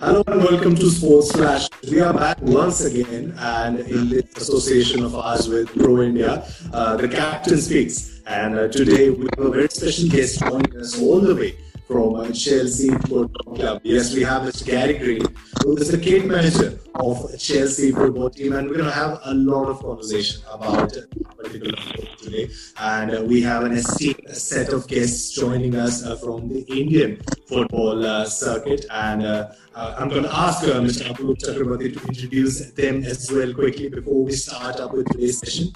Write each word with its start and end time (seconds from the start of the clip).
Hello 0.00 0.22
and 0.28 0.44
welcome 0.44 0.76
to 0.76 0.90
Sports 0.90 1.32
Flash. 1.32 1.68
We 1.90 2.00
are 2.00 2.14
back 2.14 2.40
once 2.40 2.84
again 2.84 3.34
and 3.36 3.80
in 3.80 4.08
this 4.08 4.26
association 4.36 5.02
of 5.02 5.16
ours 5.16 5.48
with 5.48 5.74
Pro 5.76 6.02
India, 6.02 6.46
uh, 6.72 6.96
the 6.96 7.08
captain 7.08 7.58
speaks. 7.58 8.20
And 8.24 8.56
uh, 8.56 8.68
today 8.68 9.10
we 9.10 9.26
have 9.36 9.46
a 9.46 9.50
very 9.50 9.68
special 9.68 10.08
guest 10.08 10.38
joining 10.38 10.76
us 10.76 11.00
all 11.00 11.18
the 11.18 11.34
way 11.34 11.58
from 11.88 12.14
uh, 12.14 12.30
Chelsea 12.30 12.90
Football 12.90 13.56
Club. 13.56 13.80
Yes, 13.82 14.14
we 14.14 14.22
have 14.22 14.42
Mr. 14.42 14.66
Gary 14.66 14.98
Gray, 14.98 15.20
who 15.64 15.76
is 15.76 15.90
the 15.90 15.98
kit 15.98 16.26
manager 16.26 16.78
of 16.94 17.36
Chelsea 17.36 17.90
football 17.90 18.30
team, 18.30 18.52
and 18.52 18.68
we're 18.68 18.76
going 18.76 18.88
to 18.88 18.94
have 18.94 19.18
a 19.24 19.34
lot 19.34 19.68
of 19.68 19.80
conversation 19.80 20.42
about 20.52 20.96
particular 21.36 21.76
football 21.76 22.16
today. 22.18 22.50
And 22.78 23.16
uh, 23.16 23.24
we 23.24 23.42
have 23.42 23.64
an 23.64 23.72
esteemed 23.72 24.28
set 24.28 24.68
of 24.72 24.86
guests 24.86 25.32
joining 25.32 25.74
us 25.74 26.04
uh, 26.04 26.14
from 26.16 26.48
the 26.48 26.60
Indian 26.68 27.20
football 27.48 28.04
uh, 28.04 28.24
circuit, 28.26 28.84
and 28.90 29.24
uh, 29.24 29.48
uh, 29.74 29.94
I'm 29.98 30.08
going 30.08 30.24
to 30.24 30.34
ask 30.34 30.64
Mr. 30.64 31.10
Abu 31.10 31.34
Chakrabarti 31.34 31.98
to 31.98 32.08
introduce 32.08 32.70
them 32.72 33.04
as 33.04 33.32
well 33.32 33.52
quickly 33.54 33.88
before 33.88 34.22
we 34.24 34.32
start 34.32 34.80
up 34.80 34.92
with 34.92 35.06
today's 35.10 35.38
session. 35.38 35.72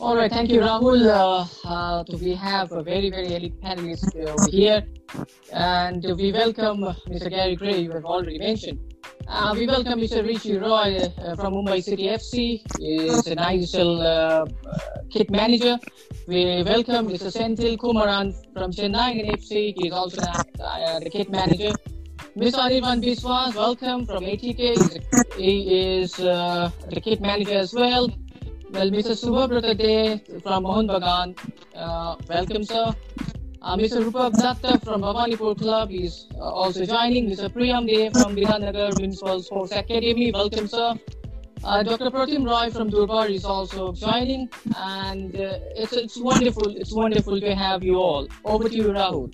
All 0.00 0.14
right, 0.16 0.30
thank 0.30 0.48
you, 0.48 0.60
Rahul. 0.60 1.08
Uh, 1.10 1.68
uh, 1.68 2.04
we 2.22 2.32
have 2.32 2.70
a 2.70 2.84
very, 2.84 3.10
very 3.10 3.34
elite 3.34 3.60
panelist 3.60 4.14
uh, 4.14 4.30
over 4.30 4.48
here, 4.48 4.86
and 5.52 6.04
we 6.16 6.30
welcome 6.30 6.82
Mr. 7.08 7.28
Gary 7.28 7.56
Gray, 7.56 7.80
you 7.80 7.90
have 7.90 8.04
already 8.04 8.38
mentioned. 8.38 8.78
Uh, 9.26 9.52
we 9.58 9.66
welcome 9.66 9.98
Mr. 9.98 10.24
Rishi 10.24 10.56
Roy 10.56 10.98
uh, 10.98 11.34
from 11.34 11.54
Mumbai 11.54 11.82
City 11.82 12.04
FC. 12.04 12.62
He 12.78 13.08
is 13.08 13.26
an 13.26 13.38
ISL 13.38 13.92
uh, 14.00 14.46
kit 15.10 15.32
manager. 15.32 15.76
We 16.28 16.62
welcome 16.62 17.08
Mr. 17.08 17.32
Senthil 17.36 17.76
Kumaran 17.76 18.32
from 18.52 18.70
Chennai 18.70 19.28
FC. 19.32 19.74
He 19.76 19.88
is 19.88 19.92
also 19.92 20.20
the 20.20 21.10
kit 21.10 21.28
manager. 21.28 21.72
Mr. 22.36 22.60
Anirban 22.60 23.02
Biswas, 23.02 23.56
welcome 23.56 24.06
from 24.06 24.22
ATK. 24.22 25.34
He 25.36 25.98
is 25.98 26.12
the 26.12 27.00
kit 27.02 27.20
manager 27.20 27.54
as 27.54 27.74
well. 27.74 28.08
Well, 28.70 28.90
Mr. 28.90 29.78
Day 29.78 30.22
from 30.42 30.64
Mohun 30.64 30.88
Bagan, 30.88 31.38
uh, 31.74 32.16
welcome, 32.28 32.64
sir. 32.64 32.94
Uh, 33.62 33.76
Mr. 33.76 34.04
Rupak 34.04 34.36
Datta 34.36 34.78
from 34.84 35.00
Bhavanipur 35.00 35.58
Club 35.58 35.90
is 35.90 36.26
uh, 36.34 36.40
also 36.42 36.84
joining. 36.84 37.30
Mr. 37.30 37.48
Priyam 37.48 37.86
Day 37.86 38.10
from 38.10 38.36
Bidhanagar 38.36 38.94
Municipal 38.96 39.42
Sports 39.42 39.72
Academy, 39.72 40.30
welcome, 40.32 40.68
sir. 40.68 40.94
Uh, 41.64 41.82
Dr. 41.82 42.10
Pratim 42.10 42.46
Roy 42.46 42.70
from 42.70 42.90
Durbar 42.90 43.30
is 43.30 43.44
also 43.44 43.92
joining, 43.92 44.48
and 44.76 45.34
uh, 45.34 45.58
it's 45.74 45.92
it's 45.92 46.16
wonderful. 46.20 46.76
It's 46.76 46.92
wonderful 46.92 47.40
to 47.40 47.54
have 47.54 47.82
you 47.82 47.96
all. 47.96 48.28
Over 48.44 48.68
to 48.68 48.76
you, 48.76 48.88
Rahul. 48.98 49.32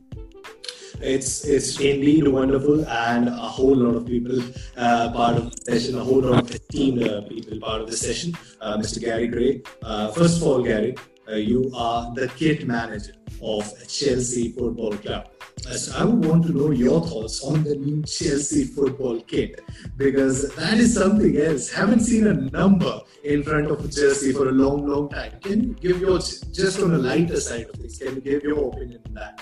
It's 1.00 1.44
it's 1.44 1.78
indeed 1.80 2.28
wonderful, 2.28 2.86
and 2.88 3.28
a 3.28 3.48
whole 3.56 3.74
lot 3.74 3.96
of 3.96 4.06
people 4.06 4.38
uh, 4.76 5.10
part 5.12 5.36
of 5.36 5.50
the 5.50 5.56
session, 5.72 5.98
a 5.98 6.04
whole 6.04 6.20
lot 6.20 6.42
of 6.42 6.50
esteemed 6.50 7.02
uh, 7.02 7.22
people 7.22 7.58
part 7.60 7.80
of 7.82 7.90
the 7.90 7.96
session. 7.96 8.32
Uh, 8.60 8.76
Mr. 8.78 9.00
Gary 9.00 9.28
Gray. 9.28 9.62
Uh, 9.82 10.10
first 10.12 10.38
of 10.38 10.44
all, 10.44 10.62
Gary, 10.62 10.96
uh, 11.28 11.36
you 11.36 11.70
are 11.74 12.12
the 12.14 12.28
kit 12.36 12.66
manager 12.66 13.14
of 13.42 13.64
Chelsea 13.88 14.52
Football 14.52 14.96
Club. 14.98 15.30
Uh, 15.66 15.72
so 15.72 15.98
I 15.98 16.04
would 16.04 16.24
want 16.24 16.44
to 16.46 16.52
know 16.52 16.70
your 16.70 17.00
thoughts 17.06 17.42
on 17.42 17.64
the 17.64 17.74
new 17.74 18.02
Chelsea 18.02 18.64
football 18.64 19.20
kit 19.20 19.60
because 19.96 20.54
that 20.56 20.74
is 20.74 20.94
something 20.94 21.36
else. 21.38 21.70
Haven't 21.70 22.00
seen 22.00 22.26
a 22.26 22.34
number 22.34 23.00
in 23.22 23.42
front 23.42 23.70
of 23.70 23.78
Chelsea 23.90 24.32
for 24.32 24.48
a 24.48 24.52
long, 24.52 24.86
long 24.86 25.08
time. 25.08 25.32
Can 25.40 25.62
you 25.62 25.74
give 25.74 26.00
your 26.00 26.18
just 26.18 26.80
on 26.80 26.94
a 26.94 26.98
lighter 26.98 27.40
side 27.40 27.68
of 27.70 27.76
things? 27.76 27.98
Can 27.98 28.16
you 28.16 28.20
give 28.20 28.42
your 28.42 28.68
opinion 28.68 29.00
on 29.06 29.14
that? 29.14 29.40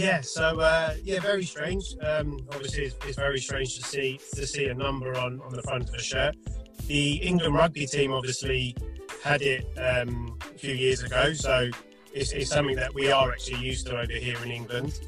Yeah, 0.00 0.22
so 0.22 0.58
uh, 0.60 0.94
yeah, 1.04 1.20
very 1.20 1.44
strange. 1.44 1.94
Um, 2.00 2.40
obviously, 2.54 2.84
it's, 2.84 2.96
it's, 3.06 3.18
very 3.18 3.38
strange 3.38 3.76
to 3.76 3.82
see 3.82 4.18
to 4.32 4.46
see 4.46 4.68
a 4.68 4.74
number 4.74 5.14
on, 5.18 5.42
on 5.42 5.52
the 5.52 5.60
front 5.60 5.90
of 5.90 5.94
a 5.94 6.00
shirt. 6.00 6.36
The 6.86 7.16
England 7.16 7.54
rugby 7.54 7.84
team 7.84 8.10
obviously 8.10 8.74
had 9.22 9.42
it 9.42 9.66
um, 9.76 10.38
a 10.54 10.58
few 10.58 10.72
years 10.72 11.02
ago, 11.02 11.34
so 11.34 11.68
it's, 12.14 12.32
it's, 12.32 12.48
something 12.48 12.76
that 12.76 12.94
we 12.94 13.12
are 13.12 13.30
actually 13.30 13.58
used 13.58 13.88
to 13.88 13.98
over 13.98 14.10
here 14.10 14.42
in 14.42 14.50
England. 14.50 15.00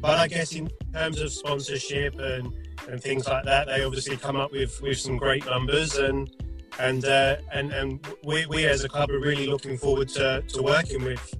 But 0.00 0.18
I 0.18 0.26
guess 0.26 0.52
in 0.52 0.68
terms 0.92 1.20
of 1.20 1.30
sponsorship 1.30 2.18
and, 2.18 2.52
and 2.88 3.00
things 3.00 3.28
like 3.28 3.44
that, 3.44 3.68
they 3.68 3.84
obviously 3.84 4.16
come 4.16 4.34
up 4.34 4.50
with, 4.50 4.82
with 4.82 4.98
some 4.98 5.16
great 5.16 5.46
numbers 5.46 5.96
and 5.96 6.28
and 6.80 7.04
uh, 7.04 7.36
and 7.52 7.72
and 7.72 8.04
we, 8.24 8.46
we 8.46 8.66
as 8.66 8.82
a 8.82 8.88
club 8.88 9.10
are 9.10 9.20
really 9.20 9.46
looking 9.46 9.78
forward 9.78 10.08
to, 10.08 10.42
to 10.48 10.60
working 10.60 11.04
with 11.04 11.36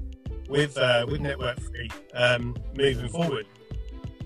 with 0.50 0.77
uh, 0.77 1.06
with 1.09 1.21
Network 1.21 1.59
Three 1.61 1.88
um, 2.15 2.56
moving 2.77 3.09
forward. 3.09 3.47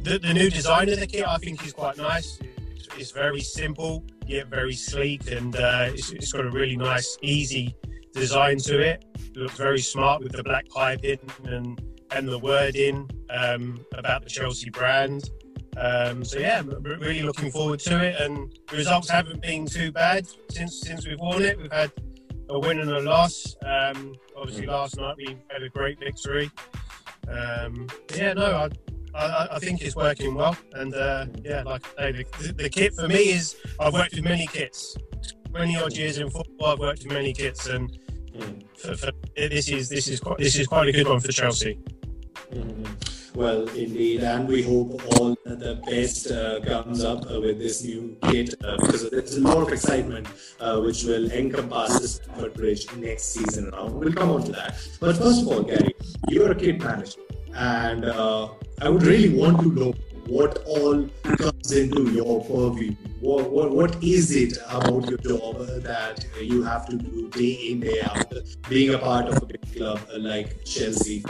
The, 0.03 0.19
the, 0.19 0.35
new 0.35 0.51
design 0.51 0.91
of 0.91 1.01
the 1.01 1.07
kit 1.07 1.27
I 1.27 1.39
think 1.39 1.65
is 1.65 1.73
quite 1.73 1.97
nice. 1.97 2.39
It's, 2.75 2.89
it's 2.99 3.11
very 3.11 3.41
simple 3.41 4.05
yet 4.27 4.49
very 4.49 4.75
sleek, 4.75 5.31
and 5.31 5.55
uh, 5.57 5.89
it's, 5.91 6.13
it's 6.13 6.33
got 6.33 6.45
a 6.45 6.51
really 6.51 6.77
nice, 6.77 7.17
easy 7.23 7.75
design 8.13 8.59
to 8.59 8.81
it. 8.81 9.05
It 9.17 9.37
looks 9.37 9.57
very 9.57 9.81
smart 9.81 10.23
with 10.23 10.33
the 10.33 10.43
black 10.43 10.69
piping 10.69 11.19
and 11.45 11.81
and 12.11 12.29
the 12.29 12.39
wording 12.39 13.11
um, 13.31 13.85
about 13.95 14.23
the 14.23 14.31
Chelsea 14.31 14.71
brand. 14.71 15.31
Um, 15.77 16.25
so 16.25 16.39
yeah, 16.39 16.63
really 16.81 17.23
looking 17.23 17.51
forward 17.51 17.81
to 17.81 18.05
it. 18.05 18.21
And 18.21 18.57
the 18.69 18.77
results 18.77 19.11
haven't 19.11 19.43
been 19.43 19.67
too 19.67 19.91
bad 19.91 20.27
since 20.51 20.81
since 20.81 21.07
we've 21.07 21.19
worn 21.19 21.43
it. 21.43 21.59
We've 21.59 21.73
had 21.73 21.93
a 22.49 22.59
win 22.59 22.81
and 22.81 22.91
a 22.91 23.01
loss. 23.01 23.57
Um, 23.65 24.15
obviously, 24.37 24.67
last 24.67 24.97
night 24.97 25.17
we 25.17 25.37
had 25.51 25.63
a 25.63 25.69
great 25.69 25.99
victory. 25.99 26.51
Um, 27.29 27.87
yeah, 28.15 28.35
no, 28.35 28.69
I, 29.15 29.19
I, 29.19 29.49
I, 29.53 29.59
think 29.59 29.81
it's 29.83 29.97
working 29.97 30.35
well. 30.35 30.57
And 30.75 30.95
uh, 30.95 31.27
yeah, 31.43 31.63
like 31.63 31.87
I 31.99 32.13
say, 32.13 32.27
the, 32.39 32.53
the, 32.53 32.69
kit 32.69 32.95
for 32.95 33.09
me 33.09 33.31
is 33.31 33.57
I've 33.81 33.95
worked 33.95 34.15
with 34.15 34.25
many 34.25 34.47
kits. 34.47 34.97
20 35.51 35.77
odd 35.77 35.97
years 35.97 36.19
in 36.19 36.29
football, 36.29 36.73
I've 36.73 36.79
worked 36.81 37.05
with 37.05 37.13
many 37.13 37.33
kits, 37.33 37.67
and 37.67 37.97
for, 38.77 38.97
for, 38.97 39.11
this 39.37 39.69
is 39.69 39.89
this 39.89 40.09
is 40.09 40.21
quite 40.21 40.39
this 40.39 40.57
is 40.57 40.67
quite 40.67 40.89
a 40.89 40.93
good 40.93 41.09
one 41.09 41.21
for 41.21 41.33
Chelsea. 41.33 41.79
Mm-hmm. 42.53 43.14
Well, 43.35 43.67
indeed, 43.71 44.23
and 44.23 44.47
we 44.47 44.63
hope 44.63 45.03
all 45.17 45.37
the 45.45 45.83
best 45.91 46.31
uh, 46.31 46.61
comes 46.61 47.03
up 47.03 47.29
uh, 47.29 47.41
with 47.41 47.59
this 47.59 47.83
new 47.83 48.17
kit 48.31 48.55
uh, 48.63 48.77
because 48.77 49.11
there's 49.11 49.37
a 49.37 49.41
lot 49.41 49.59
of 49.59 49.73
excitement 49.73 50.29
uh, 50.61 50.81
which 50.81 51.03
will 51.03 51.29
encompass 51.33 52.21
the 52.39 52.49
Bridge 52.51 52.87
next 52.95 53.25
season 53.35 53.75
around. 53.75 53.95
We'll 53.95 54.13
come 54.13 54.31
on 54.31 54.45
to 54.45 54.53
that. 54.53 54.79
But 55.01 55.17
first 55.17 55.43
of 55.43 55.49
all, 55.49 55.65
Gary, 55.65 55.97
you're 56.29 56.53
a 56.53 56.55
kit 56.55 56.79
manager, 56.79 57.23
and 57.57 58.05
uh, 58.05 58.51
I 58.81 58.89
would 58.89 59.03
really 59.03 59.37
want 59.37 59.59
to 59.63 59.69
know 59.73 59.95
what 60.29 60.59
all 60.69 61.05
comes 61.25 61.73
into 61.73 62.13
your 62.13 62.41
purview. 62.45 62.95
What, 63.19 63.51
what, 63.51 63.73
what 63.73 64.05
is 64.05 64.31
it 64.37 64.59
about 64.71 65.09
your 65.09 65.19
job 65.19 65.67
that 65.83 66.25
you 66.41 66.63
have 66.63 66.87
to 66.89 66.97
do 66.97 67.29
day 67.31 67.71
in, 67.71 67.81
day 67.81 68.01
out, 68.01 68.33
being 68.69 68.95
a 68.95 68.99
part 68.99 69.27
of 69.27 69.43
a 69.43 69.47
big 69.47 69.77
club 69.77 70.01
like 70.19 70.65
Chelsea? 70.65 71.25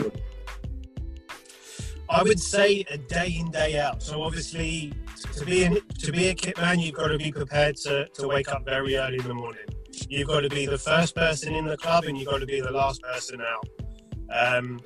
I 2.09 2.23
would 2.23 2.39
say 2.39 2.85
a 2.89 2.97
day 2.97 3.37
in 3.39 3.51
day 3.51 3.79
out. 3.79 4.03
So 4.03 4.21
obviously, 4.21 4.93
to 5.33 5.45
be 5.45 5.63
in, 5.63 5.79
to 5.99 6.11
be 6.11 6.27
a 6.27 6.35
kit 6.35 6.57
man, 6.57 6.79
you've 6.79 6.95
got 6.95 7.07
to 7.07 7.17
be 7.17 7.31
prepared 7.31 7.75
to, 7.77 8.07
to 8.07 8.27
wake 8.27 8.49
up 8.49 8.65
very 8.65 8.97
early 8.97 9.17
in 9.17 9.27
the 9.27 9.33
morning. 9.33 9.65
You've 10.09 10.27
got 10.27 10.41
to 10.41 10.49
be 10.49 10.65
the 10.65 10.77
first 10.77 11.15
person 11.15 11.55
in 11.55 11.65
the 11.65 11.77
club, 11.77 12.03
and 12.05 12.17
you've 12.17 12.27
got 12.27 12.39
to 12.39 12.45
be 12.45 12.61
the 12.61 12.71
last 12.71 13.01
person 13.01 13.41
out, 13.41 14.57
um, 14.57 14.79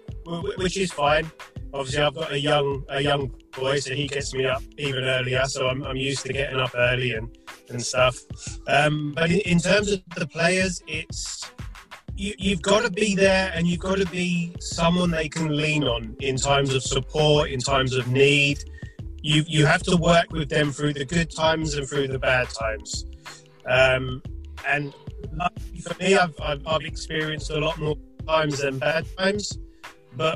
which 0.57 0.77
is 0.77 0.91
fine. 0.91 1.29
Obviously, 1.73 2.01
I've 2.01 2.15
got 2.15 2.31
a 2.31 2.39
young 2.39 2.83
a 2.89 3.01
young 3.01 3.31
boy, 3.51 3.79
so 3.79 3.93
he 3.93 4.07
gets 4.07 4.33
me 4.33 4.45
up 4.45 4.63
even 4.77 5.03
earlier. 5.03 5.45
So 5.45 5.67
I'm, 5.67 5.83
I'm 5.83 5.97
used 5.97 6.25
to 6.25 6.33
getting 6.33 6.59
up 6.59 6.71
early 6.75 7.13
and 7.13 7.35
and 7.69 7.81
stuff. 7.81 8.17
Um, 8.67 9.13
but 9.15 9.31
in 9.31 9.59
terms 9.59 9.91
of 9.91 10.01
the 10.15 10.27
players, 10.27 10.81
it's 10.87 11.51
you, 12.19 12.49
have 12.49 12.61
got 12.61 12.83
to 12.83 12.91
be 12.91 13.15
there 13.15 13.49
and 13.55 13.65
you've 13.65 13.79
got 13.79 13.97
to 13.97 14.05
be 14.07 14.53
someone 14.59 15.09
they 15.09 15.29
can 15.29 15.55
lean 15.55 15.85
on 15.85 16.15
in 16.19 16.35
times 16.35 16.75
of 16.75 16.83
support, 16.83 17.49
in 17.49 17.59
times 17.59 17.95
of 17.95 18.07
need. 18.07 18.61
You, 19.21 19.43
you 19.47 19.65
have 19.65 19.83
to 19.83 19.95
work 19.95 20.31
with 20.31 20.49
them 20.49 20.71
through 20.71 20.93
the 20.93 21.05
good 21.05 21.31
times 21.31 21.75
and 21.75 21.87
through 21.87 22.09
the 22.09 22.19
bad 22.19 22.49
times. 22.49 23.05
Um, 23.65 24.21
and 24.67 24.93
for 25.81 25.97
me, 25.97 26.15
I've, 26.15 26.35
I've, 26.41 26.67
I've, 26.67 26.81
experienced 26.81 27.51
a 27.51 27.59
lot 27.59 27.77
more 27.77 27.95
times 28.27 28.59
than 28.59 28.79
bad 28.79 29.05
times. 29.17 29.57
But 30.15 30.35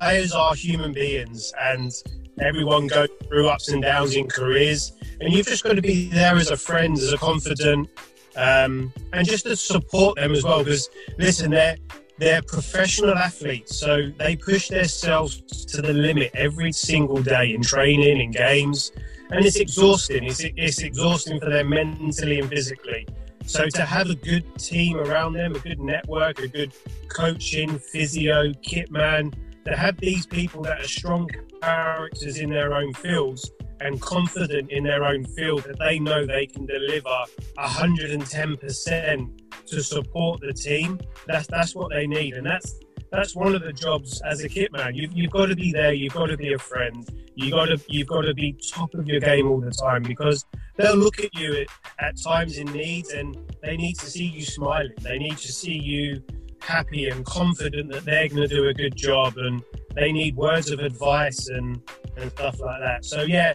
players 0.00 0.32
are 0.32 0.54
human 0.54 0.92
beings 0.94 1.52
and 1.60 1.92
everyone 2.40 2.86
goes 2.86 3.08
through 3.28 3.48
ups 3.48 3.68
and 3.68 3.82
downs 3.82 4.16
in 4.16 4.28
careers. 4.28 4.92
And 5.20 5.30
you've 5.32 5.46
just 5.46 5.62
got 5.62 5.74
to 5.74 5.82
be 5.82 6.08
there 6.08 6.36
as 6.36 6.50
a 6.50 6.56
friend, 6.56 6.96
as 6.96 7.12
a 7.12 7.18
confidant, 7.18 7.90
um, 8.36 8.92
and 9.12 9.26
just 9.26 9.44
to 9.44 9.56
support 9.56 10.16
them 10.16 10.32
as 10.32 10.44
well. 10.44 10.64
Because 10.64 10.88
listen, 11.18 11.50
they're 11.50 11.76
they're 12.18 12.42
professional 12.42 13.14
athletes, 13.14 13.76
so 13.76 14.10
they 14.18 14.36
push 14.36 14.68
themselves 14.68 15.64
to 15.66 15.82
the 15.82 15.92
limit 15.92 16.30
every 16.34 16.72
single 16.72 17.22
day 17.22 17.54
in 17.54 17.62
training, 17.62 18.20
in 18.20 18.30
games, 18.30 18.92
and 19.30 19.44
it's 19.44 19.56
exhausting. 19.56 20.24
It's, 20.24 20.40
it's 20.40 20.82
exhausting 20.82 21.40
for 21.40 21.50
them 21.50 21.70
mentally 21.70 22.38
and 22.38 22.48
physically. 22.48 23.06
So 23.46 23.68
to 23.68 23.84
have 23.84 24.08
a 24.08 24.14
good 24.14 24.44
team 24.58 24.98
around 24.98 25.32
them, 25.32 25.54
a 25.56 25.58
good 25.58 25.80
network, 25.80 26.38
a 26.38 26.48
good 26.48 26.72
coaching, 27.08 27.78
physio, 27.78 28.52
kit 28.62 28.90
man, 28.90 29.32
to 29.64 29.76
have 29.76 29.96
these 29.98 30.26
people 30.26 30.62
that 30.62 30.80
are 30.80 30.88
strong 30.88 31.28
characters 31.60 32.38
in 32.38 32.50
their 32.50 32.74
own 32.74 32.92
fields 32.94 33.50
and 33.82 34.00
confident 34.00 34.70
in 34.70 34.84
their 34.84 35.04
own 35.04 35.24
field 35.24 35.64
that 35.64 35.78
they 35.78 35.98
know 35.98 36.24
they 36.24 36.46
can 36.46 36.64
deliver 36.66 37.24
110% 37.58 39.40
to 39.66 39.82
support 39.82 40.40
the 40.40 40.52
team. 40.52 41.00
That's 41.26 41.46
that's 41.48 41.74
what 41.74 41.90
they 41.90 42.06
need, 42.06 42.34
and 42.34 42.46
that's 42.46 42.74
that's 43.10 43.36
one 43.36 43.54
of 43.54 43.62
the 43.62 43.72
jobs 43.72 44.22
as 44.22 44.42
a 44.42 44.48
kit 44.48 44.72
man. 44.72 44.94
You've, 44.94 45.12
you've 45.12 45.30
got 45.30 45.46
to 45.46 45.54
be 45.54 45.70
there. 45.70 45.92
You've 45.92 46.14
got 46.14 46.26
to 46.26 46.36
be 46.36 46.54
a 46.54 46.58
friend. 46.58 47.06
You 47.34 47.50
got 47.50 47.66
to 47.66 47.78
you've 47.88 48.08
got 48.08 48.22
to 48.22 48.34
be 48.34 48.56
top 48.72 48.94
of 48.94 49.06
your 49.06 49.20
game 49.20 49.48
all 49.50 49.60
the 49.60 49.70
time 49.70 50.02
because 50.02 50.44
they'll 50.76 50.96
look 50.96 51.18
at 51.20 51.34
you 51.34 51.62
at, 51.62 51.66
at 51.98 52.22
times 52.22 52.58
in 52.58 52.66
need, 52.72 53.08
and 53.08 53.36
they 53.62 53.76
need 53.76 53.98
to 53.98 54.06
see 54.06 54.24
you 54.24 54.44
smiling. 54.44 54.94
They 55.00 55.18
need 55.18 55.38
to 55.38 55.52
see 55.52 55.74
you 55.74 56.22
happy 56.60 57.08
and 57.08 57.24
confident 57.24 57.90
that 57.90 58.04
they're 58.04 58.28
going 58.28 58.42
to 58.42 58.48
do 58.48 58.68
a 58.68 58.74
good 58.74 58.96
job, 58.96 59.36
and 59.36 59.62
they 59.94 60.12
need 60.12 60.36
words 60.36 60.70
of 60.70 60.80
advice 60.80 61.48
and 61.48 61.80
and 62.16 62.30
stuff 62.32 62.60
like 62.60 62.80
that. 62.80 63.04
So 63.04 63.22
yeah, 63.22 63.54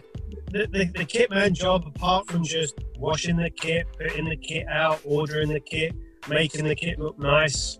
the, 0.50 0.66
the, 0.66 0.90
the 0.96 1.04
kit 1.04 1.30
man 1.30 1.54
job, 1.54 1.84
apart 1.86 2.26
from 2.28 2.44
just 2.44 2.74
washing 2.98 3.36
the 3.36 3.50
kit, 3.50 3.86
putting 3.98 4.28
the 4.28 4.36
kit 4.36 4.66
out, 4.68 5.00
ordering 5.04 5.48
the 5.48 5.60
kit, 5.60 5.94
making 6.28 6.64
the 6.64 6.74
kit 6.74 6.98
look 6.98 7.18
nice, 7.18 7.78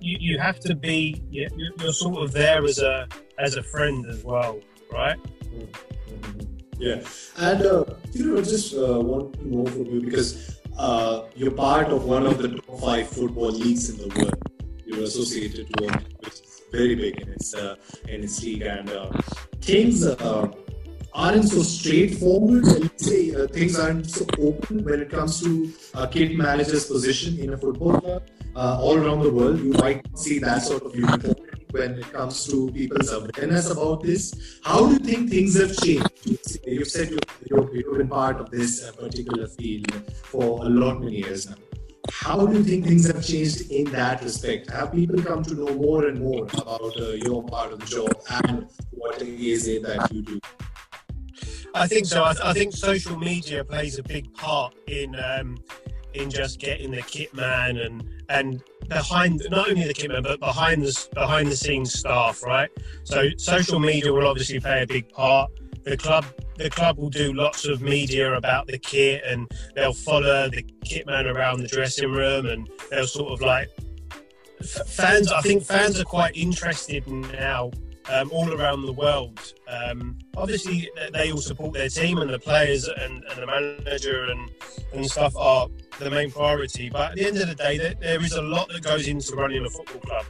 you, 0.00 0.16
you 0.20 0.38
have 0.38 0.60
to 0.60 0.74
be 0.74 1.22
you're, 1.30 1.50
you're 1.56 1.92
sort 1.92 2.22
of 2.22 2.32
there 2.32 2.64
as 2.64 2.78
a 2.78 3.08
as 3.38 3.56
a 3.56 3.62
friend 3.62 4.06
as 4.06 4.24
well, 4.24 4.60
right? 4.92 5.18
Mm-hmm. 5.44 6.46
Yeah, 6.78 7.00
and 7.36 7.62
uh, 7.62 7.84
you 8.12 8.24
know, 8.24 8.42
just 8.42 8.74
uh, 8.74 8.98
want 9.00 9.34
to 9.34 9.46
know 9.46 9.66
from 9.66 9.84
you 9.84 10.00
because 10.00 10.60
uh, 10.78 11.24
you're 11.36 11.50
part 11.50 11.88
of 11.88 12.04
one 12.04 12.26
of 12.26 12.38
the 12.38 12.48
top 12.48 12.80
five 12.80 13.08
football 13.08 13.50
leagues 13.50 13.90
in 13.90 13.96
the 13.98 14.08
world. 14.16 14.50
You're 14.86 15.04
associated 15.04 15.68
to 15.74 15.84
one 15.84 16.04
which 16.20 16.40
is 16.40 16.49
very 16.70 16.94
big 16.94 17.20
in 17.20 17.28
its 17.32 17.54
uh, 17.54 17.76
in 18.08 18.24
its 18.24 18.42
league, 18.42 18.62
and 18.62 18.90
uh, 18.90 19.10
things 19.60 20.06
uh, 20.06 20.50
aren't 21.12 21.48
so 21.48 21.62
straightforward. 21.62 22.64
Say 23.00 23.34
uh, 23.34 23.46
things 23.48 23.78
aren't 23.78 24.10
so 24.10 24.26
open 24.38 24.84
when 24.84 25.00
it 25.00 25.10
comes 25.10 25.40
to 25.42 25.72
a 25.94 26.06
kit 26.06 26.36
manager's 26.36 26.86
position 26.86 27.38
in 27.38 27.52
a 27.52 27.56
football 27.56 28.00
club. 28.00 28.22
Uh, 28.56 28.78
all 28.80 28.98
around 28.98 29.22
the 29.22 29.30
world, 29.30 29.60
you 29.60 29.72
might 29.72 30.02
see 30.18 30.38
that 30.40 30.62
sort 30.62 30.82
of 30.82 30.94
uniformity 30.94 31.50
when 31.70 31.92
it 31.98 32.12
comes 32.12 32.44
to 32.46 32.70
people's 32.72 33.12
awareness 33.12 33.70
about 33.70 34.02
this. 34.02 34.58
How 34.64 34.86
do 34.86 34.92
you 34.94 34.98
think 34.98 35.30
things 35.30 35.58
have 35.60 35.76
changed? 35.76 36.08
You've 36.66 36.88
said 36.88 37.10
you've, 37.10 37.68
you've, 37.72 37.96
been 37.96 38.08
part 38.08 38.40
of 38.40 38.50
this 38.50 38.82
uh, 38.82 38.92
particular 38.92 39.46
field 39.46 39.92
for 40.24 40.64
a 40.64 40.68
lot 40.68 41.00
many 41.00 41.18
years 41.18 41.48
now. 41.48 41.56
How 42.08 42.46
do 42.46 42.56
you 42.56 42.64
think 42.64 42.86
things 42.86 43.06
have 43.06 43.24
changed 43.24 43.70
in 43.70 43.84
that 43.92 44.22
respect? 44.22 44.70
Have 44.70 44.92
people 44.92 45.22
come 45.22 45.42
to 45.44 45.54
know 45.54 45.74
more 45.74 46.06
and 46.06 46.20
more 46.20 46.44
about 46.54 46.96
uh, 46.98 47.10
your 47.12 47.44
part 47.44 47.72
of 47.72 47.80
the 47.80 47.86
job 47.86 48.12
and 48.44 48.66
what 48.90 49.20
it 49.20 49.28
is 49.28 49.66
that 49.82 50.10
you 50.12 50.22
do? 50.22 50.40
I 51.74 51.86
think 51.86 52.06
so. 52.06 52.24
I, 52.24 52.32
th- 52.32 52.44
I, 52.44 52.52
think 52.52 52.74
social 52.74 53.16
media 53.16 53.64
plays 53.64 53.98
a 53.98 54.02
big 54.02 54.32
part 54.34 54.74
in 54.88 55.14
um, 55.14 55.58
in 56.14 56.30
just 56.30 56.58
getting 56.58 56.90
the 56.90 57.02
kit 57.02 57.32
man 57.34 57.76
and 57.78 58.08
and 58.28 58.62
behind 58.88 59.42
not 59.50 59.68
only 59.68 59.86
the 59.86 59.94
kit 59.94 60.10
man 60.10 60.22
but 60.22 60.40
behind 60.40 60.82
the 60.82 61.08
behind 61.14 61.48
the 61.48 61.56
scenes 61.56 61.92
staff, 61.98 62.42
right? 62.42 62.70
So 63.04 63.28
social 63.36 63.78
media 63.78 64.12
will 64.12 64.26
obviously 64.26 64.60
play 64.60 64.82
a 64.82 64.86
big 64.86 65.08
part. 65.10 65.50
The 65.84 65.96
club 65.96 66.26
the 66.56 66.68
club 66.68 66.98
will 66.98 67.10
do 67.10 67.32
lots 67.32 67.64
of 67.66 67.80
media 67.80 68.34
about 68.34 68.66
the 68.66 68.78
kit 68.78 69.22
and 69.24 69.50
they'll 69.74 69.94
follow 69.94 70.50
the 70.50 70.62
kit 70.84 71.06
man 71.06 71.26
around 71.26 71.60
the 71.60 71.68
dressing 71.68 72.12
room 72.12 72.46
and 72.46 72.68
they'll 72.90 73.06
sort 73.06 73.32
of 73.32 73.40
like 73.40 73.70
fans. 74.86 75.32
I 75.32 75.40
think 75.40 75.64
fans 75.64 75.98
are 75.98 76.04
quite 76.04 76.36
interested 76.36 77.06
now 77.08 77.70
um, 78.10 78.30
all 78.32 78.52
around 78.52 78.82
the 78.82 78.92
world. 78.92 79.54
Um, 79.68 80.18
obviously, 80.36 80.90
they 81.12 81.30
all 81.32 81.38
support 81.38 81.74
their 81.74 81.88
team, 81.88 82.18
and 82.18 82.30
the 82.30 82.38
players 82.38 82.88
and, 82.88 83.24
and, 83.24 83.42
the 83.42 83.46
manager 83.46 84.24
and, 84.24 84.50
and 84.92 85.06
stuff 85.06 85.34
are 85.36 85.68
the 85.98 86.10
main 86.10 86.30
priority. 86.30 86.90
But 86.90 87.12
at 87.12 87.16
the 87.16 87.26
end 87.26 87.38
of 87.38 87.48
the 87.48 87.54
day, 87.54 87.78
there, 87.78 87.94
there 87.94 88.22
is 88.22 88.32
a 88.32 88.42
lot 88.42 88.68
that 88.70 88.82
goes 88.82 89.06
into 89.08 89.34
running 89.36 89.64
a 89.64 89.70
football 89.70 90.00
club. 90.00 90.26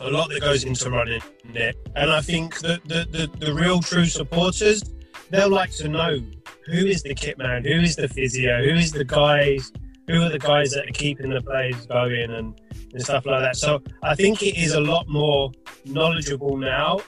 A 0.00 0.10
lot 0.10 0.30
that 0.30 0.40
goes 0.40 0.64
into 0.64 0.90
running 0.90 1.20
it, 1.52 1.76
and 1.94 2.10
I 2.10 2.22
think 2.22 2.58
that 2.60 2.82
the, 2.86 3.06
the, 3.10 3.44
the 3.44 3.52
real 3.52 3.80
true 3.80 4.06
supporters, 4.06 4.82
they'll 5.28 5.50
like 5.50 5.72
to 5.72 5.88
know 5.88 6.20
who 6.66 6.86
is 6.86 7.02
the 7.02 7.14
kit 7.14 7.36
man, 7.36 7.64
who 7.64 7.80
is 7.80 7.96
the 7.96 8.08
physio, 8.08 8.64
who 8.64 8.76
is 8.76 8.92
the 8.92 9.04
guys, 9.04 9.70
who 10.06 10.22
are 10.22 10.30
the 10.30 10.38
guys 10.38 10.70
that 10.72 10.88
are 10.88 10.92
keeping 10.92 11.28
the 11.28 11.42
players 11.42 11.84
going, 11.84 12.30
and 12.30 12.59
and 12.92 13.02
stuff 13.02 13.26
like 13.26 13.42
that. 13.42 13.56
So 13.56 13.82
I 14.02 14.14
think 14.14 14.42
it 14.42 14.56
is 14.56 14.74
a 14.74 14.80
lot 14.80 15.08
more 15.08 15.52
knowledgeable 15.84 16.56
now, 16.56 17.00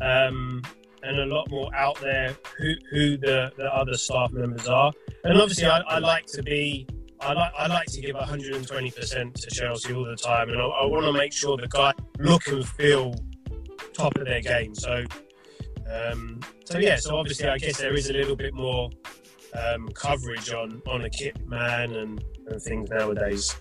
um, 0.00 0.62
and 1.02 1.18
a 1.18 1.26
lot 1.26 1.50
more 1.50 1.74
out 1.74 2.00
there 2.00 2.36
who, 2.58 2.74
who 2.90 3.16
the, 3.16 3.52
the 3.56 3.74
other 3.74 3.94
staff 3.94 4.32
members 4.32 4.66
are. 4.66 4.92
And 5.24 5.40
obviously, 5.40 5.66
I, 5.66 5.80
I 5.80 5.98
like 5.98 6.26
to 6.26 6.42
be. 6.42 6.86
I 7.20 7.32
like, 7.32 7.52
I 7.56 7.66
like 7.68 7.86
to 7.86 8.02
give 8.02 8.16
120% 8.16 9.34
to 9.34 9.50
Chelsea 9.50 9.94
all 9.94 10.04
the 10.04 10.16
time, 10.16 10.50
and 10.50 10.60
I, 10.60 10.64
I 10.64 10.86
want 10.86 11.06
to 11.06 11.12
make 11.12 11.32
sure 11.32 11.56
the 11.56 11.68
guys 11.68 11.94
look 12.18 12.46
and 12.48 12.66
feel 12.66 13.14
top 13.94 14.16
of 14.16 14.26
their 14.26 14.42
game. 14.42 14.74
So, 14.74 15.04
um, 15.90 16.40
so 16.64 16.78
yeah. 16.78 16.96
So 16.96 17.16
obviously, 17.16 17.48
I 17.48 17.56
guess 17.56 17.78
there 17.78 17.94
is 17.94 18.10
a 18.10 18.12
little 18.12 18.36
bit 18.36 18.52
more 18.52 18.90
um, 19.54 19.88
coverage 19.94 20.52
on 20.52 20.82
on 20.86 21.04
a 21.04 21.10
kit 21.10 21.46
man 21.46 21.94
and, 21.94 22.22
and 22.48 22.60
things 22.60 22.90
nowadays. 22.90 23.54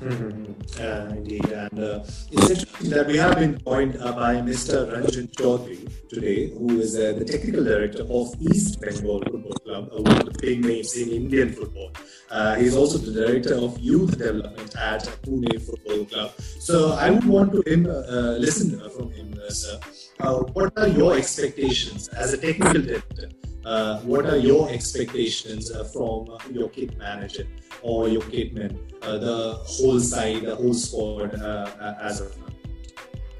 Mm-hmm. 0.00 0.82
Uh, 0.82 1.14
indeed, 1.14 1.44
and 1.46 1.78
uh, 1.78 2.00
it's 2.32 2.50
interesting 2.50 2.90
that 2.90 3.06
we 3.06 3.16
have 3.16 3.36
been 3.36 3.58
joined 3.64 3.96
uh, 4.00 4.12
by 4.12 4.34
Mr. 4.36 4.90
Ranjan 4.92 5.30
Chaudhary 5.32 5.88
today, 6.08 6.50
who 6.50 6.80
is 6.80 6.96
uh, 6.96 7.14
the 7.16 7.24
technical 7.24 7.62
director 7.64 8.02
of 8.10 8.34
East 8.40 8.80
Bengal 8.80 9.22
Football 9.22 9.52
Club, 9.64 9.90
uh, 9.92 10.02
one 10.02 10.20
of 10.20 10.26
the 10.26 10.38
big 10.40 10.64
names 10.64 10.96
in 10.96 11.10
Indian 11.10 11.52
football. 11.52 11.90
Uh, 12.30 12.56
he's 12.56 12.76
also 12.76 12.98
the 12.98 13.12
director 13.12 13.54
of 13.54 13.78
youth 13.78 14.18
development 14.18 14.74
at 14.76 15.02
Pune 15.22 15.62
Football 15.62 16.04
Club. 16.06 16.32
So 16.40 16.92
I 16.92 17.10
would 17.10 17.24
want 17.24 17.52
to 17.52 17.62
him, 17.70 17.84
listen 17.84 18.78
from 18.90 19.12
him, 19.12 19.38
sir. 19.48 19.78
What 20.18 20.72
are 20.76 20.88
your 20.88 21.16
expectations 21.16 22.08
as 22.08 22.32
a 22.32 22.38
technical 22.38 22.82
director? 22.82 23.28
uh, 23.64 24.00
what 24.00 24.26
are 24.26 24.36
your 24.36 24.70
expectations 24.70 25.70
uh, 25.70 25.84
from 25.84 26.28
uh, 26.30 26.38
your 26.50 26.68
kit 26.68 26.96
manager 26.98 27.46
or 27.82 28.08
your 28.08 28.22
kitman, 28.22 28.76
uh, 29.02 29.18
the 29.18 29.54
whole 29.66 30.00
side, 30.00 30.42
the 30.42 30.54
whole 30.54 30.74
squad 30.74 31.34
uh, 31.40 31.70
uh, 31.80 31.94
as 32.02 32.20
of 32.20 32.36
now? 32.38 32.46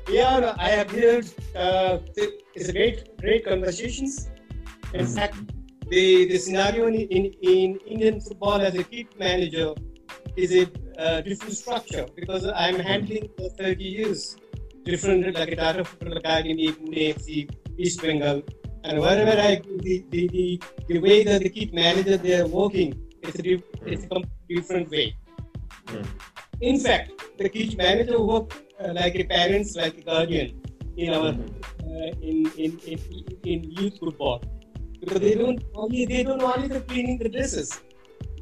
Yeah, 0.09 0.55
I 0.59 0.69
have 0.69 0.91
heard 0.91 1.27
it's 2.55 2.69
a 2.69 2.73
great, 2.73 3.17
great 3.19 3.45
conversations. 3.45 4.31
In 4.93 5.07
fact, 5.07 5.37
the, 5.89 6.27
the 6.27 6.39
scenario 6.39 6.87
in, 6.89 6.95
in, 6.95 7.33
in, 7.43 7.79
Indian 7.87 8.21
football 8.21 8.61
as 8.61 8.75
a 8.75 8.85
kit 8.85 9.19
manager 9.19 9.75
is 10.37 10.53
a 10.53 11.23
different 11.23 11.55
structure 11.55 12.07
because 12.15 12.47
I'm 12.47 12.79
handling 12.79 13.29
for 13.37 13.49
30 13.51 13.83
years 13.83 14.37
different 14.85 15.35
like 15.35 15.53
a 15.53 15.57
Tata 15.57 15.85
Football 15.85 16.17
Academy, 16.19 16.69
Pune 16.73 17.15
FC, 17.15 17.51
East 17.79 18.03
Bengal, 18.03 18.43
and 18.85 19.01
wherever 19.01 19.41
I 19.41 19.63
the, 19.87 20.05
the, 20.11 20.29
the, 20.29 20.63
the 20.89 20.99
way 20.99 21.25
that 21.25 21.43
the 21.43 21.49
kit 21.49 21.73
manager 21.73 22.17
they 22.17 22.41
are 22.41 22.47
working, 22.47 22.95
it's 23.23 23.39
a, 23.39 23.63
it's 23.87 24.07
a 24.11 24.23
different 24.49 24.91
way. 24.91 25.17
Mm. 25.87 26.07
In 26.61 26.79
fact, 26.79 27.11
the 27.39 27.49
kit 27.49 27.77
manager 27.77 28.21
work 28.21 28.53
uh, 28.81 28.93
like 28.93 29.15
a 29.17 29.25
parents, 29.25 29.77
like 29.77 29.99
a 29.99 30.03
guardian 30.03 30.61
in 30.97 31.13
our 31.13 31.33
mm-hmm. 31.33 31.87
uh, 31.89 32.11
in, 32.29 32.39
in, 32.57 32.79
in 32.87 32.99
in 33.45 33.71
youth 33.79 33.99
football 33.99 34.43
because 35.01 35.21
they 35.21 35.35
don't 35.35 35.63
only 35.75 36.05
they 36.07 36.23
don't 36.23 36.43
only 36.43 36.69
the 36.69 36.81
cleaning 36.81 37.19
the 37.19 37.29
dresses. 37.29 37.81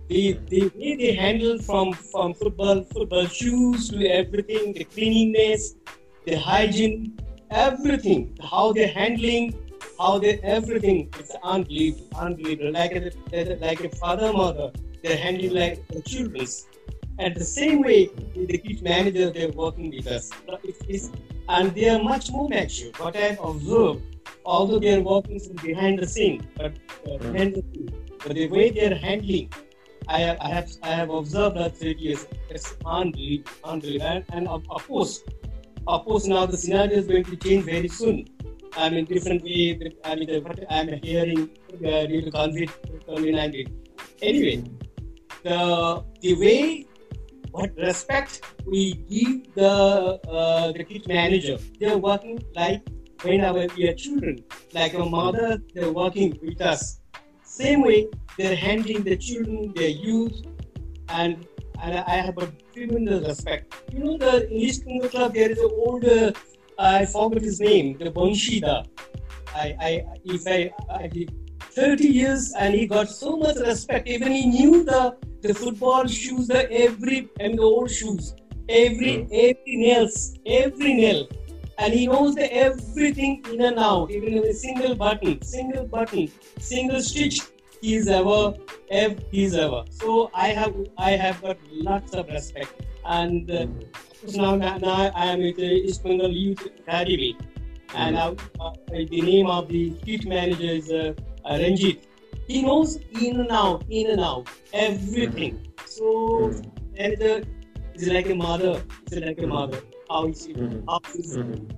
The, 0.09 0.39
the 0.49 0.71
way 0.77 0.97
they 0.97 1.15
handle 1.15 1.59
from 1.59 1.93
from 1.93 2.35
football 2.35 2.83
football 2.93 3.27
shoes 3.27 3.89
to 3.91 4.07
everything, 4.07 4.75
the 4.75 4.85
cleanliness, 4.85 5.75
the 6.27 6.37
hygiene, 6.37 7.19
everything, 7.51 8.39
how 8.43 8.73
they're 8.73 8.89
handling 8.89 9.55
how 10.03 10.19
they 10.19 10.39
everything 10.57 11.09
is 11.21 11.33
unbelievable, 11.43 12.09
unbelievable. 12.17 12.73
Like 12.73 12.93
a, 12.93 13.57
like 13.61 13.81
a 13.85 13.89
father, 13.91 14.33
mother, 14.33 14.73
they're 15.03 15.17
handling 15.17 15.55
like 15.55 15.87
the 15.89 16.03
children. 16.03 16.47
And 17.19 17.37
the 17.37 17.45
same 17.45 17.83
way, 17.83 18.07
the 18.35 18.59
kid 18.59 18.83
manager, 18.83 19.31
they're 19.31 19.51
working 19.51 19.91
with 19.91 20.07
us. 20.07 20.31
It's, 20.89 21.11
and 21.49 21.75
they 21.75 21.89
are 21.89 22.03
much 22.03 22.31
more 22.31 22.49
mature. 22.49 22.91
What 22.99 23.17
I've 23.17 23.39
observed, 23.41 24.03
although 24.45 24.79
they're 24.79 25.03
working 25.03 25.41
behind 25.63 25.99
the 25.99 26.07
scene, 26.07 26.49
but 26.57 26.73
uh, 27.07 27.19
behind 27.19 27.55
the 27.57 27.65
scene, 27.73 27.95
but 28.25 28.35
the 28.35 28.49
way 28.49 28.71
they're 28.71 28.97
handling, 28.97 29.53
I 30.09 30.19
have, 30.19 30.39
I 30.41 30.49
have, 30.49 30.71
I 30.83 30.89
have 30.89 31.11
observed 31.11 31.57
that 31.57 31.77
30 31.77 32.01
years. 32.01 32.27
It's 32.51 32.77
unbelievable, 32.85 33.53
unbelievable. 33.63 34.07
And, 34.07 34.25
and 34.33 34.49
of, 34.49 34.65
of 34.71 34.87
course, 34.89 35.23
of 35.87 36.05
course, 36.05 36.27
now 36.27 36.47
the 36.47 36.57
scenario 36.57 36.99
is 36.99 37.07
going 37.07 37.25
to 37.25 37.37
change 37.37 37.65
very 37.65 37.89
soon. 37.89 38.27
I 38.77 38.89
mean, 38.91 39.05
different 39.05 39.43
way. 39.43 39.79
I 40.05 40.15
mean, 40.15 40.43
what 40.45 40.59
I'm 40.71 40.89
hearing 41.03 41.51
uh, 41.75 42.07
due 42.07 42.23
to 42.23 42.31
COVID, 42.31 42.71
COVID-19. 43.07 43.71
Anyway, 44.23 44.65
the 45.43 46.05
the 46.21 46.35
way 46.35 46.87
what 47.51 47.71
respect 47.77 48.41
we 48.67 48.95
give 49.11 49.55
the 49.55 49.73
uh, 50.29 50.73
the 50.73 50.85
kit 50.85 51.07
manager. 51.07 51.59
They're 51.79 51.99
working 51.99 52.43
like 52.55 52.83
when 53.23 53.45
our 53.45 53.67
we 53.77 53.89
are 53.89 53.95
children, 53.95 54.43
like 54.73 54.95
a 54.95 55.05
mother. 55.05 55.59
They're 55.75 55.93
working 55.93 56.39
with 56.43 56.61
us. 56.61 57.01
Same 57.45 57.83
way, 57.83 58.09
they're 58.39 58.57
handling 58.57 59.03
the 59.03 59.17
children, 59.17 59.73
their 59.75 59.91
youth, 59.91 60.43
and 61.11 61.47
and 61.83 61.99
I 61.99 62.17
have 62.27 62.39
a 62.39 62.51
tremendous 62.73 63.27
respect. 63.27 63.75
You 63.93 64.05
know, 64.05 64.17
the 64.17 64.49
English 64.51 64.79
Cricket 64.81 65.11
Club. 65.11 65.35
There 65.35 65.51
is 65.51 65.59
an 65.59 65.71
old. 65.73 66.05
Uh, 66.05 66.33
I 66.79 67.05
forgot 67.07 67.43
his 67.43 67.61
name. 67.61 67.99
The 67.99 68.11
Bonshida. 68.11 68.87
I, 69.55 69.77
I 69.89 70.05
if 70.25 70.47
I, 70.47 70.73
I 70.91 71.27
30 71.75 72.09
years 72.09 72.53
and 72.59 72.75
he 72.75 72.87
got 72.87 73.09
so 73.09 73.37
much 73.37 73.57
respect. 73.57 74.09
Even 74.09 74.33
he 74.33 74.47
knew 74.47 74.85
the 74.85 75.17
the 75.43 75.55
football 75.55 76.07
shoes, 76.07 76.47
the 76.47 76.71
every 76.71 77.29
and 77.41 77.59
the 77.59 77.63
old 77.63 77.91
shoes, 77.91 78.35
every 78.69 79.15
mm. 79.19 79.29
every 79.33 79.77
nails, 79.85 80.39
every 80.47 80.95
nail, 80.95 81.29
and 81.79 81.93
he 81.93 82.07
knows 82.07 82.35
the 82.35 82.53
everything 82.55 83.45
in 83.53 83.61
and 83.61 83.79
out, 83.79 84.11
even 84.11 84.35
in 84.35 84.45
a 84.45 84.55
single 84.55 84.95
button, 84.95 85.43
single 85.43 85.85
button, 85.87 86.29
single 86.59 87.01
stitch. 87.01 87.41
He's 87.83 88.09
ever, 88.09 88.55
ever 88.91 89.17
he's 89.31 89.55
ever. 89.55 89.85
So 89.91 90.31
I 90.33 90.49
have 90.61 90.75
I 90.97 91.11
have 91.25 91.43
got 91.43 91.59
lots 91.71 92.15
of 92.15 92.29
respect, 92.29 92.87
and 93.05 93.51
uh, 93.51 93.67
now, 94.35 94.55
now 94.57 95.11
I 95.23 95.27
am 95.27 95.41
with 95.41 95.57
the 95.57 95.71
East 95.89 96.03
Bengal 96.05 96.31
Youth 96.31 96.65
Academy, 96.81 97.37
and. 97.95 98.17
I, 98.17 98.29
uh, 98.61 98.73
the 99.11 99.21
name 99.21 99.49
of 99.59 99.69
the 99.69 99.85
kit 100.07 100.25
manager 100.25 100.73
is. 100.81 100.91
Uh, 100.91 101.13
uh, 101.45 101.59
Ranjit, 101.59 102.07
he 102.47 102.63
knows 102.63 102.99
in 103.21 103.41
and 103.41 103.51
out, 103.51 103.85
in 103.89 104.11
and 104.11 104.21
out, 104.21 104.49
everything. 104.73 105.55
Mm-hmm. 105.55 105.87
So, 105.87 106.05
mm-hmm. 106.05 106.71
and 106.97 107.23
uh, 107.23 107.41
it's 107.95 108.07
like 108.07 108.29
a 108.31 108.35
mother. 108.35 108.83
It's 109.07 109.17
like 109.27 109.41
a 109.41 109.47
mother. 109.47 109.81
How 110.09 110.27
is 110.27 110.47
it? 110.47 110.57
Mm-hmm. 110.57 110.89
How 110.89 111.01
is 111.19 111.37
it? 111.37 111.73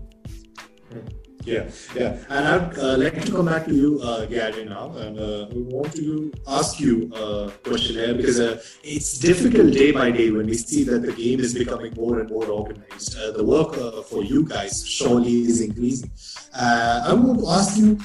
Yeah, 1.45 1.69
yeah, 1.95 2.17
and 2.31 2.49
I'd 2.49 2.79
uh, 2.79 2.97
like 2.97 3.23
to 3.23 3.31
come 3.31 3.47
back 3.47 3.67
to 3.67 3.75
you, 3.75 4.01
uh, 4.03 4.25
Gary, 4.25 4.65
now, 4.65 4.97
and 4.97 5.19
uh, 5.19 5.47
we 5.53 5.61
want 5.63 5.95
to 5.97 6.33
ask 6.47 6.81
you 6.81 7.13
a 7.15 7.51
question 7.63 7.97
here 7.97 8.15
because 8.15 8.41
uh, 8.41 8.63
it's 8.83 9.19
difficult 9.19 9.75
day 9.75 9.93
by 9.93 10.11
day 10.11 10.31
when 10.31 10.47
we 10.47 10.55
see 10.55 10.85
that 10.85 11.03
the 11.03 11.13
game 11.13 11.41
is 11.41 11.53
becoming 11.53 11.93
more 11.95 12.21
and 12.21 12.31
more 12.31 12.47
organized. 12.47 13.19
Uh, 13.19 13.33
the 13.33 13.45
work 13.45 13.77
uh, 13.77 14.01
for 14.03 14.25
you 14.25 14.47
guys 14.49 14.89
surely 14.89 15.43
is 15.43 15.61
increasing. 15.61 16.11
I 16.55 17.13
want 17.13 17.41
to 17.41 17.49
ask 17.49 17.77
you 17.77 17.99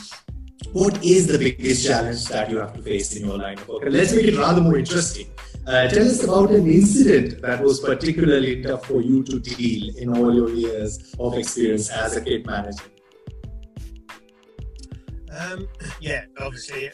what 0.74 1.04
is 1.04 1.28
the 1.28 1.38
biggest 1.38 1.88
challenge 1.88 2.26
that 2.26 2.50
you 2.50 2.58
have 2.58 2.74
to 2.74 2.82
face 2.82 3.16
in 3.16 3.26
your 3.26 3.38
line 3.38 3.58
of 3.58 3.68
work? 3.70 3.84
And 3.84 3.94
let's 3.94 4.14
make 4.14 4.26
it 4.26 4.38
rather 4.38 4.60
more 4.60 4.78
interesting. 4.78 5.28
Uh, 5.66 5.88
tell 5.88 6.06
us 6.06 6.24
about 6.24 6.52
an 6.52 6.68
incident 6.68 7.42
that 7.42 7.64
was 7.64 7.80
particularly 7.80 8.62
tough 8.64 8.86
for 8.86 9.02
you 9.02 9.24
to 9.24 9.40
deal 9.40 9.96
in 9.98 10.16
all 10.18 10.34
your 10.34 10.50
years 10.50 11.16
of 11.20 11.38
experience 11.38 11.90
as 11.90 12.18
a 12.18 12.22
kit 12.22 12.46
manager. 12.46 12.84
Um, 15.40 15.68
yeah, 16.02 16.26
obviously, 16.40 16.92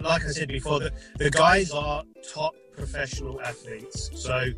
like 0.00 0.24
I 0.24 0.28
said 0.28 0.48
before, 0.48 0.78
the, 0.78 0.92
the 1.18 1.30
guys 1.30 1.72
are 1.72 2.04
top 2.32 2.54
professional 2.76 3.40
athletes. 3.40 4.10
So 4.14 4.50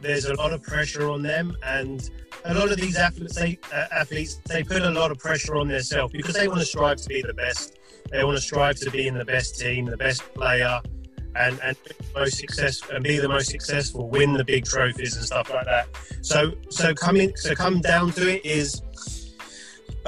there's 0.00 0.24
a 0.24 0.34
lot 0.34 0.52
of 0.52 0.62
pressure 0.62 1.08
on 1.08 1.22
them, 1.22 1.56
and 1.62 2.08
a 2.44 2.54
lot 2.54 2.72
of 2.72 2.78
these 2.78 2.96
athletes, 2.96 3.36
they, 3.36 3.58
uh, 3.72 3.86
athletes, 3.92 4.40
they 4.46 4.64
put 4.64 4.82
a 4.82 4.90
lot 4.90 5.12
of 5.12 5.18
pressure 5.18 5.56
on 5.56 5.68
themselves 5.68 6.12
because 6.12 6.34
they 6.34 6.48
want 6.48 6.60
to 6.60 6.66
strive 6.66 6.96
to 6.98 7.08
be 7.08 7.22
the 7.22 7.34
best. 7.34 7.78
They 8.10 8.24
want 8.24 8.36
to 8.36 8.42
strive 8.42 8.76
to 8.80 8.90
be 8.90 9.06
in 9.06 9.16
the 9.16 9.24
best 9.24 9.60
team, 9.60 9.84
the 9.84 9.96
best 9.96 10.22
player, 10.34 10.80
and 11.36 11.60
and 11.62 11.76
most 12.14 12.38
successful 12.38 12.96
and 12.96 13.04
be 13.04 13.18
the 13.18 13.28
most 13.28 13.50
successful, 13.50 14.08
win 14.08 14.32
the 14.32 14.44
big 14.44 14.64
trophies 14.64 15.14
and 15.14 15.24
stuff 15.24 15.50
like 15.50 15.66
that. 15.66 15.88
So 16.22 16.52
so 16.70 16.94
coming 16.94 17.36
so 17.36 17.54
come 17.54 17.80
down 17.80 18.12
to 18.12 18.36
it 18.36 18.44
is 18.44 18.82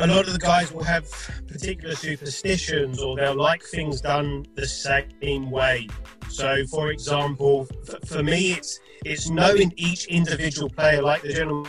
a 0.00 0.06
lot 0.06 0.26
of 0.26 0.32
the 0.32 0.38
guys 0.38 0.72
will 0.72 0.82
have 0.82 1.06
particular 1.46 1.94
superstitions 1.94 3.02
or 3.02 3.16
they'll 3.16 3.34
like 3.34 3.62
things 3.62 4.00
done 4.00 4.46
the 4.54 4.66
same 4.66 5.50
way. 5.50 5.86
So, 6.28 6.64
for 6.66 6.90
example, 6.90 7.66
for, 7.84 7.98
for 8.06 8.22
me, 8.22 8.52
it's 8.52 8.80
it's 9.04 9.28
knowing 9.28 9.72
each 9.76 10.06
individual 10.06 10.70
player, 10.70 11.02
like 11.02 11.22
the 11.22 11.32
gentleman 11.32 11.66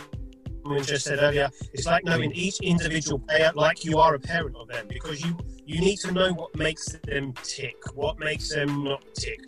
just 0.82 1.04
said 1.04 1.18
earlier. 1.20 1.50
It's 1.74 1.86
like 1.86 2.04
knowing 2.04 2.32
each 2.32 2.58
individual 2.60 3.18
player, 3.18 3.52
like 3.54 3.84
you 3.84 3.98
are 3.98 4.14
a 4.14 4.20
parent 4.20 4.56
of 4.56 4.68
them, 4.68 4.86
because 4.88 5.22
you 5.22 5.36
you 5.66 5.80
need 5.80 5.98
to 5.98 6.12
know 6.12 6.32
what 6.32 6.56
makes 6.56 6.86
them 7.04 7.34
tick, 7.42 7.76
what 7.94 8.18
makes 8.18 8.48
them 8.54 8.84
not 8.84 9.02
tick. 9.14 9.40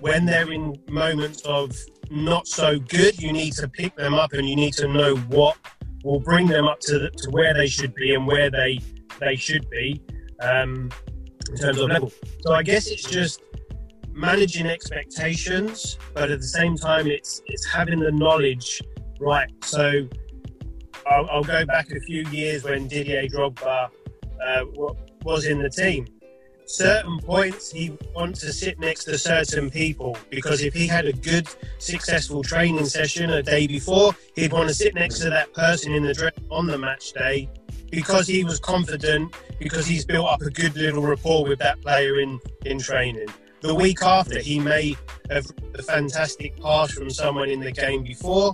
When 0.00 0.26
they're 0.26 0.52
in 0.52 0.76
moments 0.88 1.42
of 1.42 1.76
not 2.10 2.46
so 2.46 2.78
good, 2.78 3.20
you 3.20 3.32
need 3.32 3.54
to 3.54 3.68
pick 3.68 3.96
them 3.96 4.14
up 4.14 4.32
and 4.32 4.48
you 4.48 4.56
need 4.56 4.74
to 4.74 4.86
know 4.86 5.16
what 5.16 5.56
will 6.04 6.20
bring 6.20 6.46
them 6.46 6.66
up 6.66 6.80
to, 6.80 7.10
to 7.10 7.30
where 7.30 7.54
they 7.54 7.66
should 7.66 7.94
be 7.94 8.14
and 8.14 8.26
where 8.26 8.50
they 8.50 8.80
they 9.20 9.36
should 9.36 9.68
be 9.70 10.00
um, 10.40 10.90
in 11.50 11.56
terms 11.56 11.78
of 11.78 11.90
level. 11.90 12.12
So 12.40 12.52
I 12.52 12.62
guess 12.62 12.86
it's 12.88 13.04
just 13.04 13.42
managing 14.10 14.66
expectations, 14.66 15.98
but 16.14 16.30
at 16.30 16.40
the 16.40 16.46
same 16.46 16.76
time, 16.76 17.06
it's 17.06 17.42
it's 17.46 17.66
having 17.66 18.00
the 18.00 18.12
knowledge. 18.12 18.80
Right. 19.20 19.50
So 19.64 20.08
I'll, 21.06 21.28
I'll 21.30 21.44
go 21.44 21.64
back 21.64 21.90
a 21.92 22.00
few 22.00 22.26
years 22.30 22.64
when 22.64 22.88
Didier 22.88 23.26
Drogba 23.28 23.88
uh, 24.44 24.64
was 25.24 25.46
in 25.46 25.60
the 25.60 25.70
team 25.70 26.06
certain 26.72 27.18
points 27.18 27.70
he 27.70 27.96
wants 28.14 28.40
to 28.40 28.52
sit 28.52 28.78
next 28.80 29.04
to 29.04 29.18
certain 29.18 29.70
people 29.70 30.16
because 30.30 30.62
if 30.62 30.72
he 30.72 30.86
had 30.86 31.04
a 31.04 31.12
good 31.12 31.46
successful 31.78 32.42
training 32.42 32.86
session 32.86 33.30
a 33.30 33.42
day 33.42 33.66
before 33.66 34.12
he'd 34.34 34.52
want 34.52 34.66
to 34.66 34.74
sit 34.74 34.94
next 34.94 35.18
to 35.18 35.28
that 35.28 35.52
person 35.52 35.92
in 35.92 36.02
the 36.02 36.14
dress 36.14 36.32
on 36.50 36.66
the 36.66 36.78
match 36.78 37.12
day 37.12 37.48
because 37.90 38.26
he 38.26 38.42
was 38.42 38.58
confident 38.58 39.34
because 39.58 39.86
he's 39.86 40.04
built 40.04 40.26
up 40.26 40.40
a 40.40 40.50
good 40.50 40.74
little 40.74 41.02
rapport 41.02 41.44
with 41.44 41.58
that 41.58 41.80
player 41.82 42.20
in 42.20 42.40
in 42.64 42.78
training. 42.78 43.28
The 43.60 43.74
week 43.74 44.02
after 44.02 44.40
he 44.40 44.58
may 44.58 44.96
have 45.30 45.46
a 45.74 45.82
fantastic 45.82 46.60
pass 46.60 46.90
from 46.90 47.10
someone 47.10 47.48
in 47.50 47.60
the 47.60 47.70
game 47.70 48.02
before 48.02 48.52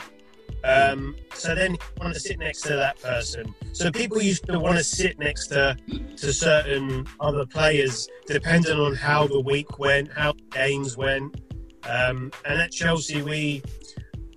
um, 0.65 1.15
so 1.35 1.55
then 1.55 1.73
you 1.73 1.79
want 2.01 2.15
to 2.15 2.21
sit 2.21 2.39
next 2.39 2.63
to 2.63 2.75
that 2.75 3.01
person. 3.01 3.55
So 3.73 3.91
people 3.91 4.21
used 4.21 4.47
to 4.47 4.59
want 4.59 4.77
to 4.79 4.85
sit 4.85 5.19
next 5.19 5.49
to 5.49 5.77
to 6.17 6.33
certain 6.33 7.07
other 7.21 7.47
players, 7.47 8.09
depending 8.27 8.79
on 8.79 8.95
how 8.95 9.27
the 9.27 9.41
week 9.41 9.79
went, 9.79 10.13
how 10.13 10.35
games 10.51 10.97
went. 10.97 11.41
Um, 11.89 12.33
and 12.45 12.61
at 12.61 12.73
Chelsea, 12.73 13.23
we, 13.23 13.63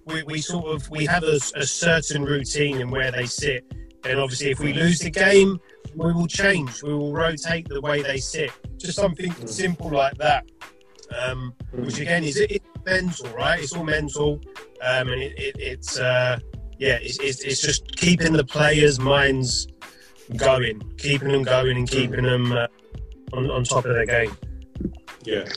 we 0.06 0.24
we 0.24 0.42
sort 0.42 0.68
of 0.68 0.90
we 0.90 1.06
have 1.06 1.24
a, 1.24 1.40
a 1.56 1.66
certain 1.66 2.24
routine 2.24 2.82
in 2.82 2.92
where 2.92 3.12
they 3.12 3.26
sit. 3.26 3.66
And 4.04 4.20
obviously, 4.20 4.50
if 4.52 4.60
we 4.60 4.74
lose 4.74 5.00
the 5.00 5.12
game, 5.12 5.60
we 5.96 6.14
will 6.14 6.28
change. 6.28 6.82
We 6.82 6.94
will 6.94 7.14
rotate 7.14 7.68
the 7.68 7.82
way 7.82 8.02
they 8.02 8.18
sit. 8.18 8.52
Just 8.78 8.96
something 8.96 9.32
simple 9.48 9.90
like 9.90 10.18
that. 10.18 10.46
Um, 11.24 11.54
which 11.74 12.00
again 12.00 12.24
is 12.24 12.38
it, 12.38 12.64
mental, 12.86 13.30
right? 13.36 13.60
It's 13.60 13.74
all 13.74 13.84
mental, 13.84 14.40
um, 14.82 15.10
and 15.10 15.22
it, 15.22 15.34
it, 15.38 15.56
it's 15.58 16.00
uh, 16.00 16.40
yeah, 16.78 16.98
it's, 17.02 17.20
it's, 17.20 17.42
it's, 17.44 17.62
just 17.62 17.96
keeping 17.96 18.34
the 18.34 18.44
players' 18.44 19.00
minds 19.00 19.68
going, 20.36 20.82
keeping 20.98 21.28
them 21.30 21.44
going, 21.44 21.78
and 21.78 21.90
keeping 21.90 22.24
them 22.24 22.52
uh, 22.52 22.68
on, 23.34 23.52
on 23.52 23.64
top 23.64 23.86
of 23.86 23.94
their 23.94 24.06
game. 24.06 24.36
Yeah, 25.24 25.48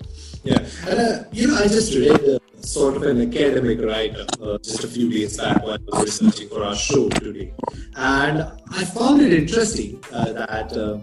yeah, 0.42 0.58
and 0.86 1.00
uh, 1.00 1.24
you 1.32 1.48
know, 1.48 1.56
I 1.56 1.68
just 1.68 1.94
read 1.94 2.40
sort 2.62 2.96
of 2.96 3.02
an 3.04 3.20
academic 3.22 3.80
writer 3.80 4.26
uh, 4.42 4.58
just 4.58 4.84
a 4.84 4.88
few 4.88 5.10
days 5.10 5.38
back 5.38 5.62
while 5.62 5.78
I 5.92 6.00
was 6.00 6.20
researching 6.20 6.48
for 6.50 6.62
our 6.62 6.76
show 6.76 7.08
today, 7.08 7.54
and 7.96 8.42
I 8.70 8.84
found 8.84 9.22
it 9.22 9.32
interesting 9.32 10.04
uh, 10.12 10.32
that 10.32 10.72
uh, 10.76 11.00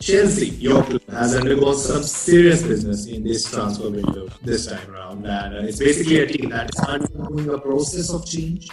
Chelsea, 0.00 0.48
your 0.66 0.82
club, 0.82 1.02
has 1.10 1.36
undergone 1.36 1.76
some 1.76 2.02
serious 2.02 2.62
business 2.62 3.06
in 3.06 3.22
this 3.22 3.50
transfer 3.50 3.90
window 3.90 4.28
this 4.42 4.66
time 4.66 4.90
around. 4.90 5.26
And 5.26 5.54
uh, 5.54 5.68
it's 5.68 5.78
basically 5.78 6.20
a 6.20 6.26
team 6.26 6.48
that 6.50 6.70
is 6.74 6.80
undergoing 6.80 7.50
a 7.50 7.58
process 7.58 8.10
of 8.10 8.24
change 8.24 8.70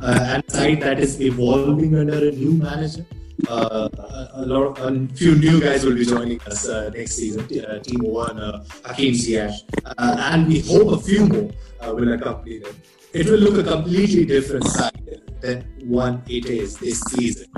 uh, 0.00 0.18
and 0.22 0.42
a 0.48 0.50
side 0.50 0.80
that 0.80 0.98
is 0.98 1.20
evolving 1.20 1.96
under 1.96 2.28
a 2.28 2.32
new 2.32 2.52
manager. 2.52 3.04
Uh, 3.46 3.88
a, 4.34 4.44
lot 4.46 4.78
of, 4.78 4.78
a 4.78 5.14
few 5.14 5.34
new 5.34 5.60
guys 5.60 5.84
will 5.84 5.94
be 5.94 6.04
joining 6.04 6.40
us 6.42 6.66
uh, 6.66 6.90
next 6.94 7.16
season. 7.16 7.42
Uh, 7.42 7.78
Timo 7.80 8.08
Werner, 8.08 8.42
uh, 8.42 8.88
Hakim 8.88 9.12
Ziyech, 9.12 9.52
uh, 9.84 10.16
and 10.30 10.48
we 10.48 10.60
hope 10.60 10.98
a 10.98 11.02
few 11.02 11.26
more 11.26 11.50
uh, 11.80 11.94
will 11.94 12.12
accompany 12.12 12.58
them. 12.58 12.74
It 13.12 13.26
will 13.28 13.38
look 13.38 13.58
a 13.58 13.68
completely 13.68 14.24
different 14.24 14.64
side 14.66 15.20
than 15.42 15.62
one 15.84 16.22
it 16.26 16.46
is 16.46 16.78
this 16.78 17.00
season. 17.02 17.48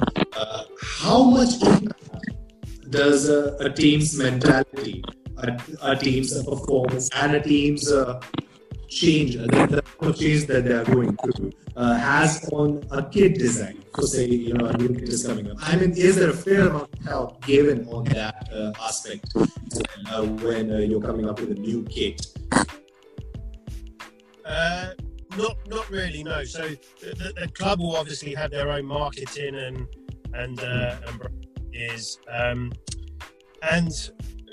how 1.03 1.23
much 1.23 1.63
impact 1.63 2.12
does 2.93 3.29
a, 3.29 3.57
a 3.61 3.71
team's 3.73 4.17
mentality, 4.17 5.03
a, 5.39 5.59
a, 5.83 5.97
team's 5.97 6.31
performance, 6.45 7.09
and 7.17 7.35
a 7.35 7.43
team's 7.43 7.91
uh, 7.91 8.21
change, 8.89 9.35
the, 9.37 9.83
the 10.01 10.13
change 10.13 10.45
that 10.47 10.65
they 10.65 10.75
are 10.75 10.85
going 10.85 11.17
through, 11.17 11.51
uh, 11.75 11.95
has 11.95 12.49
on 12.53 12.85
a 12.91 13.03
kit 13.03 13.39
design. 13.39 13.83
So, 13.97 14.03
say, 14.03 14.27
you 14.27 14.53
know, 14.53 14.67
a 14.67 14.77
new 14.77 14.95
kit 14.95 15.09
is 15.09 15.27
coming 15.27 15.51
up. 15.51 15.57
I 15.61 15.77
mean, 15.77 15.93
is 15.93 16.17
there 16.17 16.31
a 16.31 16.35
fair 16.35 16.69
amount 16.69 16.93
of 16.93 17.05
help 17.05 17.47
given 17.47 17.89
on 17.89 18.05
that 18.05 18.49
uh, 18.53 18.73
aspect 18.81 19.25
uh, 19.35 20.25
when 20.45 20.71
uh, 20.71 20.79
you're 20.79 21.01
coming 21.01 21.29
up 21.29 21.41
with 21.41 21.51
a 21.51 21.55
new 21.55 21.85
kit? 21.85 22.27
Uh, 24.45 24.91
not 25.39 25.57
not 25.69 25.89
really. 25.91 26.23
No. 26.23 26.45
So 26.45 26.69
the, 27.01 27.33
the, 27.41 27.49
club 27.55 27.81
will 27.81 27.97
obviously 27.97 28.35
have 28.35 28.51
their 28.51 28.69
own 28.71 28.85
marketing 28.85 29.55
and 29.55 29.87
and 30.35 30.61
uh, 30.61 30.97
and 31.07 31.21
is 31.73 32.19
um, 32.31 32.73
and 33.71 34.11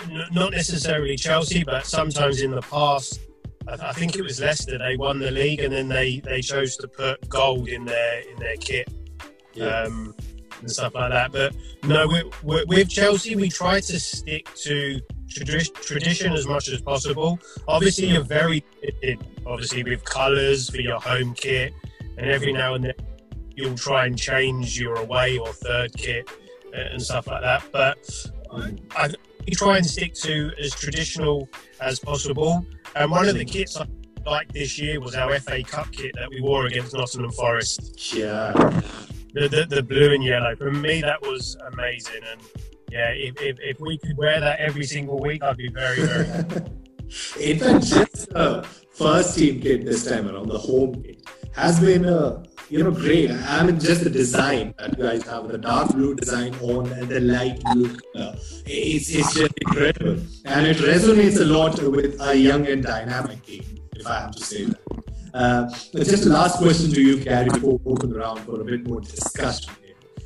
n- 0.09 0.25
not 0.31 0.51
necessarily 0.51 1.15
Chelsea, 1.15 1.63
but 1.63 1.85
sometimes 1.85 2.41
in 2.41 2.51
the 2.51 2.61
past. 2.61 3.19
I, 3.67 3.75
th- 3.75 3.83
I 3.83 3.93
think 3.93 4.15
it 4.15 4.23
was 4.23 4.39
Leicester. 4.39 4.77
They 4.77 4.97
won 4.97 5.19
the 5.19 5.29
league, 5.29 5.59
and 5.59 5.71
then 5.71 5.87
they, 5.87 6.21
they 6.21 6.41
chose 6.41 6.75
to 6.77 6.87
put 6.87 7.27
gold 7.29 7.67
in 7.67 7.85
their 7.85 8.21
in 8.29 8.39
their 8.39 8.55
kit. 8.55 8.91
Yeah. 9.53 9.83
Um, 9.83 10.15
and 10.61 10.69
stuff 10.69 10.93
like 10.93 11.11
that. 11.11 11.31
But 11.31 11.55
no, 11.83 12.07
we're, 12.07 12.23
we're, 12.43 12.65
with 12.65 12.89
Chelsea, 12.89 13.35
we 13.35 13.49
try 13.49 13.79
to 13.79 13.99
stick 13.99 14.53
to 14.55 14.99
tradi- 15.27 15.73
tradition 15.73 16.33
as 16.33 16.47
much 16.47 16.67
as 16.69 16.81
possible. 16.81 17.39
Obviously, 17.67 18.07
you're 18.07 18.23
very 18.23 18.63
obviously 19.45 19.83
with 19.83 20.03
colours 20.03 20.69
for 20.69 20.81
your 20.81 20.99
home 20.99 21.33
kit, 21.33 21.73
and 22.17 22.29
every 22.29 22.53
now 22.53 22.73
and 22.73 22.85
then 22.85 22.93
you'll 23.55 23.75
try 23.75 24.05
and 24.05 24.17
change 24.17 24.79
your 24.79 24.95
away 24.95 25.37
or 25.37 25.51
third 25.53 25.93
kit 25.93 26.29
Uh, 26.73 26.81
and 26.91 27.01
stuff 27.01 27.27
like 27.27 27.41
that. 27.41 27.63
But 27.71 27.97
I, 28.51 29.13
try 29.51 29.77
and 29.77 29.85
stick 29.85 30.13
to 30.13 30.51
as 30.61 30.73
traditional 30.73 31.49
as 31.81 31.99
possible. 31.99 32.65
And 32.95 33.09
one 33.09 33.27
of 33.27 33.35
the 33.35 33.45
kits 33.45 33.77
I 33.77 33.87
liked 34.25 34.53
this 34.53 34.77
year 34.77 34.99
was 34.99 35.15
our 35.15 35.39
FA 35.39 35.63
Cup 35.63 35.91
kit 35.91 36.11
that 36.15 36.29
we 36.29 36.41
wore 36.41 36.67
against 36.67 36.93
Nottingham 36.93 37.31
Forest. 37.31 38.13
Yeah. 38.13 38.51
The, 39.33 39.47
the, 39.47 39.65
the 39.67 39.83
blue 39.83 40.13
and 40.13 40.23
yellow. 40.23 40.55
For 40.55 40.71
me, 40.71 41.01
that 41.01 41.21
was 41.21 41.57
amazing. 41.71 42.21
And 42.31 42.41
yeah, 42.91 43.09
if, 43.09 43.41
if, 43.41 43.57
if 43.59 43.79
we 43.79 43.97
could 43.97 44.17
wear 44.17 44.39
that 44.39 44.59
every 44.59 44.85
single 44.85 45.19
week, 45.19 45.43
I'd 45.43 45.57
be 45.57 45.69
very, 45.69 46.01
very 46.05 46.25
happy. 46.25 46.61
In 47.39 47.59
fact, 47.59 47.85
just 47.85 48.29
the 48.29 48.67
first 48.93 49.35
team 49.35 49.61
kit 49.61 49.85
this 49.85 50.07
time 50.07 50.27
around, 50.29 50.47
the 50.47 50.59
home 50.59 51.01
kit, 51.01 51.27
has 51.53 51.79
been 51.79 52.05
a 52.05 52.43
you 52.69 52.83
know 52.83 52.91
great. 52.91 53.31
I 53.31 53.63
mean, 53.63 53.79
just 53.79 54.03
the 54.03 54.09
design 54.09 54.73
that 54.77 54.97
you 54.97 55.03
guys 55.03 55.23
have, 55.23 55.47
the 55.47 55.57
dark 55.57 55.91
blue 55.91 56.15
design 56.15 56.53
on 56.61 56.91
and 56.91 57.09
the 57.09 57.19
light 57.19 57.61
blue 57.63 57.97
color. 58.13 58.35
It's, 58.65 59.09
it's 59.09 59.33
just 59.33 59.53
incredible, 59.61 60.21
and 60.45 60.67
it 60.67 60.77
resonates 60.77 61.39
a 61.41 61.45
lot 61.45 61.81
with 61.81 62.21
a 62.21 62.35
young 62.37 62.67
and 62.67 62.83
dynamic 62.83 63.43
team, 63.45 63.63
if 63.95 64.05
I 64.05 64.21
have 64.21 64.31
to 64.31 64.43
say 64.43 64.65
that. 64.65 64.79
Uh, 65.33 65.69
just 65.93 66.25
a 66.25 66.29
last 66.29 66.57
question 66.57 66.91
to 66.91 67.01
you, 67.01 67.23
Gary, 67.23 67.49
before 67.49 67.77
we 67.77 67.91
open 67.91 68.09
the 68.11 68.19
round 68.19 68.39
for 68.41 68.61
a 68.61 68.63
bit 68.63 68.87
more 68.87 69.01
discussion. 69.01 69.73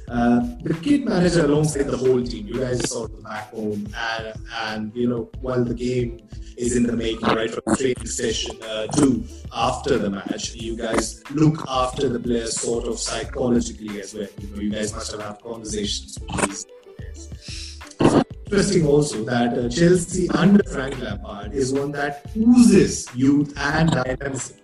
Uh, 0.07 0.41
the 0.63 0.73
kit 0.81 1.05
manager 1.05 1.45
alongside 1.45 1.83
the 1.83 1.97
whole 1.97 2.21
team, 2.21 2.45
you 2.47 2.59
guys 2.59 2.91
of 2.91 3.11
the 3.11 3.21
backbone, 3.23 3.87
and, 3.95 4.33
and 4.65 4.95
you 4.95 5.07
know, 5.07 5.29
while 5.41 5.63
the 5.63 5.73
game 5.73 6.19
is 6.57 6.75
in 6.75 6.83
the 6.83 6.93
making, 6.93 7.27
right 7.29 7.49
from 7.49 7.63
the 7.65 7.75
training 7.75 8.05
session 8.05 8.55
uh, 8.63 8.85
to 8.87 9.23
after 9.53 9.97
the 9.97 10.09
match, 10.09 10.53
you 10.55 10.75
guys 10.75 11.23
look 11.31 11.63
after 11.67 12.09
the 12.09 12.19
players 12.19 12.59
sort 12.59 12.85
of 12.85 12.99
psychologically 12.99 14.01
as 14.01 14.13
well. 14.13 14.27
You 14.39 14.55
know, 14.55 14.61
you 14.61 14.69
guys 14.71 14.93
must 14.93 15.11
have 15.11 15.21
had 15.21 15.41
conversations 15.41 16.19
with 16.19 16.47
these 16.47 16.65
players. 16.97 18.29
Interesting 18.45 18.85
also 18.85 19.23
that 19.23 19.57
uh, 19.57 19.69
Chelsea 19.69 20.29
under 20.29 20.63
Frank 20.63 20.99
Lampard 20.99 21.53
is 21.53 21.73
one 21.73 21.91
that 21.93 22.25
oozes 22.35 23.07
youth 23.15 23.53
and 23.57 23.89
dynamism 23.89 24.57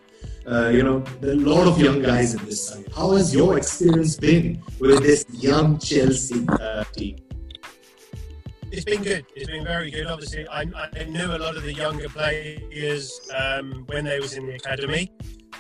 uh, 0.50 0.70
you 0.70 0.84
know, 0.84 1.04
a 1.22 1.36
lot 1.36 1.68
of 1.68 1.80
young 1.80 2.02
guys 2.02 2.34
in 2.34 2.44
this 2.46 2.70
side. 2.70 2.86
How 2.96 3.12
has 3.12 3.34
your 3.34 3.58
experience 3.58 4.16
been 4.16 4.62
with 4.80 5.04
this 5.04 5.26
young 5.32 5.78
Chelsea 5.78 6.46
uh, 6.48 6.84
team? 6.86 7.18
It's 8.72 8.86
been 8.86 9.04
good. 9.04 9.26
It's 9.36 9.50
been 9.50 9.64
very 9.64 9.92
good. 9.92 10.08
Obviously, 10.08 10.48
I, 10.48 10.66
I 10.94 11.04
knew 11.06 11.26
a 11.26 11.38
lot 11.38 11.56
of 11.56 11.64
the 11.64 11.74
younger 11.74 12.10
players 12.10 13.20
um, 13.36 13.86
when 13.88 14.06
they 14.06 14.20
was 14.20 14.34
in 14.38 14.46
the 14.48 14.56
academy, 14.56 15.12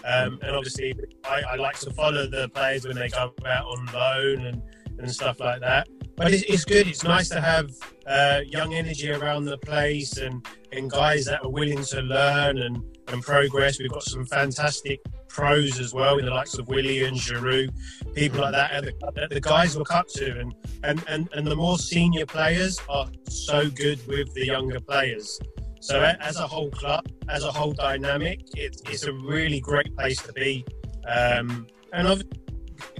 um, 0.06 0.40
and 0.42 0.56
obviously, 0.56 0.94
I, 1.24 1.42
I, 1.52 1.56
like 1.56 1.78
to 1.80 1.92
follow 1.92 2.28
the 2.28 2.50
players 2.50 2.86
when 2.86 2.96
they 2.96 3.10
go 3.10 3.34
out 3.46 3.66
on 3.66 3.86
loan 3.94 4.46
and, 4.46 4.62
and 5.00 5.12
stuff 5.12 5.40
like 5.40 5.60
that. 5.62 5.88
But 6.20 6.34
it's, 6.34 6.44
it's 6.44 6.66
good. 6.66 6.88
It's 6.88 7.04
nice 7.04 7.30
to 7.30 7.42
have 7.42 7.72
uh, 8.06 8.42
young 8.46 8.74
energy 8.74 9.10
around 9.12 9.46
the 9.46 9.58
place 9.58 10.18
and, 10.18 10.46
and 10.72 10.92
guys 10.92 11.26
that 11.26 11.44
are 11.44 11.50
willing 11.50 11.84
to 11.86 12.02
learn 12.02 12.60
and 12.60 12.84
and 13.12 13.24
progress. 13.24 13.80
We've 13.80 13.90
got 13.90 14.04
some 14.04 14.26
fantastic 14.26 15.00
pros 15.28 15.80
as 15.80 15.94
well, 15.94 16.18
in 16.18 16.26
the 16.26 16.32
likes 16.32 16.58
of 16.58 16.68
Willian 16.68 17.10
and 17.10 17.18
Giroud, 17.18 17.70
people 18.14 18.42
like 18.42 18.54
that, 18.54 18.84
the, 18.84 19.28
the 19.30 19.42
guys 19.42 19.76
look 19.76 19.92
up 19.92 20.08
to. 20.16 20.40
And, 20.40 20.56
and, 20.84 21.04
and, 21.08 21.30
and 21.34 21.48
the 21.48 21.56
more 21.56 21.78
senior 21.78 22.26
players 22.26 22.80
are 22.90 23.08
so 23.28 23.70
good 23.70 24.06
with 24.08 24.34
the 24.34 24.46
younger 24.46 24.80
players. 24.80 25.40
So 25.82 26.02
as 26.02 26.38
a 26.38 26.48
whole 26.48 26.72
club, 26.72 27.08
as 27.30 27.44
a 27.44 27.52
whole 27.52 27.74
dynamic, 27.74 28.42
it's, 28.56 28.82
it's 28.86 29.04
a 29.04 29.14
really 29.14 29.60
great 29.60 29.96
place 29.96 30.22
to 30.24 30.34
be. 30.34 30.66
Um, 31.08 31.68
and 31.94 32.24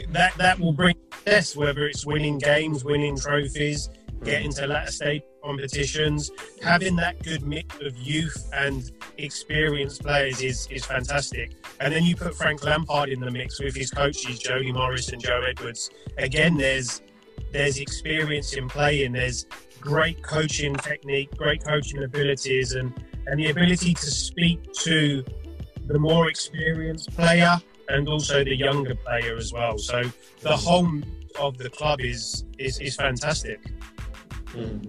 that, 0.10 0.36
that 0.38 0.60
will 0.60 0.74
bring 0.74 0.96
success, 1.12 1.56
whether 1.56 1.86
it's 1.88 2.06
winning 2.06 2.38
games, 2.38 2.84
winning 2.84 3.18
trophies, 3.18 3.90
getting 4.24 4.52
to 4.54 4.68
latter 4.68 4.92
stage 4.92 5.22
competitions. 5.44 6.32
Having 6.62 6.96
that 6.98 7.22
good 7.24 7.46
mix 7.46 7.76
of 7.82 7.98
youth 7.98 8.50
and 8.54 8.92
experienced 9.18 10.02
players 10.02 10.42
is, 10.42 10.68
is 10.70 10.86
fantastic. 10.86 11.54
And 11.80 11.94
then 11.94 12.04
you 12.04 12.16
put 12.16 12.36
Frank 12.36 12.64
Lampard 12.64 13.10
in 13.10 13.20
the 13.20 13.32
mix 13.32 13.60
with 13.60 13.76
his 13.76 13.92
coaches, 13.92 14.40
Jody 14.40 14.72
Morris 14.72 15.10
and 15.10 15.22
Joe 15.22 15.42
Edwards. 15.48 15.90
Again, 16.18 16.58
there's 16.58 17.02
there's 17.52 17.80
experience 17.80 18.54
in 18.54 18.68
playing, 18.68 19.14
there's 19.14 19.48
great 19.80 20.22
coaching 20.22 20.76
technique, 20.76 21.36
great 21.36 21.64
coaching 21.64 22.04
abilities, 22.04 22.74
and, 22.74 22.94
and 23.26 23.40
the 23.40 23.50
ability 23.50 23.94
to 23.94 24.06
speak 24.06 24.72
to 24.74 25.24
the 25.88 25.98
more 25.98 26.30
experienced 26.30 27.12
player 27.16 27.60
and 27.90 28.08
also 28.08 28.44
the 28.44 28.56
younger 28.56 28.96
player 28.96 29.36
as 29.36 29.52
well. 29.52 29.78
So 29.78 30.04
the 30.42 30.56
home 30.56 31.04
of 31.40 31.58
the 31.58 31.70
club 31.70 32.00
is 32.02 32.46
is, 32.58 32.80
is 32.80 32.96
fantastic. 32.96 33.60
Mm, 34.54 34.82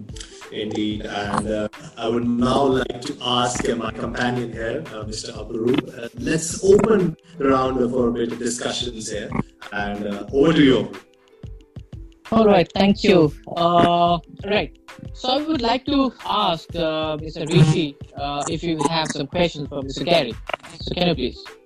indeed, 0.51 1.05
and 1.05 1.47
uh, 1.47 1.67
I 1.97 2.07
would 2.09 2.27
now 2.27 2.63
like 2.63 3.01
to 3.01 3.17
ask 3.21 3.67
uh, 3.69 3.75
my 3.75 3.91
companion 3.91 4.51
here, 4.51 4.83
uh, 4.87 5.03
Mr. 5.03 5.33
Aparoop. 5.33 5.81
Uh, 5.97 6.09
let's 6.15 6.63
open 6.63 7.15
the 7.37 7.49
round 7.49 7.77
for 7.91 8.07
a 8.07 8.11
bit 8.11 8.31
of 8.31 8.39
discussions 8.39 9.11
here, 9.11 9.29
and 9.71 10.07
uh, 10.07 10.25
over 10.33 10.53
to 10.53 10.63
you. 10.63 10.91
All 12.31 12.45
right, 12.45 12.67
thank 12.73 13.03
you. 13.03 13.31
Uh, 13.55 14.17
right, 14.45 14.75
so 15.13 15.29
I 15.29 15.43
would 15.43 15.61
like 15.61 15.85
to 15.85 16.11
ask 16.25 16.69
Mr. 16.69 17.47
Rishi 17.47 17.95
if 18.49 18.63
you 18.63 18.79
have 18.89 19.09
some 19.09 19.27
questions 19.27 19.67
for 19.67 19.81
Mr. 19.81 20.03
Gary. 20.03 20.33
So 20.79 20.95
can 20.95 21.09
you 21.09 21.15
please? 21.15 21.60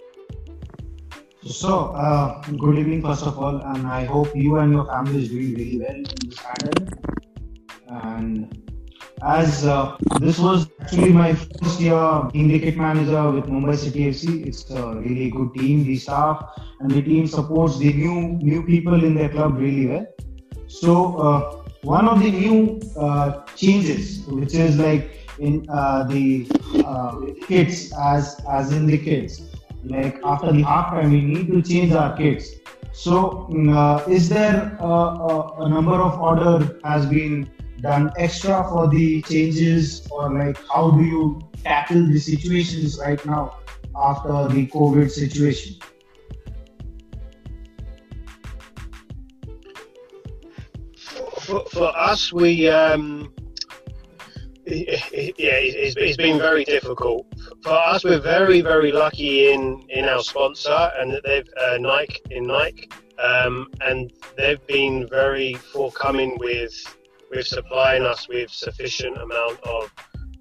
So, 1.45 1.89
uh, 1.89 2.41
good 2.57 2.79
evening, 2.79 3.03
first 3.03 3.21
of 3.21 3.37
all, 3.37 3.57
and 3.57 3.85
I 3.85 4.05
hope 4.05 4.35
you 4.35 4.57
and 4.57 4.71
your 4.71 4.85
family 4.87 5.21
is 5.21 5.29
doing 5.29 5.53
really 5.53 5.77
well 5.77 5.95
in 5.95 6.05
this 6.25 6.39
pandemic 6.39 6.93
and 7.87 8.71
as 9.21 9.63
uh, 9.63 9.95
this 10.19 10.39
was 10.39 10.67
actually 10.81 11.13
my 11.13 11.35
first 11.35 11.79
year 11.79 12.23
being 12.33 12.47
the 12.47 12.59
kit 12.59 12.77
manager 12.77 13.29
with 13.29 13.45
Mumbai 13.45 13.77
City 13.77 14.09
FC. 14.09 14.47
It's 14.47 14.71
a 14.71 14.95
really 14.95 15.29
good 15.29 15.53
team, 15.53 15.83
the 15.83 15.97
staff 15.97 16.43
and 16.79 16.89
the 16.89 17.03
team 17.03 17.27
supports 17.27 17.77
the 17.77 17.93
new 17.93 18.39
new 18.41 18.63
people 18.65 19.03
in 19.03 19.13
their 19.13 19.29
club 19.29 19.59
really 19.59 19.85
well. 19.85 20.07
So 20.67 21.17
uh, 21.17 21.63
one 21.83 22.07
of 22.07 22.21
the 22.21 22.31
new 22.31 22.81
uh, 22.97 23.45
changes, 23.55 24.25
which 24.25 24.55
is 24.55 24.77
like 24.79 25.29
in 25.37 25.63
uh, 25.69 26.05
the 26.05 26.47
uh, 26.83 27.21
kits, 27.47 27.93
as 27.99 28.41
as 28.49 28.71
in 28.71 28.87
the 28.87 28.97
kits, 28.97 29.54
like 29.85 30.19
after 30.23 30.51
the 30.51 30.63
half 30.63 30.89
time, 30.89 31.11
we 31.11 31.21
need 31.21 31.47
to 31.47 31.61
change 31.61 31.93
our 31.93 32.15
kits. 32.17 32.49
So, 32.91 33.47
mm, 33.51 33.75
uh, 33.75 34.09
is 34.09 34.29
there 34.29 34.77
a, 34.79 34.85
a, 34.85 35.65
a 35.65 35.69
number 35.69 35.95
of 35.95 36.19
order 36.19 36.79
has 36.83 37.05
been 37.05 37.49
done 37.81 38.11
extra 38.17 38.63
for 38.69 38.87
the 38.87 39.21
changes? 39.23 40.07
Or 40.09 40.33
like 40.33 40.57
how 40.73 40.91
do 40.91 41.03
you 41.03 41.41
tackle 41.63 42.07
the 42.07 42.19
situations 42.19 42.99
right 42.99 43.23
now 43.25 43.59
after 43.95 44.47
the 44.53 44.67
covid 44.67 45.11
situation? 45.11 45.75
For, 51.39 51.63
for 51.65 51.95
us 51.95 52.33
we 52.33 52.67
um 52.69 53.31
yeah 54.65 55.59
it's, 55.61 55.95
it's 55.95 56.17
been 56.17 56.39
very 56.39 56.65
difficult 56.65 57.27
for 57.63 57.73
us 57.73 58.03
we're 58.03 58.19
very 58.19 58.61
very 58.61 58.91
lucky 58.91 59.51
in 59.51 59.85
in 59.89 60.05
our 60.05 60.21
sponsor 60.21 60.91
and 60.97 61.11
that 61.11 61.23
they've 61.23 61.49
uh, 61.61 61.77
nike 61.79 62.21
in 62.31 62.45
nike 62.45 62.89
um, 63.17 63.67
and 63.81 64.11
they've 64.37 64.65
been 64.67 65.07
very 65.07 65.53
forthcoming 65.53 66.37
with 66.39 66.73
with 67.31 67.47
supplying 67.47 68.03
us 68.03 68.27
with 68.27 68.49
sufficient 68.51 69.17
amount 69.17 69.59
of 69.61 69.91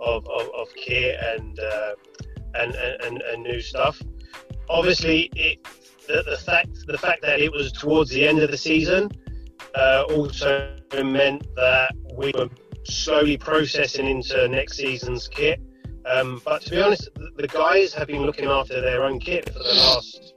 of, 0.00 0.26
of, 0.28 0.48
of 0.54 0.68
kit 0.74 1.18
and, 1.20 1.58
uh, 1.58 1.92
and, 2.54 2.74
and 2.74 3.22
and 3.22 3.42
new 3.42 3.60
stuff. 3.60 4.00
Obviously, 4.68 5.30
it 5.34 5.66
the, 6.06 6.22
the 6.28 6.36
fact 6.36 6.86
the 6.86 6.98
fact 6.98 7.22
that 7.22 7.40
it 7.40 7.50
was 7.50 7.72
towards 7.72 8.10
the 8.10 8.26
end 8.26 8.40
of 8.40 8.50
the 8.50 8.56
season 8.56 9.10
uh, 9.74 10.04
also 10.10 10.76
meant 11.02 11.46
that 11.56 11.94
we 12.16 12.32
were 12.36 12.48
slowly 12.84 13.36
processing 13.36 14.06
into 14.06 14.46
next 14.48 14.76
season's 14.76 15.28
kit. 15.28 15.60
Um, 16.06 16.40
but 16.44 16.62
to 16.62 16.70
be 16.70 16.82
honest, 16.82 17.08
the 17.36 17.48
guys 17.48 17.94
have 17.94 18.08
been 18.08 18.22
looking 18.22 18.46
after 18.46 18.80
their 18.80 19.04
own 19.04 19.18
kit 19.18 19.46
for 19.46 19.58
the 19.58 19.74
last 19.74 20.34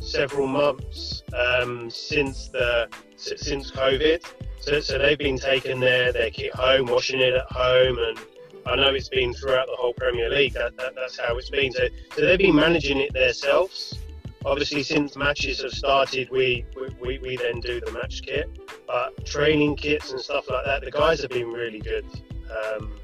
several 0.00 0.46
months 0.46 1.22
um, 1.32 1.90
since 1.90 2.48
the 2.48 2.88
since 3.16 3.70
COVID. 3.70 4.24
So, 4.60 4.80
so 4.80 4.98
they've 4.98 5.18
been 5.18 5.38
taking 5.38 5.80
their, 5.80 6.12
their 6.12 6.30
kit 6.30 6.54
home, 6.54 6.86
washing 6.86 7.20
it 7.20 7.34
at 7.34 7.50
home, 7.50 7.96
and 7.98 8.18
I 8.66 8.76
know 8.76 8.92
it's 8.94 9.08
been 9.08 9.32
throughout 9.32 9.66
the 9.66 9.76
whole 9.76 9.94
Premier 9.94 10.28
League. 10.28 10.52
That, 10.52 10.76
that 10.76 10.94
that's 10.94 11.18
how 11.18 11.36
it's 11.38 11.50
been. 11.50 11.72
So, 11.72 11.88
so 12.14 12.20
they've 12.22 12.38
been 12.38 12.56
managing 12.56 12.98
it 12.98 13.12
themselves. 13.14 13.98
Obviously, 14.44 14.82
since 14.82 15.16
matches 15.16 15.62
have 15.62 15.72
started, 15.72 16.30
we, 16.30 16.64
we, 17.00 17.18
we 17.18 17.36
then 17.36 17.60
do 17.60 17.80
the 17.80 17.92
match 17.92 18.22
kit. 18.22 18.48
But 18.86 19.24
training 19.26 19.76
kits 19.76 20.12
and 20.12 20.20
stuff 20.20 20.48
like 20.48 20.64
that, 20.64 20.82
the 20.82 20.90
guys 20.90 21.20
have 21.20 21.30
been 21.30 21.52
really 21.52 21.80
good. 21.80 22.06
Um, 22.50 22.99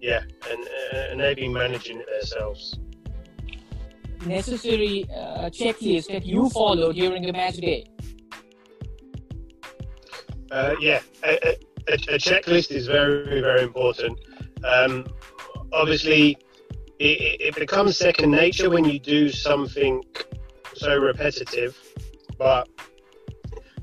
yeah, 0.00 0.20
and, 0.50 0.66
and 1.10 1.20
they've 1.20 1.36
been 1.36 1.52
managing 1.52 2.00
it 2.00 2.06
themselves. 2.06 2.78
Necessary 4.26 5.06
uh, 5.14 5.48
checklist 5.50 6.08
that 6.08 6.26
you 6.26 6.48
follow 6.50 6.92
during 6.92 7.22
the 7.22 7.32
match 7.32 7.56
day. 7.56 7.86
Uh, 10.50 10.74
yeah, 10.80 11.00
a, 11.24 11.34
a, 11.46 11.92
a, 11.92 12.18
checklist 12.18 12.70
is 12.70 12.86
very, 12.86 13.40
very 13.40 13.62
important. 13.62 14.18
Um, 14.64 15.06
obviously, 15.72 16.38
it, 16.98 17.40
it, 17.40 17.54
becomes 17.54 17.96
second 17.96 18.30
nature 18.30 18.70
when 18.70 18.84
you 18.84 18.98
do 18.98 19.28
something 19.28 20.02
so 20.74 20.96
repetitive. 20.96 21.76
But 22.38 22.68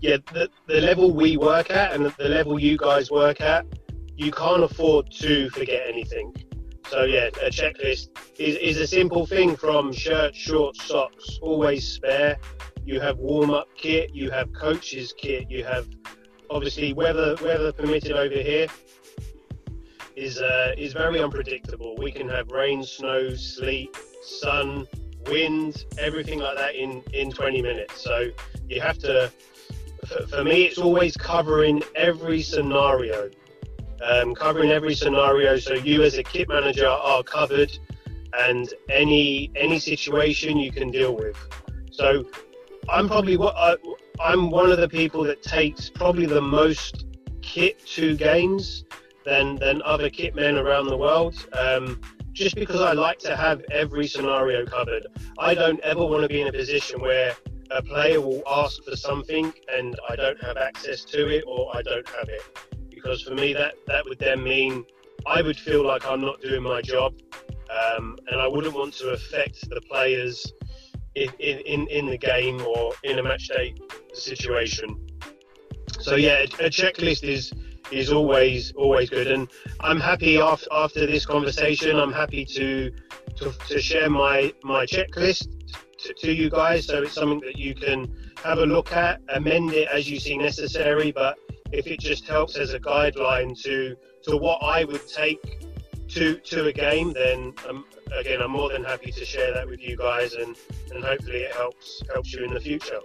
yeah, 0.01 0.17
the, 0.33 0.49
the 0.67 0.81
level 0.81 1.11
we 1.11 1.37
work 1.37 1.69
at 1.69 1.93
and 1.93 2.05
the 2.17 2.29
level 2.29 2.59
you 2.59 2.77
guys 2.77 3.11
work 3.11 3.41
at, 3.41 3.65
you 4.17 4.31
can't 4.31 4.63
afford 4.63 5.11
to 5.11 5.49
forget 5.49 5.83
anything. 5.87 6.33
So 6.89 7.03
yeah, 7.03 7.27
a 7.41 7.49
checklist 7.49 8.09
is, 8.37 8.55
is 8.57 8.77
a 8.77 8.87
simple 8.87 9.25
thing 9.25 9.55
from 9.55 9.91
shirt, 9.91 10.35
shorts, 10.35 10.83
socks, 10.83 11.39
always 11.41 11.87
spare. 11.87 12.37
You 12.85 12.99
have 12.99 13.17
warm 13.17 13.49
up 13.49 13.67
kit, 13.75 14.13
you 14.13 14.29
have 14.29 14.53
coaches 14.53 15.13
kit, 15.17 15.49
you 15.49 15.63
have 15.63 15.87
obviously 16.49 16.93
weather 16.93 17.35
weather 17.41 17.71
permitted 17.71 18.11
over 18.11 18.35
here 18.35 18.67
is 20.15 20.39
uh, 20.39 20.73
is 20.77 20.93
very 20.93 21.21
unpredictable. 21.21 21.95
We 21.97 22.11
can 22.11 22.29
have 22.29 22.49
rain, 22.51 22.83
snow, 22.83 23.35
sleet, 23.35 23.95
sun, 24.23 24.87
wind, 25.27 25.85
everything 25.97 26.39
like 26.39 26.57
that 26.57 26.75
in 26.75 27.03
in 27.13 27.31
20 27.31 27.61
minutes. 27.61 28.01
So 28.01 28.29
you 28.69 28.81
have 28.81 28.97
to. 28.99 29.31
For, 30.07 30.27
for 30.27 30.43
me, 30.43 30.65
it's 30.65 30.77
always 30.77 31.17
covering 31.17 31.81
every 31.95 32.41
scenario, 32.41 33.29
um, 34.03 34.35
covering 34.35 34.71
every 34.71 34.95
scenario. 34.95 35.57
So 35.57 35.73
you, 35.73 36.03
as 36.03 36.17
a 36.17 36.23
kit 36.23 36.49
manager, 36.49 36.87
are 36.87 37.23
covered, 37.23 37.77
and 38.37 38.73
any 38.89 39.51
any 39.55 39.79
situation 39.79 40.57
you 40.57 40.71
can 40.71 40.91
deal 40.91 41.15
with. 41.15 41.37
So 41.91 42.25
I'm 42.89 43.07
probably 43.07 43.37
what 43.37 43.55
I, 43.57 43.75
I'm 44.19 44.49
one 44.49 44.71
of 44.71 44.77
the 44.77 44.89
people 44.89 45.23
that 45.23 45.43
takes 45.43 45.89
probably 45.89 46.25
the 46.25 46.41
most 46.41 47.05
kit 47.41 47.85
to 47.87 48.15
games 48.15 48.83
than 49.25 49.55
than 49.55 49.81
other 49.83 50.09
kit 50.09 50.35
men 50.35 50.57
around 50.57 50.87
the 50.87 50.97
world. 50.97 51.35
Um, 51.53 52.01
just 52.33 52.55
because 52.55 52.81
I 52.81 52.91
like 52.91 53.17
to 53.19 53.35
have 53.35 53.61
every 53.71 54.07
scenario 54.07 54.65
covered. 54.65 55.07
I 55.39 55.55
don't 55.55 55.79
ever 55.79 56.05
want 56.05 56.23
to 56.23 56.27
be 56.27 56.41
in 56.41 56.49
a 56.49 56.51
position 56.51 56.99
where 56.99 57.33
a 57.71 57.81
player 57.81 58.19
will 58.19 58.43
ask 58.45 58.83
for 58.83 58.95
something 58.97 59.53
and 59.73 59.95
I 60.09 60.17
don't 60.17 60.41
have 60.43 60.57
access 60.57 61.05
to 61.05 61.29
it 61.29 61.45
or 61.47 61.75
I 61.75 61.81
don't 61.81 62.07
have 62.09 62.27
it. 62.27 62.41
Because 63.05 63.21
for 63.21 63.35
me, 63.35 63.53
that, 63.53 63.75
that 63.85 64.03
would 64.05 64.17
then 64.17 64.43
mean 64.43 64.83
I 65.27 65.43
would 65.43 65.59
feel 65.59 65.85
like 65.85 66.07
I'm 66.07 66.21
not 66.21 66.41
doing 66.41 66.63
my 66.63 66.81
job 66.81 67.13
um, 67.69 68.17
and 68.31 68.41
I 68.41 68.47
wouldn't 68.47 68.73
want 68.73 68.95
to 68.95 69.09
affect 69.09 69.69
the 69.69 69.79
players 69.81 70.51
in, 71.13 71.29
in, 71.39 71.87
in 71.89 72.07
the 72.07 72.17
game 72.17 72.59
or 72.61 72.93
in 73.03 73.19
a 73.19 73.23
match 73.23 73.49
day 73.49 73.75
situation. 74.13 75.07
So 75.99 76.15
yeah, 76.15 76.41
a 76.41 76.69
checklist 76.79 77.23
is 77.23 77.53
is 77.91 78.11
always 78.11 78.71
always 78.73 79.11
good, 79.11 79.27
and 79.27 79.47
I'm 79.81 79.99
happy 79.99 80.39
after 80.39 80.67
after 80.71 81.05
this 81.05 81.27
conversation. 81.27 81.97
I'm 81.97 82.11
happy 82.11 82.43
to 82.43 82.91
to, 83.35 83.51
to 83.69 83.79
share 83.79 84.09
my 84.09 84.51
my 84.63 84.87
checklist 84.87 85.47
to, 86.13 86.33
you 86.33 86.49
guys, 86.49 86.85
so 86.85 87.03
it's 87.03 87.13
something 87.13 87.39
that 87.41 87.57
you 87.57 87.75
can 87.75 88.13
have 88.43 88.59
a 88.59 88.65
look 88.65 88.91
at, 88.91 89.21
amend 89.29 89.71
it 89.73 89.87
as 89.89 90.09
you 90.09 90.19
see 90.19 90.37
necessary. 90.37 91.11
But 91.11 91.37
if 91.71 91.87
it 91.87 91.99
just 91.99 92.25
helps 92.25 92.57
as 92.57 92.73
a 92.73 92.79
guideline 92.79 93.59
to 93.63 93.95
to 94.23 94.37
what 94.37 94.59
I 94.63 94.83
would 94.83 95.07
take 95.07 95.41
to 96.09 96.35
to 96.35 96.67
a 96.67 96.73
game, 96.73 97.13
then 97.13 97.53
um, 97.67 97.85
again, 98.17 98.41
I'm 98.41 98.51
more 98.51 98.69
than 98.69 98.83
happy 98.83 99.11
to 99.11 99.25
share 99.25 99.53
that 99.53 99.67
with 99.67 99.81
you 99.81 99.95
guys, 99.97 100.33
and 100.33 100.55
and 100.91 101.03
hopefully 101.03 101.39
it 101.39 101.53
helps 101.53 102.01
helps 102.13 102.33
you 102.33 102.45
in 102.45 102.53
the 102.53 102.59
future. 102.59 102.99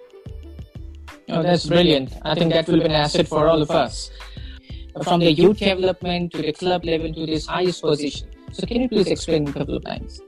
Oh, 1.28 1.42
that's 1.42 1.66
brilliant. 1.66 2.12
I 2.22 2.34
think 2.34 2.52
that 2.52 2.66
will 2.66 2.78
be 2.80 2.86
an 2.86 2.92
asset 2.92 3.28
for 3.28 3.46
all 3.46 3.62
of 3.62 3.70
us. 3.70 4.10
From 5.04 5.20
the 5.20 5.32
youth 5.32 5.58
development 5.58 6.32
to 6.32 6.42
the 6.42 6.52
club 6.52 6.84
level 6.84 7.12
to 7.14 7.26
this 7.26 7.46
highest 7.46 7.82
position. 7.82 8.28
So, 8.52 8.66
can 8.66 8.80
you 8.82 8.88
please 8.88 9.06
explain 9.06 9.48
a 9.48 9.52
couple 9.52 9.76
of 9.76 9.84
times? 9.84 10.20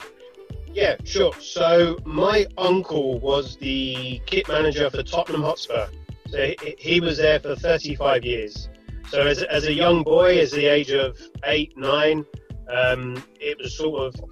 Yeah, 0.73 0.97
sure. 1.05 1.33
So, 1.39 1.99
my 2.05 2.47
uncle 2.57 3.19
was 3.21 3.57
the 3.57 4.21
kit 4.27 4.49
manager 4.49 4.89
for 4.91 5.03
Tottenham 5.03 5.43
Hotspur. 5.43 5.89
So, 6.29 6.55
he 6.79 7.01
was 7.01 7.19
there 7.19 7.39
for 7.41 7.55
35 7.55 8.25
years. 8.25 8.69
So, 9.09 9.21
as, 9.27 9.43
as 9.43 9.65
a 9.65 9.73
young 9.73 10.03
boy, 10.03 10.39
as 10.39 10.51
the 10.51 10.67
age 10.67 10.91
of 10.91 11.19
eight, 11.45 11.77
nine, 11.77 12.25
um, 12.69 13.23
it 13.41 13.59
was 13.59 13.77
sort 13.77 14.15
of 14.15 14.31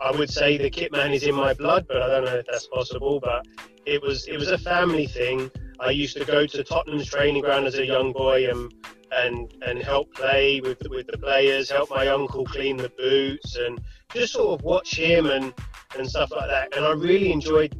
I 0.00 0.12
would 0.12 0.30
say 0.30 0.56
the 0.56 0.70
kit 0.70 0.92
man 0.92 1.12
is 1.12 1.24
in 1.24 1.34
my 1.34 1.54
blood, 1.54 1.86
but 1.88 2.02
I 2.02 2.06
don't 2.06 2.24
know 2.24 2.36
if 2.36 2.46
that's 2.46 2.66
possible. 2.66 3.20
But 3.20 3.46
it 3.86 4.02
was 4.02 4.26
it 4.28 4.36
was 4.36 4.50
a 4.50 4.58
family 4.58 5.06
thing. 5.06 5.50
I 5.80 5.90
used 5.90 6.16
to 6.16 6.24
go 6.24 6.46
to 6.46 6.64
Tottenham's 6.64 7.06
training 7.06 7.42
ground 7.42 7.66
as 7.66 7.76
a 7.76 7.86
young 7.86 8.12
boy 8.12 8.48
and 8.48 8.72
and 9.12 9.52
and 9.62 9.82
help 9.82 10.12
play 10.14 10.60
with 10.60 10.78
with 10.88 11.06
the 11.08 11.18
players, 11.18 11.70
help 11.70 11.90
my 11.90 12.08
uncle 12.08 12.44
clean 12.44 12.76
the 12.76 12.90
boots, 12.90 13.56
and 13.56 13.80
just 14.14 14.32
sort 14.32 14.58
of 14.58 14.64
watch 14.64 14.96
him 14.96 15.26
and 15.26 15.52
and 15.96 16.08
stuff 16.08 16.30
like 16.30 16.48
that. 16.48 16.76
And 16.76 16.84
I 16.84 16.92
really 16.92 17.32
enjoyed. 17.32 17.74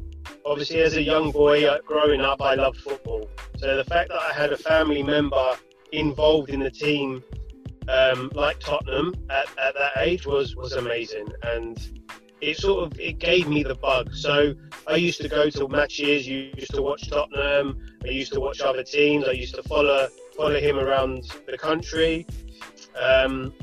Obviously, 0.45 0.81
as 0.81 0.95
a 0.95 1.01
young 1.01 1.31
boy 1.31 1.65
uh, 1.65 1.79
growing 1.85 2.21
up, 2.21 2.41
I 2.41 2.55
loved 2.55 2.77
football. 2.77 3.29
So 3.57 3.75
the 3.75 3.83
fact 3.83 4.09
that 4.09 4.19
I 4.19 4.33
had 4.33 4.51
a 4.51 4.57
family 4.57 5.03
member 5.03 5.57
involved 5.91 6.49
in 6.49 6.59
the 6.59 6.71
team 6.71 7.23
um, 7.87 8.31
like 8.33 8.59
Tottenham 8.59 9.13
at, 9.29 9.47
at 9.57 9.73
that 9.75 9.91
age 9.97 10.25
was 10.25 10.55
was 10.55 10.73
amazing, 10.73 11.27
and 11.43 12.03
it 12.41 12.57
sort 12.57 12.83
of 12.83 12.99
it 12.99 13.19
gave 13.19 13.47
me 13.47 13.63
the 13.63 13.75
bug. 13.75 14.13
So 14.13 14.53
I 14.87 14.95
used 14.95 15.21
to 15.21 15.29
go 15.29 15.49
to 15.49 15.67
matches. 15.67 16.27
You 16.27 16.51
used 16.55 16.73
to 16.75 16.81
watch 16.81 17.09
Tottenham. 17.09 17.79
I 18.03 18.09
used 18.09 18.33
to 18.33 18.39
watch 18.39 18.61
other 18.61 18.83
teams. 18.83 19.27
I 19.27 19.31
used 19.31 19.55
to 19.55 19.63
follow 19.63 20.07
follow 20.35 20.59
him 20.59 20.77
around 20.79 21.31
the 21.47 21.57
country. 21.57 22.27
Um, 22.99 23.53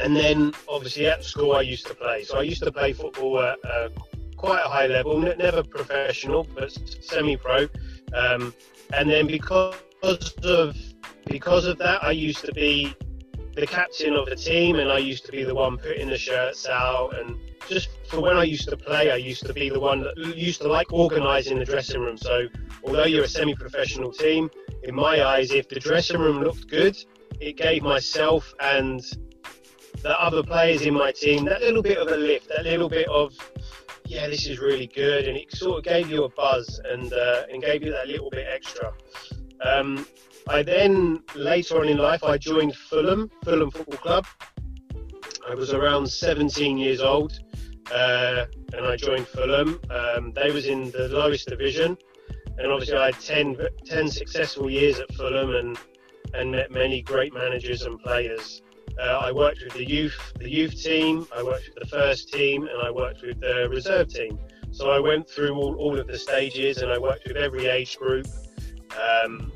and 0.00 0.14
then 0.14 0.52
obviously 0.68 1.06
at 1.06 1.24
school 1.24 1.52
I 1.52 1.62
used 1.62 1.86
to 1.86 1.94
play. 1.94 2.24
So 2.24 2.38
I 2.38 2.42
used 2.42 2.62
to 2.62 2.72
play 2.72 2.92
football 2.92 3.40
at 3.40 3.58
uh, 3.64 3.88
quite 4.36 4.60
a 4.64 4.68
high 4.68 4.86
level, 4.86 5.18
never 5.18 5.62
professional, 5.62 6.46
but 6.54 6.70
semi-pro. 7.02 7.68
Um, 8.14 8.54
and 8.92 9.10
then 9.10 9.26
because 9.26 9.74
of 10.42 10.76
because 11.26 11.66
of 11.66 11.76
that, 11.78 12.02
I 12.02 12.12
used 12.12 12.44
to 12.44 12.52
be 12.52 12.94
the 13.54 13.66
captain 13.66 14.14
of 14.14 14.26
the 14.26 14.36
team, 14.36 14.76
and 14.76 14.90
I 14.90 14.98
used 14.98 15.26
to 15.26 15.32
be 15.32 15.42
the 15.44 15.54
one 15.54 15.76
putting 15.76 16.08
the 16.08 16.16
shirts 16.16 16.66
out. 16.66 17.18
And 17.18 17.36
just 17.68 17.88
for 18.08 18.20
when 18.20 18.36
I 18.36 18.44
used 18.44 18.68
to 18.68 18.76
play, 18.76 19.10
I 19.10 19.16
used 19.16 19.44
to 19.46 19.52
be 19.52 19.68
the 19.68 19.80
one 19.80 20.02
that 20.02 20.16
used 20.36 20.62
to 20.62 20.68
like 20.68 20.92
organising 20.92 21.58
the 21.58 21.64
dressing 21.64 22.00
room. 22.00 22.16
So 22.16 22.46
although 22.84 23.04
you're 23.04 23.24
a 23.24 23.28
semi-professional 23.28 24.12
team, 24.12 24.48
in 24.84 24.94
my 24.94 25.24
eyes, 25.24 25.50
if 25.50 25.68
the 25.68 25.80
dressing 25.80 26.20
room 26.20 26.40
looked 26.42 26.68
good, 26.68 26.96
it 27.40 27.56
gave 27.56 27.82
myself 27.82 28.54
and 28.60 29.02
the 30.02 30.20
other 30.20 30.42
players 30.42 30.82
in 30.82 30.94
my 30.94 31.12
team 31.12 31.44
that 31.46 31.60
little 31.60 31.82
bit 31.82 31.98
of 31.98 32.08
a 32.08 32.16
lift, 32.16 32.48
that 32.48 32.64
little 32.64 32.88
bit 32.88 33.08
of 33.08 33.34
yeah, 34.06 34.26
this 34.26 34.46
is 34.46 34.58
really 34.58 34.86
good, 34.86 35.28
and 35.28 35.36
it 35.36 35.54
sort 35.54 35.78
of 35.78 35.84
gave 35.84 36.10
you 36.10 36.24
a 36.24 36.30
buzz 36.30 36.80
and 36.86 37.12
uh, 37.12 37.42
and 37.52 37.62
gave 37.62 37.82
you 37.82 37.92
that 37.92 38.08
little 38.08 38.30
bit 38.30 38.46
extra. 38.50 38.92
Um, 39.60 40.06
I 40.48 40.62
then, 40.62 41.22
later 41.34 41.78
on 41.78 41.88
in 41.88 41.98
life, 41.98 42.24
I 42.24 42.38
joined 42.38 42.74
Fulham, 42.74 43.30
Fulham 43.44 43.70
Football 43.70 43.98
Club. 43.98 44.26
I 45.46 45.54
was 45.54 45.74
around 45.74 46.06
17 46.06 46.78
years 46.78 47.00
old 47.00 47.40
uh, 47.92 48.46
and 48.72 48.86
I 48.86 48.96
joined 48.96 49.26
Fulham. 49.26 49.80
Um, 49.90 50.32
they 50.32 50.50
was 50.50 50.66
in 50.66 50.90
the 50.90 51.08
lowest 51.08 51.48
division 51.48 51.98
and 52.58 52.72
obviously 52.72 52.96
I 52.96 53.06
had 53.06 53.20
10, 53.20 53.56
10 53.84 54.08
successful 54.08 54.70
years 54.70 54.98
at 55.00 55.12
Fulham 55.14 55.54
and, 55.54 55.78
and 56.34 56.50
met 56.50 56.70
many 56.70 57.02
great 57.02 57.34
managers 57.34 57.82
and 57.82 58.00
players. 58.00 58.62
Uh, 59.00 59.18
I 59.18 59.32
worked 59.32 59.62
with 59.62 59.74
the 59.74 59.88
youth, 59.88 60.32
the 60.38 60.50
youth 60.50 60.82
team. 60.82 61.26
I 61.36 61.42
worked 61.42 61.70
with 61.74 61.88
the 61.88 61.96
first 61.96 62.32
team, 62.32 62.68
and 62.68 62.82
I 62.82 62.90
worked 62.90 63.22
with 63.22 63.40
the 63.40 63.68
reserve 63.68 64.08
team. 64.08 64.38
So 64.70 64.90
I 64.90 64.98
went 64.98 65.28
through 65.28 65.54
all, 65.54 65.74
all 65.76 65.98
of 65.98 66.06
the 66.06 66.18
stages, 66.18 66.78
and 66.78 66.90
I 66.90 66.98
worked 66.98 67.26
with 67.26 67.36
every 67.36 67.66
age 67.66 67.98
group. 67.98 68.26
Um, 68.92 69.52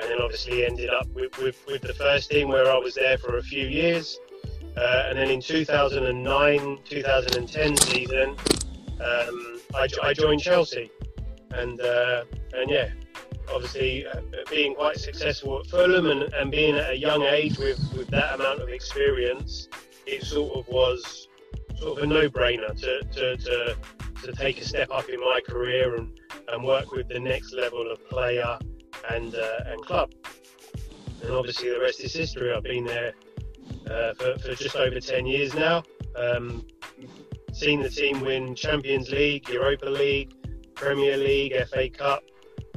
and 0.00 0.10
then 0.10 0.20
obviously 0.20 0.64
ended 0.64 0.90
up 0.90 1.08
with, 1.14 1.36
with, 1.38 1.56
with, 1.66 1.82
the 1.82 1.94
first 1.94 2.30
team 2.30 2.48
where 2.48 2.70
I 2.70 2.76
was 2.76 2.94
there 2.94 3.18
for 3.18 3.38
a 3.38 3.42
few 3.42 3.66
years. 3.66 4.18
Uh, 4.76 5.06
and 5.08 5.18
then 5.18 5.28
in 5.28 5.40
2009, 5.40 6.78
2010 6.84 7.76
season, 7.76 8.36
um, 9.00 9.60
I, 9.74 9.88
I, 10.02 10.12
joined 10.12 10.40
Chelsea, 10.40 10.90
and 11.50 11.80
uh, 11.80 12.24
and 12.52 12.70
yeah, 12.70 12.90
obviously 13.54 14.06
uh, 14.06 14.20
being 14.50 14.74
quite 14.74 14.98
successful 14.98 15.60
at 15.60 15.66
Fulham 15.66 16.06
and, 16.06 16.32
and 16.34 16.50
being 16.50 16.76
at 16.76 16.90
a 16.90 16.96
young 16.96 17.22
age 17.22 17.58
with, 17.58 17.78
with 17.96 18.08
that 18.08 18.34
amount 18.34 18.60
of 18.60 18.68
experience, 18.68 19.68
it 20.06 20.22
sort 20.22 20.56
of 20.56 20.68
was 20.68 21.28
sort 21.76 21.98
of 21.98 22.04
a 22.04 22.06
no-brainer 22.06 22.78
to, 22.80 23.02
to, 23.12 23.36
to, 23.36 23.76
to 24.24 24.32
take 24.32 24.60
a 24.60 24.64
step 24.64 24.90
up 24.90 25.08
in 25.08 25.20
my 25.20 25.40
career 25.46 25.96
and, 25.96 26.18
and 26.48 26.64
work 26.64 26.92
with 26.92 27.08
the 27.08 27.18
next 27.18 27.52
level 27.52 27.90
of 27.90 28.08
player 28.08 28.58
and 29.10 29.34
uh, 29.34 29.64
and 29.66 29.80
club. 29.84 30.12
And 31.22 31.32
obviously 31.32 31.70
the 31.70 31.80
rest 31.80 32.00
is 32.00 32.12
history. 32.12 32.52
I've 32.52 32.62
been 32.62 32.84
there 32.84 33.12
uh, 33.90 34.14
for, 34.14 34.38
for 34.38 34.54
just 34.54 34.76
over 34.76 35.00
10 35.00 35.26
years 35.26 35.54
now. 35.54 35.82
Um, 36.16 36.66
seen 37.52 37.82
the 37.82 37.88
team 37.88 38.20
win 38.20 38.54
Champions 38.54 39.10
League, 39.10 39.48
Europa 39.48 39.86
League, 39.86 40.32
Premier 40.74 41.16
League, 41.16 41.54
FA 41.68 41.88
Cup, 41.88 42.22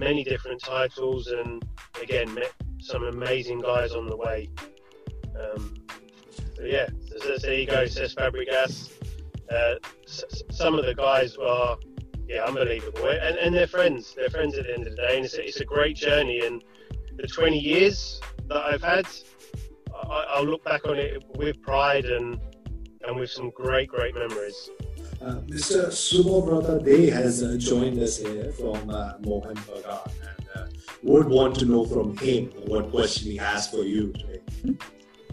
many 0.01 0.23
different 0.23 0.59
titles, 0.59 1.27
and 1.27 1.63
again, 2.01 2.33
met 2.33 2.51
some 2.79 3.03
amazing 3.03 3.59
guys 3.59 3.91
on 3.93 4.07
the 4.07 4.17
way. 4.17 4.49
Um, 5.39 5.75
yeah, 6.63 6.87
so, 7.23 7.37
there 7.37 7.53
you 7.53 7.67
go, 7.67 7.83
Cesc 7.83 8.15
Fabregas. 8.15 8.91
Uh, 9.51 9.75
s- 10.03 10.43
some 10.49 10.73
of 10.79 10.85
the 10.85 10.95
guys 10.95 11.37
are, 11.37 11.77
yeah, 12.27 12.43
unbelievable, 12.43 13.07
and, 13.07 13.37
and 13.37 13.53
they're 13.53 13.67
friends. 13.67 14.15
They're 14.15 14.29
friends 14.29 14.57
at 14.57 14.65
the 14.65 14.73
end 14.73 14.87
of 14.87 14.95
the 14.95 15.01
day, 15.03 15.17
and 15.17 15.25
it's 15.25 15.35
a, 15.35 15.47
it's 15.47 15.61
a 15.61 15.65
great 15.65 15.95
journey. 15.95 16.39
And 16.43 16.63
the 17.17 17.27
20 17.27 17.59
years 17.59 18.19
that 18.47 18.63
I've 18.63 18.83
had, 18.83 19.07
I, 20.09 20.39
will 20.39 20.47
look 20.47 20.63
back 20.63 20.87
on 20.87 20.97
it 20.97 21.23
with 21.37 21.61
pride 21.61 22.05
and 22.05 22.39
and 23.03 23.19
with 23.19 23.31
some 23.31 23.49
great, 23.51 23.89
great 23.89 24.13
memories. 24.13 24.69
Uh, 25.21 25.35
Mr. 25.45 25.89
Subobrata 25.89 26.83
Day 26.83 27.07
has 27.11 27.43
uh, 27.43 27.55
joined 27.55 27.99
us 27.99 28.17
here 28.17 28.51
from 28.53 28.89
uh, 28.89 29.13
Mohun 29.19 29.55
Bagan 29.67 30.11
and 30.29 30.47
uh, 30.55 30.65
would 31.03 31.27
want 31.27 31.55
to 31.59 31.65
know 31.65 31.85
from 31.85 32.17
him 32.17 32.45
what 32.65 32.89
question 32.89 33.29
he 33.29 33.37
has 33.37 33.67
for 33.67 33.83
you 33.83 34.11
today. 34.13 34.41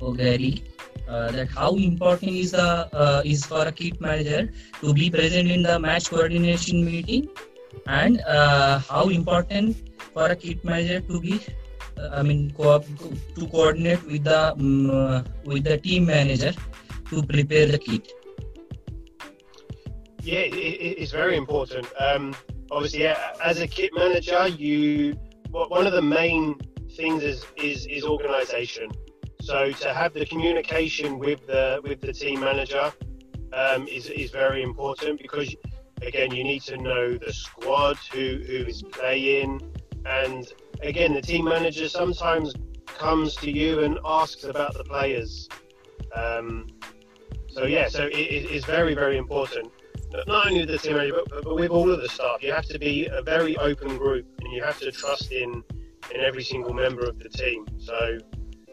Oh, 0.03 0.13
Gary, 0.13 0.63
uh, 1.09 1.31
that 1.31 1.49
how 1.49 1.75
important 1.77 2.33
is 2.33 2.51
the 2.51 3.23
is 3.25 3.47
for 3.47 3.63
a 3.67 3.73
kit 3.73 3.99
manager 3.99 4.53
to 4.83 4.93
be 4.93 5.09
present 5.11 5.51
in 5.51 5.63
the 5.63 5.79
match 5.79 6.11
coordination 6.11 6.85
meeting, 6.85 7.29
and 7.87 8.21
how 8.91 9.09
important 9.09 9.75
for 10.13 10.27
a 10.27 10.37
kit 10.37 10.63
manager 10.65 11.01
to 11.01 11.19
be 11.19 11.41
I 12.13 12.23
mean, 12.23 12.53
co- 12.57 12.85
to 13.35 13.47
coordinate 13.49 14.05
with 14.07 14.25
the 14.25 14.53
um, 14.53 15.25
with 15.45 15.65
the 15.65 15.79
team 15.79 16.07
manager 16.07 16.53
to 17.11 17.23
prepare 17.23 17.67
the 17.67 17.79
kit. 17.79 18.13
Yeah, 20.23 20.41
it, 20.41 20.51
it's 20.51 21.13
very 21.13 21.37
important. 21.37 21.87
Um, 21.99 22.35
obviously, 22.71 23.07
as 23.07 23.61
a 23.61 23.69
kit 23.69 23.93
manager, 23.95 24.49
you 24.49 25.15
one 25.51 25.87
of 25.87 25.93
the 25.93 26.03
main 26.03 26.59
things 26.97 27.23
is 27.23 27.45
is, 27.57 27.87
is 27.87 28.05
organisation. 28.05 28.91
So 29.41 29.71
to 29.73 29.95
have 29.95 30.13
the 30.13 30.27
communication 30.27 31.19
with 31.19 31.47
the 31.47 31.81
with 31.83 32.01
the 32.01 32.13
team 32.13 32.41
manager 32.41 32.93
um, 33.53 33.89
is 33.89 34.11
is 34.11 34.31
very 34.31 34.63
important 34.63 35.21
because 35.21 35.55
again 36.03 36.35
you 36.35 36.45
need 36.45 36.63
to 36.63 36.77
know 36.77 37.17
the 37.17 37.33
squad 37.33 37.97
who 38.13 38.41
who 38.47 38.67
is 38.67 38.83
playing 38.83 39.61
and 40.09 40.53
again, 40.83 41.13
the 41.15 41.23
team 41.23 41.45
manager 41.45 41.89
sometimes 41.89 42.55
comes 42.87 43.35
to 43.37 43.51
you 43.51 43.81
and 43.81 43.99
asks 44.05 44.45
about 44.45 44.75
the 44.75 44.85
players. 44.85 45.49
Um, 46.15 46.67
so 47.49 47.65
yeah, 47.65 47.89
so 47.89 48.07
it, 48.07 48.15
it 48.15 48.51
is 48.51 48.65
very, 48.65 48.95
very 48.95 49.17
important. 49.17 49.71
Not 50.27 50.47
only 50.47 50.65
the 50.65 50.79
team 50.79 50.95
manager, 50.97 51.21
but, 51.29 51.45
but, 51.45 51.55
with 51.55 51.71
all 51.71 51.91
of 51.91 52.01
the 52.01 52.09
staff, 52.09 52.43
you 52.43 52.53
have 52.53 52.67
to 52.67 52.79
be 52.79 53.07
a 53.07 53.23
very 53.23 53.57
open 53.59 53.99
group, 53.99 54.27
and 54.41 54.53
you 54.53 54.63
have 54.63 54.79
to 54.81 54.91
trust 54.91 55.33
in 55.33 55.63
in 56.15 56.21
every 56.21 56.43
single 56.43 56.73
member 56.73 57.05
of 57.07 57.19
the 57.19 57.29
team. 57.29 57.67
So 57.79 58.19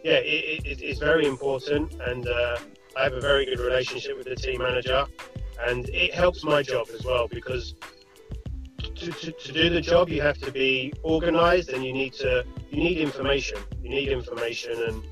yeah, 0.04 0.14
it, 0.14 0.66
it, 0.66 0.82
it's 0.82 1.00
very 1.00 1.26
important, 1.26 1.94
and 2.02 2.28
uh, 2.28 2.58
I 2.98 3.04
have 3.04 3.14
a 3.14 3.20
very 3.20 3.46
good 3.46 3.60
relationship 3.60 4.18
with 4.18 4.28
the 4.28 4.36
team 4.36 4.60
manager, 4.60 5.06
and 5.68 5.90
it 5.90 6.14
helps 6.14 6.44
my 6.44 6.62
job 6.62 6.88
as 6.94 7.04
well 7.04 7.28
because 7.28 7.76
to, 8.96 9.12
to, 9.12 9.32
to 9.32 9.52
do 9.52 9.70
the 9.70 9.82
job, 9.82 10.10
you 10.10 10.22
have 10.22 10.38
to 10.40 10.52
be 10.52 10.94
organized 11.04 11.70
and 11.70 11.84
you 11.84 11.94
need 11.94 12.14
to 12.14 12.46
you 12.72 12.84
need 12.84 12.98
information. 12.98 13.58
You 13.82 13.90
need 13.90 14.10
information 14.10 14.74
and 14.88 15.04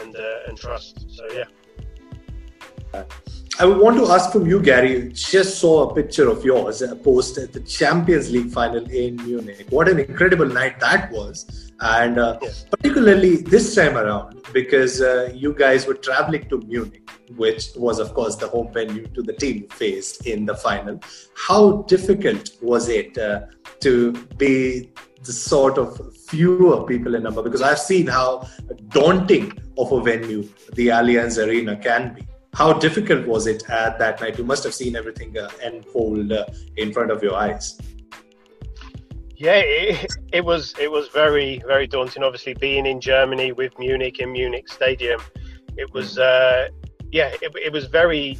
and 0.00 0.16
uh, 0.16 0.48
and 0.48 0.58
trust. 0.58 1.06
So 1.10 1.24
yeah. 1.32 3.04
I 3.56 3.66
want 3.66 3.96
to 3.98 4.10
ask 4.10 4.32
from 4.32 4.48
you, 4.48 4.60
Gary. 4.60 5.12
Just 5.12 5.60
saw 5.60 5.88
a 5.88 5.94
picture 5.94 6.28
of 6.28 6.44
yours 6.44 6.82
uh, 6.82 6.96
post 6.96 7.38
at 7.38 7.52
the 7.52 7.60
Champions 7.60 8.28
League 8.32 8.50
final 8.50 8.84
in 8.90 9.14
Munich. 9.24 9.66
What 9.70 9.88
an 9.88 10.00
incredible 10.00 10.46
night 10.46 10.80
that 10.80 11.12
was, 11.12 11.72
and 11.78 12.18
uh, 12.18 12.38
yes. 12.42 12.66
particularly 12.68 13.36
this 13.36 13.72
time 13.76 13.96
around 13.96 14.42
because 14.52 15.00
uh, 15.00 15.30
you 15.32 15.54
guys 15.54 15.86
were 15.86 15.94
traveling 15.94 16.48
to 16.48 16.58
Munich, 16.62 17.08
which 17.36 17.68
was, 17.76 18.00
of 18.00 18.12
course, 18.12 18.34
the 18.34 18.48
home 18.48 18.72
venue 18.72 19.06
to 19.06 19.22
the 19.22 19.32
team 19.34 19.68
faced 19.68 20.26
in 20.26 20.46
the 20.46 20.56
final. 20.56 20.98
How 21.36 21.82
difficult 21.82 22.50
was 22.60 22.88
it 22.88 23.16
uh, 23.16 23.42
to 23.80 24.12
be 24.36 24.90
the 25.22 25.32
sort 25.32 25.78
of 25.78 26.16
fewer 26.16 26.84
people 26.86 27.14
in 27.14 27.22
number? 27.22 27.42
Because 27.42 27.62
I've 27.62 27.78
seen 27.78 28.08
how 28.08 28.48
daunting 28.88 29.56
of 29.78 29.92
a 29.92 30.00
venue 30.02 30.42
the 30.72 30.88
Allianz 30.88 31.38
Arena 31.44 31.76
can 31.76 32.14
be 32.14 32.26
how 32.54 32.72
difficult 32.72 33.26
was 33.26 33.46
it 33.46 33.68
at 33.68 33.98
that 33.98 34.20
night? 34.20 34.38
You 34.38 34.44
must 34.44 34.62
have 34.64 34.74
seen 34.74 34.96
everything 34.96 35.36
uh, 35.36 35.50
unfold 35.62 36.32
uh, 36.32 36.46
in 36.76 36.92
front 36.92 37.10
of 37.10 37.22
your 37.22 37.34
eyes. 37.34 37.78
Yeah, 39.36 39.56
it, 39.56 40.12
it, 40.32 40.44
was 40.44 40.74
it 40.78 40.90
was 40.90 41.08
very 41.08 41.60
very 41.66 41.86
daunting. 41.86 42.22
Obviously, 42.22 42.54
being 42.54 42.86
in 42.86 43.00
Germany 43.00 43.52
with 43.52 43.76
Munich 43.78 44.20
in 44.20 44.32
Munich 44.32 44.68
Stadium, 44.68 45.20
it 45.76 45.92
was 45.92 46.18
uh, 46.18 46.68
yeah, 47.10 47.32
it, 47.42 47.52
it 47.60 47.72
was 47.72 47.86
very 47.86 48.38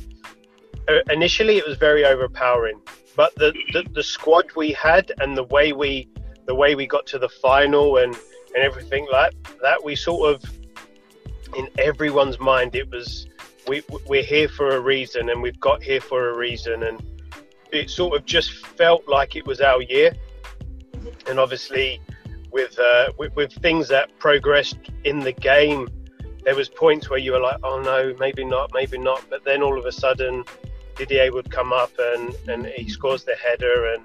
uh, 0.88 1.00
initially 1.10 1.56
it 1.56 1.66
was 1.66 1.76
very 1.76 2.04
overpowering. 2.04 2.80
But 3.16 3.34
the, 3.34 3.52
the 3.72 3.84
the 3.92 4.02
squad 4.02 4.46
we 4.56 4.72
had 4.72 5.10
and 5.18 5.36
the 5.36 5.44
way 5.44 5.72
we 5.72 6.08
the 6.46 6.54
way 6.54 6.76
we 6.76 6.86
got 6.86 7.06
to 7.08 7.18
the 7.18 7.28
final 7.28 7.96
and 7.96 8.14
and 8.54 8.62
everything 8.62 9.08
like 9.10 9.34
that, 9.62 9.82
we 9.82 9.96
sort 9.96 10.32
of 10.32 10.50
in 11.56 11.68
everyone's 11.78 12.38
mind 12.38 12.76
it 12.76 12.88
was 12.90 13.26
we 13.66 13.82
we're 14.06 14.22
here 14.22 14.48
for 14.48 14.76
a 14.76 14.80
reason 14.80 15.30
and 15.30 15.42
we've 15.42 15.60
got 15.60 15.82
here 15.82 16.00
for 16.00 16.30
a 16.30 16.36
reason. 16.36 16.82
And 16.82 17.02
it 17.72 17.90
sort 17.90 18.16
of 18.16 18.24
just 18.24 18.66
felt 18.66 19.08
like 19.08 19.36
it 19.36 19.46
was 19.46 19.60
our 19.60 19.82
year. 19.82 20.14
And 21.28 21.38
obviously 21.38 22.00
with, 22.50 22.78
uh, 22.78 23.12
with, 23.18 23.34
with 23.34 23.52
things 23.54 23.88
that 23.88 24.16
progressed 24.18 24.78
in 25.04 25.20
the 25.20 25.32
game 25.32 25.88
there 26.44 26.54
was 26.54 26.68
points 26.68 27.08
where 27.08 27.18
you 27.18 27.32
were 27.32 27.40
like 27.40 27.56
oh 27.64 27.80
no 27.80 28.14
maybe 28.20 28.44
not 28.44 28.70
maybe 28.74 28.98
not. 28.98 29.24
But 29.30 29.44
then 29.44 29.62
all 29.62 29.78
of 29.78 29.86
a 29.86 29.92
sudden 29.92 30.44
Didier 30.96 31.32
would 31.32 31.50
come 31.50 31.72
up 31.72 31.90
and, 31.98 32.34
and 32.48 32.66
he 32.66 32.88
scores 32.88 33.24
the 33.24 33.34
header 33.34 33.94
and 33.94 34.02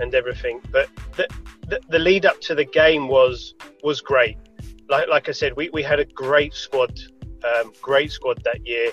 and 0.00 0.14
everything. 0.14 0.60
But 0.70 0.88
the, 1.16 1.26
the, 1.68 1.80
the 1.88 1.98
lead 1.98 2.24
up 2.24 2.40
to 2.42 2.54
the 2.54 2.64
game 2.64 3.08
was 3.08 3.54
was 3.82 4.00
great. 4.00 4.38
Like 4.88 5.08
like 5.08 5.28
I 5.28 5.32
said 5.32 5.54
we, 5.56 5.68
we 5.70 5.82
had 5.82 6.00
a 6.00 6.04
great 6.06 6.54
squad 6.54 6.98
um, 7.44 7.72
great 7.80 8.12
squad 8.12 8.42
that 8.44 8.66
year 8.66 8.90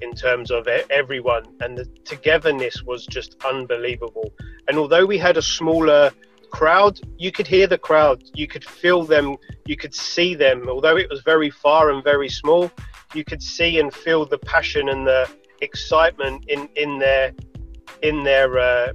in 0.00 0.14
terms 0.14 0.50
of 0.50 0.66
everyone, 0.90 1.44
and 1.60 1.76
the 1.76 1.84
togetherness 2.04 2.82
was 2.82 3.04
just 3.06 3.36
unbelievable. 3.44 4.32
And 4.68 4.78
although 4.78 5.06
we 5.06 5.18
had 5.18 5.36
a 5.36 5.42
smaller 5.42 6.10
crowd, 6.50 7.00
you 7.18 7.32
could 7.32 7.46
hear 7.46 7.66
the 7.66 7.78
crowd, 7.78 8.22
you 8.34 8.46
could 8.46 8.64
feel 8.64 9.04
them, 9.04 9.36
you 9.66 9.76
could 9.76 9.94
see 9.94 10.34
them. 10.34 10.68
Although 10.68 10.96
it 10.96 11.10
was 11.10 11.20
very 11.22 11.50
far 11.50 11.90
and 11.90 12.02
very 12.02 12.28
small, 12.28 12.70
you 13.14 13.24
could 13.24 13.42
see 13.42 13.78
and 13.80 13.92
feel 13.92 14.24
the 14.26 14.38
passion 14.38 14.88
and 14.88 15.06
the 15.06 15.28
excitement 15.60 16.44
in 16.48 16.68
in 16.76 16.98
their 16.98 17.32
in 18.02 18.22
their 18.22 18.58
uh, 18.58 18.92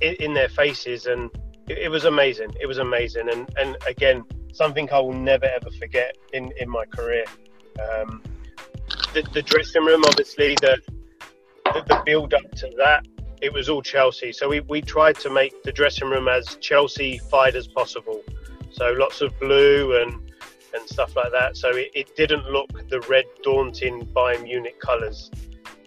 in, 0.00 0.14
in, 0.14 0.34
their 0.34 0.48
faces, 0.48 1.06
and 1.06 1.30
it, 1.68 1.78
it 1.78 1.88
was 1.88 2.04
amazing. 2.04 2.50
It 2.60 2.66
was 2.66 2.78
amazing, 2.78 3.28
and 3.30 3.48
and 3.58 3.76
again, 3.86 4.24
something 4.52 4.88
I 4.92 5.00
will 5.00 5.12
never 5.12 5.46
ever 5.46 5.70
forget 5.78 6.16
in 6.32 6.52
in 6.58 6.68
my 6.68 6.84
career. 6.86 7.24
Um, 7.80 8.22
the, 9.12 9.22
the, 9.32 9.42
dressing 9.42 9.84
room, 9.84 10.04
obviously, 10.04 10.54
the, 10.56 10.78
the, 11.64 11.84
the 11.86 12.02
build 12.04 12.34
up 12.34 12.50
to 12.56 12.70
that, 12.78 13.06
it 13.42 13.52
was 13.52 13.68
all 13.68 13.82
Chelsea. 13.82 14.32
So 14.32 14.48
we, 14.48 14.60
we 14.60 14.80
tried 14.80 15.16
to 15.16 15.30
make 15.30 15.62
the 15.62 15.72
dressing 15.72 16.08
room 16.08 16.28
as 16.28 16.56
Chelsea 16.60 17.18
fied 17.18 17.54
as 17.56 17.66
possible. 17.66 18.22
So 18.70 18.92
lots 18.92 19.20
of 19.20 19.38
blue 19.40 20.02
and 20.02 20.26
and 20.74 20.88
stuff 20.88 21.16
like 21.16 21.32
that. 21.32 21.56
So 21.56 21.70
it, 21.70 21.90
it 21.94 22.14
didn't 22.16 22.50
look 22.50 22.70
the 22.88 23.00
red, 23.08 23.24
daunting 23.42 24.06
Bayern 24.06 24.42
Munich 24.42 24.78
colours. 24.80 25.30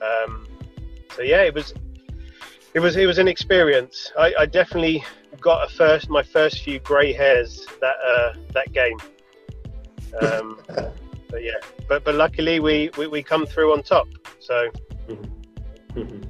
Um, 0.01 0.47
so 1.15 1.21
yeah, 1.21 1.43
it 1.43 1.53
was 1.53 1.73
it 2.73 2.79
was 2.79 2.95
it 2.97 3.05
was 3.05 3.17
an 3.17 3.27
experience. 3.27 4.11
I, 4.17 4.33
I 4.39 4.45
definitely 4.45 5.03
got 5.39 5.69
a 5.69 5.73
first 5.73 6.09
my 6.09 6.23
first 6.23 6.63
few 6.63 6.79
grey 6.79 7.13
hairs 7.13 7.65
that 7.81 7.95
uh, 8.05 8.33
that 8.53 8.71
game. 8.73 8.97
Um, 10.21 10.59
but 11.29 11.43
yeah, 11.43 11.59
but 11.87 12.03
but 12.03 12.15
luckily 12.15 12.59
we, 12.59 12.89
we, 12.97 13.07
we 13.07 13.23
come 13.23 13.45
through 13.45 13.73
on 13.73 13.83
top. 13.83 14.07
So. 14.39 14.69
Mm-hmm. 15.07 16.23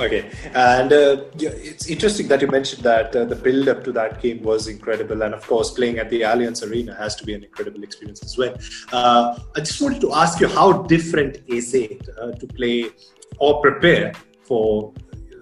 Okay, 0.00 0.30
and 0.54 0.92
uh, 0.92 1.24
it's 1.40 1.88
interesting 1.88 2.28
that 2.28 2.40
you 2.40 2.46
mentioned 2.46 2.84
that 2.84 3.16
uh, 3.16 3.24
the 3.24 3.34
build 3.34 3.68
up 3.68 3.82
to 3.82 3.90
that 3.90 4.22
game 4.22 4.44
was 4.44 4.68
incredible, 4.68 5.22
and 5.22 5.34
of 5.34 5.44
course, 5.44 5.72
playing 5.72 5.98
at 5.98 6.08
the 6.08 6.20
Allianz 6.20 6.62
Arena 6.68 6.94
has 6.94 7.16
to 7.16 7.24
be 7.24 7.34
an 7.34 7.42
incredible 7.42 7.82
experience 7.82 8.22
as 8.22 8.38
well. 8.38 8.54
Uh, 8.92 9.36
I 9.56 9.60
just 9.60 9.80
wanted 9.80 10.00
to 10.02 10.14
ask 10.14 10.38
you 10.38 10.46
how 10.46 10.82
different 10.82 11.38
is 11.48 11.74
it 11.74 12.08
uh, 12.20 12.30
to 12.30 12.46
play 12.46 12.90
or 13.40 13.60
prepare 13.60 14.12
for, 14.44 14.94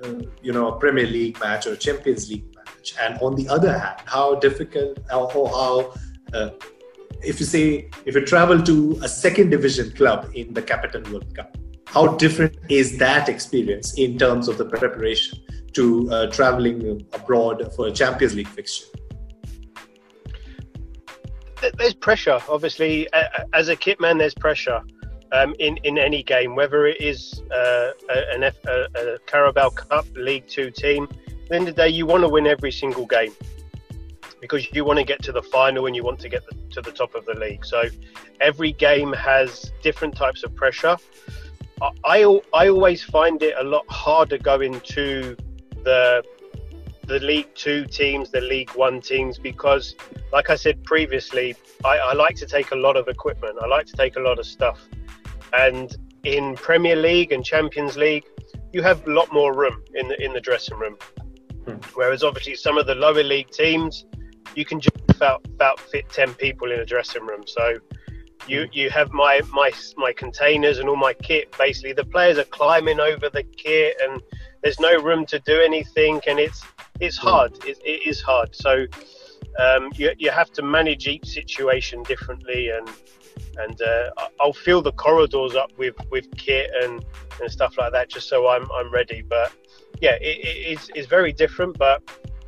uh, 0.02 0.20
you 0.40 0.52
know, 0.54 0.68
a 0.68 0.78
Premier 0.78 1.06
League 1.06 1.38
match 1.38 1.66
or 1.66 1.74
a 1.74 1.76
Champions 1.76 2.30
League 2.30 2.46
match, 2.54 2.94
and 2.98 3.18
on 3.18 3.34
the 3.34 3.46
other 3.50 3.78
hand, 3.78 4.00
how 4.06 4.36
difficult 4.36 4.98
or 5.12 5.50
how 5.50 5.92
uh, 6.32 6.50
if 7.22 7.40
you 7.40 7.46
say 7.46 7.90
if 8.04 8.14
you 8.14 8.24
travel 8.24 8.62
to 8.62 8.98
a 9.02 9.08
second 9.08 9.50
division 9.50 9.90
club 9.92 10.30
in 10.34 10.52
the 10.54 10.62
Capital 10.62 11.02
One 11.12 11.28
Cup 11.32 11.56
how 11.86 12.08
different 12.16 12.56
is 12.68 12.98
that 12.98 13.28
experience 13.28 13.94
in 13.94 14.18
terms 14.18 14.48
of 14.48 14.58
the 14.58 14.64
preparation 14.64 15.38
to 15.72 16.10
uh, 16.10 16.26
traveling 16.30 17.06
abroad 17.12 17.72
for 17.74 17.86
a 17.86 17.92
Champions 17.92 18.34
League 18.34 18.48
fixture? 18.48 18.86
There's 21.78 21.94
pressure, 21.94 22.38
obviously. 22.48 23.08
As 23.54 23.68
a 23.68 23.76
kit 23.76 24.00
man, 24.00 24.18
there's 24.18 24.34
pressure 24.34 24.82
um, 25.32 25.54
in 25.58 25.78
in 25.84 25.96
any 25.96 26.22
game, 26.22 26.54
whether 26.54 26.86
it 26.86 27.00
is 27.00 27.42
uh, 27.50 27.90
an 28.34 28.44
F, 28.44 28.56
a, 28.66 28.86
a 28.94 29.18
Carabao 29.26 29.70
Cup 29.70 30.06
League 30.16 30.46
Two 30.48 30.70
team. 30.70 31.04
At 31.04 31.48
the 31.48 31.54
end 31.54 31.68
of 31.68 31.76
the 31.76 31.82
day, 31.82 31.88
you 31.88 32.04
want 32.04 32.24
to 32.24 32.28
win 32.28 32.46
every 32.46 32.72
single 32.72 33.06
game 33.06 33.32
because 34.40 34.70
you 34.72 34.84
want 34.84 34.98
to 34.98 35.04
get 35.04 35.22
to 35.22 35.32
the 35.32 35.42
final 35.42 35.86
and 35.86 35.96
you 35.96 36.04
want 36.04 36.20
to 36.20 36.28
get 36.28 36.44
the, 36.46 36.56
to 36.70 36.80
the 36.80 36.92
top 36.92 37.14
of 37.14 37.24
the 37.24 37.34
league. 37.34 37.64
So 37.64 37.84
every 38.40 38.72
game 38.72 39.12
has 39.12 39.72
different 39.82 40.16
types 40.16 40.42
of 40.44 40.54
pressure. 40.54 40.96
I, 42.04 42.40
I 42.54 42.68
always 42.68 43.02
find 43.02 43.42
it 43.42 43.54
a 43.58 43.64
lot 43.64 43.84
harder 43.88 44.38
going 44.38 44.80
to 44.80 45.36
the 45.84 46.24
the 47.06 47.20
League 47.20 47.54
Two 47.54 47.86
teams, 47.86 48.30
the 48.30 48.40
League 48.40 48.70
One 48.70 49.00
teams, 49.00 49.38
because, 49.38 49.94
like 50.32 50.50
I 50.50 50.56
said 50.56 50.82
previously, 50.82 51.54
I, 51.84 51.98
I, 51.98 52.12
like 52.14 52.34
to 52.36 52.46
take 52.46 52.72
a 52.72 52.74
lot 52.74 52.96
of 52.96 53.06
equipment. 53.06 53.58
I 53.62 53.66
like 53.66 53.86
to 53.86 53.96
take 53.96 54.16
a 54.16 54.20
lot 54.20 54.40
of 54.40 54.46
stuff, 54.46 54.80
and 55.52 55.94
in 56.24 56.56
Premier 56.56 56.96
League 56.96 57.30
and 57.30 57.44
Champions 57.44 57.96
League, 57.96 58.24
you 58.72 58.82
have 58.82 59.06
a 59.06 59.10
lot 59.10 59.32
more 59.32 59.54
room 59.54 59.82
in 59.94 60.08
the 60.08 60.20
in 60.20 60.32
the 60.32 60.40
dressing 60.40 60.78
room. 60.78 60.96
Hmm. 61.66 61.76
Whereas 61.94 62.24
obviously 62.24 62.56
some 62.56 62.76
of 62.76 62.86
the 62.86 62.94
lower 62.94 63.22
league 63.22 63.50
teams, 63.50 64.06
you 64.56 64.64
can 64.64 64.80
just 64.80 64.96
about, 65.10 65.44
about 65.46 65.78
fit 65.78 66.08
ten 66.08 66.34
people 66.34 66.72
in 66.72 66.80
a 66.80 66.84
dressing 66.84 67.24
room. 67.24 67.44
So 67.46 67.76
you 68.48 68.68
you 68.72 68.90
have 68.90 69.12
my 69.12 69.40
my 69.52 69.70
my 69.96 70.12
containers 70.12 70.78
and 70.78 70.88
all 70.88 70.96
my 70.96 71.14
kit. 71.14 71.54
Basically, 71.58 71.92
the 71.92 72.04
players 72.04 72.38
are 72.38 72.44
climbing 72.44 73.00
over 73.00 73.28
the 73.28 73.42
kit, 73.42 73.96
and 74.02 74.22
there's 74.62 74.80
no 74.80 75.00
room 75.00 75.26
to 75.26 75.38
do 75.40 75.60
anything, 75.60 76.20
and 76.26 76.38
it's 76.38 76.64
it's 77.00 77.16
hard. 77.16 77.52
It, 77.64 77.78
it 77.84 78.06
is 78.06 78.20
hard. 78.20 78.54
So 78.54 78.86
um, 79.58 79.90
you 79.94 80.12
you 80.18 80.30
have 80.30 80.50
to 80.52 80.62
manage 80.62 81.06
each 81.06 81.28
situation 81.28 82.02
differently, 82.02 82.70
and 82.70 82.88
and 83.58 83.80
uh, 83.82 84.10
I'll 84.40 84.52
fill 84.52 84.82
the 84.82 84.92
corridors 84.92 85.54
up 85.54 85.70
with 85.76 85.96
with 86.10 86.34
kit 86.36 86.70
and 86.82 87.04
and 87.40 87.50
stuff 87.50 87.76
like 87.78 87.92
that, 87.92 88.08
just 88.08 88.28
so 88.28 88.48
I'm 88.48 88.70
I'm 88.72 88.90
ready. 88.90 89.22
But 89.22 89.52
yeah, 90.00 90.16
it, 90.20 90.38
it 90.44 90.78
is 90.78 90.90
is 90.94 91.06
very 91.06 91.32
different, 91.32 91.76
but 91.78 92.02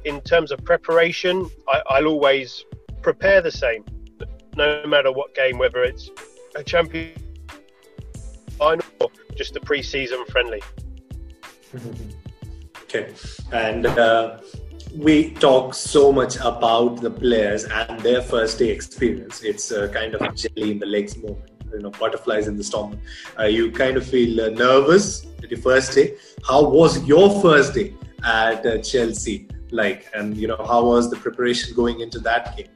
in 0.09 0.21
terms 0.23 0.51
of 0.51 0.65
preparation, 0.65 1.49
I, 1.69 1.83
I'll 1.91 2.07
always 2.07 2.65
prepare 3.03 3.41
the 3.43 3.53
same 3.53 3.85
no 4.57 4.85
matter 4.87 5.13
what 5.13 5.35
game, 5.35 5.59
whether 5.59 5.85
it's 5.85 6.11
a 6.57 6.65
champion 6.65 7.13
final 8.59 8.85
or 9.01 9.09
just 9.37 9.55
a 9.57 9.61
pre-season 9.61 10.25
friendly. 10.27 10.63
Okay, 12.85 13.13
and 13.53 13.85
uh, 13.85 14.39
we 14.97 15.33
talk 15.35 15.75
so 15.75 16.11
much 16.11 16.37
about 16.37 17.03
the 17.03 17.11
players 17.11 17.65
and 17.65 18.01
their 18.01 18.23
first 18.23 18.59
day 18.59 18.71
experience. 18.71 19.43
It's 19.43 19.71
a 19.71 19.91
kind 19.91 20.15
of 20.15 20.35
jelly 20.35 20.71
in 20.71 20.79
the 20.79 20.87
legs 20.87 21.15
moment, 21.19 21.51
you 21.71 21.81
know, 21.81 21.91
butterflies 21.91 22.49
in 22.49 22.57
the 22.57 22.65
stomach. 22.65 22.99
Uh, 23.39 23.43
you 23.43 23.71
kind 23.71 23.99
of 23.99 24.07
feel 24.07 24.41
uh, 24.41 24.49
nervous 24.49 25.27
at 25.43 25.51
your 25.51 25.61
first 25.61 25.93
day. 25.95 26.15
How 26.49 26.67
was 26.67 27.05
your 27.05 27.43
first 27.43 27.75
day 27.75 27.93
at 28.25 28.65
uh, 28.65 28.79
Chelsea 28.79 29.49
like? 29.73 30.07
And 30.15 30.37
you 30.37 30.49
know, 30.49 30.57
how 30.67 30.85
was 30.85 31.11
the 31.11 31.17
preparation 31.17 31.75
going 31.75 32.01
into 32.01 32.19
that 32.21 32.57
game? 32.57 32.69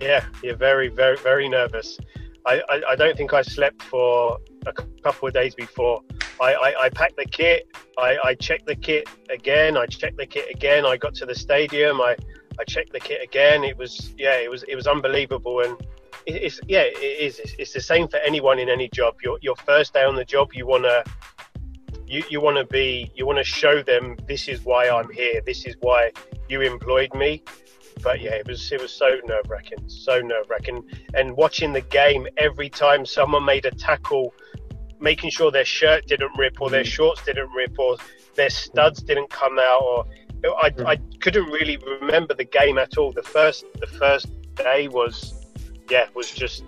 Yeah, 0.00 0.24
you're 0.42 0.56
very, 0.56 0.88
very, 0.88 1.16
very 1.16 1.48
nervous. 1.48 1.98
I, 2.44 2.62
I, 2.68 2.82
I 2.90 2.96
don't 2.96 3.16
think 3.16 3.32
I 3.32 3.42
slept 3.42 3.82
for 3.82 4.38
a 4.66 4.72
couple 4.72 5.28
of 5.28 5.34
days 5.34 5.54
before. 5.54 6.02
I, 6.40 6.54
I, 6.54 6.84
I 6.84 6.88
packed 6.90 7.16
the 7.16 7.24
kit. 7.24 7.68
I, 7.98 8.18
I 8.22 8.34
checked 8.34 8.66
the 8.66 8.76
kit 8.76 9.08
again. 9.30 9.76
I 9.76 9.86
checked 9.86 10.16
the 10.16 10.26
kit 10.26 10.54
again. 10.54 10.84
I 10.84 10.96
got 10.96 11.14
to 11.16 11.26
the 11.26 11.34
stadium. 11.34 12.00
I, 12.00 12.16
I 12.58 12.64
checked 12.64 12.92
the 12.92 13.00
kit 13.00 13.22
again. 13.22 13.64
It 13.64 13.76
was 13.76 14.14
yeah, 14.18 14.36
it 14.36 14.50
was 14.50 14.62
it 14.64 14.76
was 14.76 14.86
unbelievable. 14.86 15.60
And 15.60 15.76
it's 16.26 16.60
yeah, 16.68 16.82
it 16.82 16.98
is. 16.98 17.38
It's, 17.38 17.54
it's 17.58 17.72
the 17.72 17.80
same 17.80 18.06
for 18.08 18.18
anyone 18.18 18.58
in 18.58 18.68
any 18.68 18.88
job. 18.90 19.16
Your 19.22 19.38
your 19.42 19.56
first 19.56 19.92
day 19.92 20.04
on 20.04 20.14
the 20.14 20.24
job, 20.24 20.50
you 20.54 20.66
wanna 20.66 21.02
you, 22.06 22.22
you 22.28 22.40
want 22.40 22.56
to 22.56 22.64
be 22.64 23.10
you 23.14 23.26
want 23.26 23.38
to 23.38 23.44
show 23.44 23.82
them 23.82 24.16
this 24.26 24.48
is 24.48 24.64
why 24.64 24.88
I'm 24.88 25.10
here. 25.12 25.40
This 25.44 25.66
is 25.66 25.74
why 25.80 26.12
you 26.48 26.60
employed 26.62 27.14
me 27.14 27.42
but 28.02 28.20
yeah, 28.20 28.34
it 28.34 28.46
was 28.46 28.70
it 28.72 28.80
was 28.80 28.92
so 28.92 29.18
nerve 29.26 29.48
wracking, 29.48 29.78
so 29.88 30.20
nerve 30.20 30.48
wracking. 30.48 30.84
And 31.14 31.36
watching 31.36 31.72
the 31.72 31.80
game 31.80 32.26
every 32.36 32.68
time 32.68 33.06
someone 33.06 33.44
made 33.44 33.64
a 33.64 33.70
tackle, 33.70 34.34
making 35.00 35.30
sure 35.30 35.50
their 35.50 35.64
shirt 35.64 36.06
didn't 36.06 36.32
rip 36.36 36.60
or 36.60 36.70
their 36.70 36.82
mm. 36.82 36.86
shorts 36.86 37.24
didn't 37.24 37.50
rip 37.50 37.78
or 37.78 37.96
their 38.34 38.50
studs 38.50 39.02
didn't 39.02 39.30
come 39.30 39.58
out 39.58 39.82
or 39.82 40.04
I, 40.60 40.70
mm. 40.70 40.86
I 40.86 40.96
couldn't 41.20 41.46
really 41.46 41.78
remember 42.00 42.34
the 42.34 42.44
game 42.44 42.78
at 42.78 42.98
all. 42.98 43.12
The 43.12 43.22
first 43.22 43.64
the 43.80 43.86
first 43.86 44.28
day 44.54 44.88
was 44.88 45.46
yeah 45.90 46.06
was 46.14 46.30
just 46.30 46.64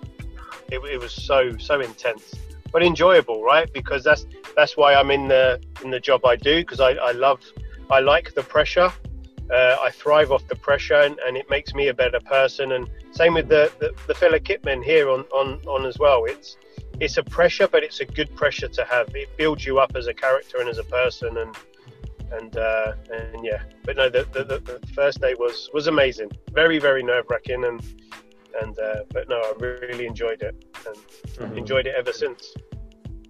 it, 0.71 0.79
it 0.91 0.99
was 0.99 1.13
so 1.13 1.57
so 1.59 1.81
intense 1.81 2.35
but 2.73 2.83
enjoyable 2.83 3.43
right 3.43 3.73
because 3.73 4.05
that's 4.05 4.27
that's 4.57 4.77
why 4.77 4.95
I'm 4.95 5.11
in 5.11 5.29
the 5.29 5.61
in 5.83 5.91
the 5.91 6.01
job 6.01 6.25
I 6.25 6.37
do 6.37 6.61
because 6.61 6.81
I, 6.81 6.93
I 6.93 7.13
love 7.13 7.41
I 7.91 8.01
like 8.01 8.35
the 8.35 8.43
pressure 8.43 8.93
uh, 9.51 9.77
I 9.81 9.91
thrive 9.91 10.31
off 10.31 10.47
the 10.47 10.57
pressure 10.57 11.01
and, 11.01 11.19
and, 11.27 11.37
it 11.37 11.49
makes 11.49 11.75
me 11.75 11.89
a 11.89 11.95
better 11.95 12.21
person. 12.21 12.73
And 12.73 12.89
same 13.13 13.35
with 13.35 13.49
the, 13.49 13.73
the, 13.79 13.95
the 14.07 14.15
fellow 14.15 14.39
kitmen 14.39 14.85
here 14.85 15.09
on, 15.09 15.21
on, 15.33 15.61
on 15.67 15.87
as 15.87 15.99
well. 15.99 16.25
It's 16.25 16.57
it's 17.01 17.17
a 17.17 17.23
pressure, 17.23 17.69
but 17.69 17.85
it's 17.85 18.01
a 18.01 18.05
good 18.05 18.35
pressure 18.35 18.69
to 18.69 18.85
have. 18.85 19.15
It 19.15 19.35
builds 19.37 19.65
you 19.65 19.79
up 19.79 19.93
as 19.95 20.09
a 20.09 20.15
character 20.15 20.59
and 20.59 20.69
as 20.69 20.79
a 20.79 20.85
person. 20.85 21.37
And 21.39 21.57
and 22.33 22.57
uh, 22.57 22.93
and 23.11 23.45
yeah, 23.45 23.63
but 23.85 23.97
no, 23.97 24.09
the, 24.11 24.25
the, 24.33 24.45
the 24.45 24.87
first 24.95 25.21
day 25.21 25.35
was 25.39 25.71
was 25.73 25.87
amazing. 25.87 26.31
Very 26.53 26.79
very 26.79 27.03
nerve 27.03 27.27
wracking 27.31 27.65
and 27.65 27.81
and 28.63 28.79
uh, 28.79 29.05
but 29.11 29.29
no, 29.29 29.37
I 29.37 29.53
really 29.63 30.07
enjoyed 30.07 30.43
it 30.43 30.55
and 30.87 30.97
mm-hmm. 30.97 31.59
enjoyed 31.59 31.87
it 31.87 31.95
ever 31.97 32.13
since. 32.13 32.55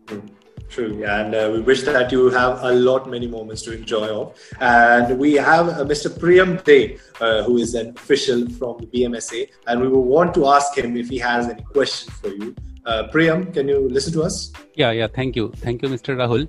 Mm-hmm. 0.07 0.27
True, 0.69 1.03
and 1.03 1.35
uh, 1.35 1.51
we 1.51 1.61
wish 1.61 1.83
that 1.85 2.13
you 2.13 2.29
have 2.29 2.63
a 2.63 2.73
lot 2.73 3.09
many 3.09 3.27
moments 3.27 3.63
to 3.63 3.73
enjoy 3.73 4.09
of. 4.09 4.39
And 4.61 5.19
we 5.19 5.33
have 5.35 5.69
uh, 5.69 5.85
Mr. 5.85 6.11
Priyam 6.11 6.63
Dey, 6.63 6.99
uh, 7.23 7.43
who 7.45 7.57
is 7.57 7.75
an 7.75 7.95
official 7.97 8.47
from 8.51 8.77
the 8.79 8.87
BMSA, 8.87 9.49
and 9.67 9.81
we 9.81 9.89
will 9.89 10.05
want 10.05 10.35
to 10.35 10.47
ask 10.47 10.77
him 10.77 10.95
if 10.99 11.09
he 11.09 11.19
has 11.19 11.49
any 11.49 11.63
questions 11.63 12.15
for 12.19 12.29
you. 12.29 12.55
Uh, 12.85 13.09
Priyam, 13.09 13.53
can 13.55 13.67
you 13.67 13.89
listen 13.89 14.13
to 14.13 14.23
us? 14.23 14.53
Yeah, 14.75 14.91
yeah. 14.91 15.07
Thank 15.07 15.37
you, 15.37 15.53
thank 15.57 15.81
you, 15.81 15.89
Mr. 15.89 16.15
Rahul. 16.15 16.47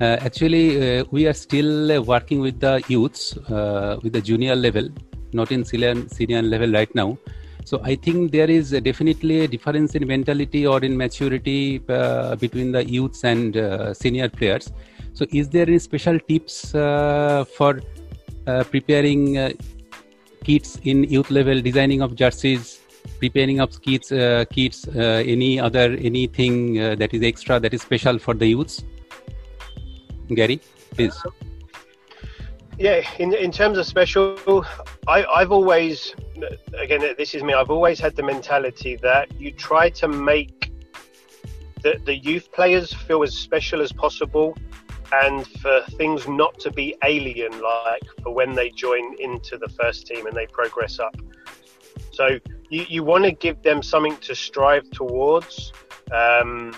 Uh, 0.00 0.16
actually, 0.20 0.98
uh, 0.98 1.04
we 1.12 1.28
are 1.28 1.32
still 1.32 2.02
working 2.02 2.40
with 2.40 2.58
the 2.58 2.82
youths 2.88 3.36
with 4.02 4.12
the 4.12 4.20
junior 4.20 4.56
level, 4.56 4.88
not 5.32 5.52
in 5.52 5.64
senior, 5.64 6.08
senior 6.08 6.42
level 6.42 6.72
right 6.72 6.92
now. 6.96 7.16
So 7.64 7.80
I 7.84 7.94
think 7.94 8.32
there 8.32 8.50
is 8.50 8.70
definitely 8.70 9.40
a 9.40 9.48
difference 9.48 9.94
in 9.94 10.06
mentality 10.06 10.66
or 10.66 10.82
in 10.82 10.96
maturity 10.96 11.82
uh, 11.88 12.36
between 12.36 12.72
the 12.72 12.84
youths 12.84 13.24
and 13.24 13.56
uh, 13.56 13.94
senior 13.94 14.28
players. 14.28 14.72
So 15.12 15.26
is 15.30 15.48
there 15.48 15.66
any 15.66 15.78
special 15.78 16.18
tips 16.18 16.74
uh, 16.74 17.44
for 17.56 17.80
uh, 18.46 18.64
preparing 18.64 19.38
uh, 19.38 19.50
kits 20.44 20.78
in 20.84 21.04
youth 21.04 21.30
level, 21.30 21.60
designing 21.60 22.00
of 22.00 22.16
jerseys, 22.16 22.80
preparing 23.18 23.60
of 23.60 23.80
kits, 23.82 24.10
uh, 24.10 24.44
kits, 24.50 24.88
any 24.88 25.60
other 25.60 25.96
anything 26.00 26.74
that 26.74 27.12
is 27.12 27.22
extra 27.22 27.60
that 27.60 27.74
is 27.74 27.82
special 27.82 28.18
for 28.18 28.34
the 28.34 28.46
youths? 28.46 28.82
Gary, 30.34 30.60
please 30.92 31.14
yeah, 32.80 33.02
in 33.18 33.34
in 33.34 33.52
terms 33.52 33.76
of 33.76 33.84
special, 33.84 34.64
I, 35.06 35.24
I've 35.26 35.52
always, 35.52 36.14
again, 36.78 37.14
this 37.18 37.34
is 37.34 37.42
me. 37.42 37.52
I've 37.52 37.70
always 37.70 38.00
had 38.00 38.16
the 38.16 38.22
mentality 38.22 38.96
that 39.02 39.30
you 39.38 39.52
try 39.52 39.90
to 39.90 40.08
make 40.08 40.72
the 41.82 42.00
the 42.06 42.16
youth 42.16 42.50
players 42.52 42.90
feel 42.94 43.22
as 43.22 43.36
special 43.36 43.82
as 43.82 43.92
possible, 43.92 44.56
and 45.12 45.46
for 45.46 45.82
things 45.98 46.26
not 46.26 46.58
to 46.60 46.70
be 46.70 46.96
alien, 47.04 47.52
like 47.60 48.02
for 48.22 48.32
when 48.32 48.54
they 48.54 48.70
join 48.70 49.14
into 49.20 49.58
the 49.58 49.68
first 49.68 50.06
team 50.06 50.26
and 50.26 50.34
they 50.34 50.46
progress 50.46 50.98
up. 50.98 51.14
So 52.12 52.38
you, 52.70 52.86
you 52.88 53.04
want 53.04 53.24
to 53.24 53.32
give 53.32 53.60
them 53.62 53.82
something 53.82 54.16
to 54.28 54.34
strive 54.34 54.88
towards, 54.90 55.74
um, 56.12 56.74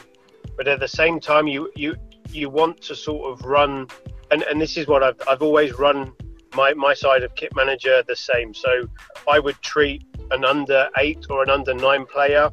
but 0.57 0.67
at 0.67 0.81
the 0.81 0.89
same 0.89 1.21
time, 1.21 1.47
you 1.47 1.71
you 1.77 1.95
you 2.31 2.51
want 2.51 2.81
to 2.83 2.97
sort 2.97 3.31
of 3.31 3.45
run, 3.45 3.87
and, 4.33 4.43
and 4.43 4.61
this 4.61 4.77
is 4.77 4.87
what 4.89 5.03
I've 5.03 5.21
I've 5.29 5.43
always 5.43 5.79
run 5.79 6.13
my 6.57 6.75
my 6.75 6.95
side 6.95 7.23
of 7.23 7.35
kit 7.35 7.55
manager 7.55 8.03
the 8.07 8.17
same. 8.17 8.53
So 8.55 8.89
I 9.31 9.39
would 9.39 9.61
treat 9.63 10.03
an 10.31 10.45
under 10.45 10.89
eight 10.99 11.27
or 11.31 11.43
an 11.43 11.51
under 11.51 11.75
nine 11.75 12.07
player 12.07 12.51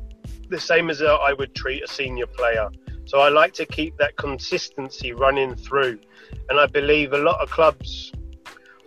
the 0.49 0.59
same 0.59 0.89
as 0.89 1.01
I 1.01 1.33
would 1.33 1.53
treat 1.55 1.83
a 1.83 1.87
senior 1.87 2.25
player. 2.25 2.69
So 3.05 3.19
I 3.19 3.29
like 3.29 3.53
to 3.53 3.65
keep 3.65 3.97
that 3.97 4.17
consistency 4.17 5.13
running 5.13 5.55
through, 5.55 5.99
and 6.49 6.59
I 6.59 6.65
believe 6.65 7.13
a 7.13 7.17
lot 7.17 7.39
of 7.39 7.49
clubs 7.49 8.11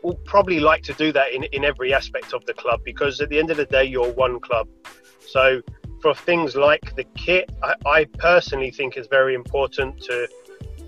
will 0.02 0.18
probably 0.24 0.60
like 0.60 0.82
to 0.82 0.92
do 0.94 1.12
that 1.12 1.32
in, 1.32 1.44
in 1.44 1.64
every 1.64 1.94
aspect 1.94 2.32
of 2.32 2.44
the 2.46 2.54
club 2.54 2.80
because 2.84 3.20
at 3.20 3.28
the 3.28 3.38
end 3.38 3.50
of 3.50 3.56
the 3.56 3.64
day, 3.64 3.84
you're 3.84 4.12
one 4.12 4.40
club. 4.40 4.68
So 5.20 5.62
for 6.00 6.14
things 6.14 6.56
like 6.56 6.94
the 6.96 7.04
kit, 7.16 7.50
I, 7.62 7.74
I 7.86 8.04
personally 8.18 8.72
think 8.72 8.96
is 8.96 9.06
very 9.06 9.34
important 9.34 10.00
to, 10.02 10.28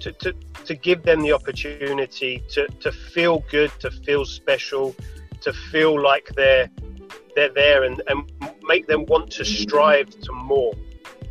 to, 0.05 0.13
to, 0.13 0.35
to 0.67 0.75
give 0.75 1.03
them 1.03 1.23
the 1.23 1.33
opportunity 1.33 2.43
to, 2.51 2.69
to 2.69 2.93
feel 2.93 3.43
good, 3.51 3.73
to 3.81 3.91
feel 3.91 4.27
special, 4.27 4.95
to 5.41 5.53
feel 5.53 6.01
like 6.01 6.29
they're 6.37 6.69
they're 7.35 7.53
there 7.53 7.83
and, 7.83 8.01
and 8.07 8.31
make 8.63 8.87
them 8.87 9.05
want 9.07 9.29
to 9.29 9.45
strive 9.45 10.09
to 10.21 10.33
more. 10.33 10.73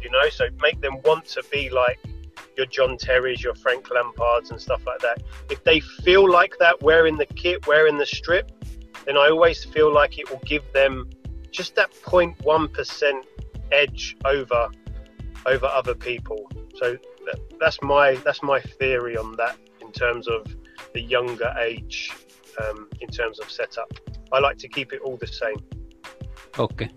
You 0.02 0.10
know, 0.12 0.28
so 0.30 0.48
make 0.60 0.82
them 0.82 0.98
want 1.06 1.26
to 1.28 1.44
be 1.50 1.70
like 1.70 1.98
your 2.58 2.66
John 2.66 2.98
Terrys, 2.98 3.42
your 3.42 3.56
Frank 3.56 3.88
Lampards, 3.88 4.52
and 4.52 4.60
stuff 4.60 4.82
like 4.86 5.00
that. 5.00 5.22
If 5.50 5.64
they 5.64 5.80
feel 5.80 6.30
like 6.30 6.56
that 6.60 6.82
wearing 6.82 7.16
the 7.18 7.26
kit, 7.26 7.66
wearing 7.68 7.98
the 7.98 8.06
strip, 8.06 8.52
then 9.06 9.18
I 9.18 9.30
always 9.30 9.64
feel 9.64 9.94
like 9.94 10.20
it 10.20 10.30
will 10.30 10.42
give 10.46 10.64
them 10.74 11.10
just 11.52 11.76
that 11.76 11.94
0.1% 11.94 13.14
edge 13.72 14.18
over 14.26 14.70
over 15.46 15.66
other 15.68 15.96
people. 15.96 16.50
So 16.76 16.98
that, 17.26 17.40
that's 17.60 17.82
my 17.82 18.16
that's 18.26 18.44
my 18.44 18.60
theory 18.60 19.18
on 19.18 19.36
that 19.38 19.58
in 19.82 19.92
terms 19.92 20.28
of 20.28 20.46
the 20.94 21.02
younger 21.02 21.54
age, 21.60 22.12
um, 22.64 22.90
in 23.02 23.10
terms 23.10 23.40
of 23.40 23.52
setup. 23.52 23.92
I 24.32 24.40
like 24.40 24.58
to 24.60 24.68
keep 24.68 24.94
it 24.94 25.02
all 25.02 25.18
the 25.18 25.28
same. 25.28 25.58
Okay. 26.58 26.90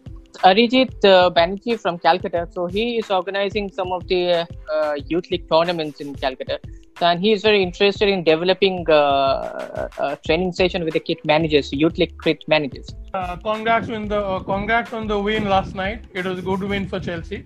Arijit 0.44 1.04
uh, 1.04 1.30
Banerjee 1.30 1.78
from 1.78 1.98
Calcutta. 1.98 2.48
So 2.50 2.66
he 2.66 2.98
is 2.98 3.10
organizing 3.10 3.70
some 3.70 3.92
of 3.92 4.06
the 4.08 4.46
uh, 4.72 4.94
youth 5.06 5.30
league 5.30 5.48
tournaments 5.48 6.00
in 6.00 6.14
Calcutta, 6.14 6.58
and 7.00 7.20
he 7.20 7.32
is 7.32 7.42
very 7.42 7.62
interested 7.62 8.08
in 8.08 8.24
developing 8.24 8.88
uh, 8.90 9.88
a 9.98 10.18
training 10.26 10.52
session 10.52 10.84
with 10.84 10.94
the 10.94 11.00
kit 11.00 11.24
managers, 11.24 11.72
youth 11.72 11.98
league 11.98 12.14
kit 12.22 12.44
managers. 12.48 12.88
Uh, 13.14 13.36
congrats 13.36 13.88
on 13.88 14.08
the 14.08 14.18
uh, 14.18 14.40
congrats 14.40 14.92
on 14.92 15.06
the 15.06 15.18
win 15.18 15.48
last 15.48 15.74
night. 15.74 16.04
It 16.12 16.24
was 16.24 16.38
a 16.38 16.42
good 16.42 16.62
win 16.62 16.88
for 16.88 17.00
Chelsea. 17.00 17.44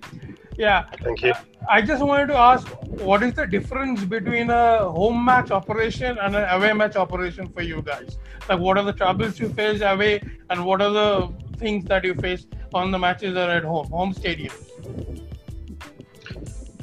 Yeah. 0.59 0.85
Thank 1.03 1.23
you. 1.23 1.33
I 1.71 1.81
just 1.81 2.03
wanted 2.05 2.27
to 2.29 2.37
ask, 2.37 2.69
what 3.09 3.23
is 3.23 3.33
the 3.33 3.47
difference 3.47 4.05
between 4.05 4.51
a 4.51 4.91
home 4.91 5.25
match 5.25 5.51
operation 5.51 6.19
and 6.19 6.37
an 6.37 6.47
away 6.51 6.73
match 6.75 6.97
operation 6.97 7.49
for 7.49 7.63
you 7.63 7.81
guys? 7.81 8.19
Like, 8.49 8.59
what 8.59 8.77
are 8.77 8.85
the 8.85 8.93
troubles 8.93 9.41
you 9.41 9.49
face 9.49 9.81
away, 9.81 10.21
and 10.51 10.65
what 10.67 10.83
are 10.83 10.91
the 10.91 11.33
things 11.61 11.85
that 11.85 12.05
you 12.05 12.15
face 12.15 12.47
on 12.75 12.91
the 12.91 12.99
matches 12.99 13.37
are 13.37 13.51
at 13.51 13.65
home, 13.65 13.89
home 13.91 14.13
stadium? 14.13 14.55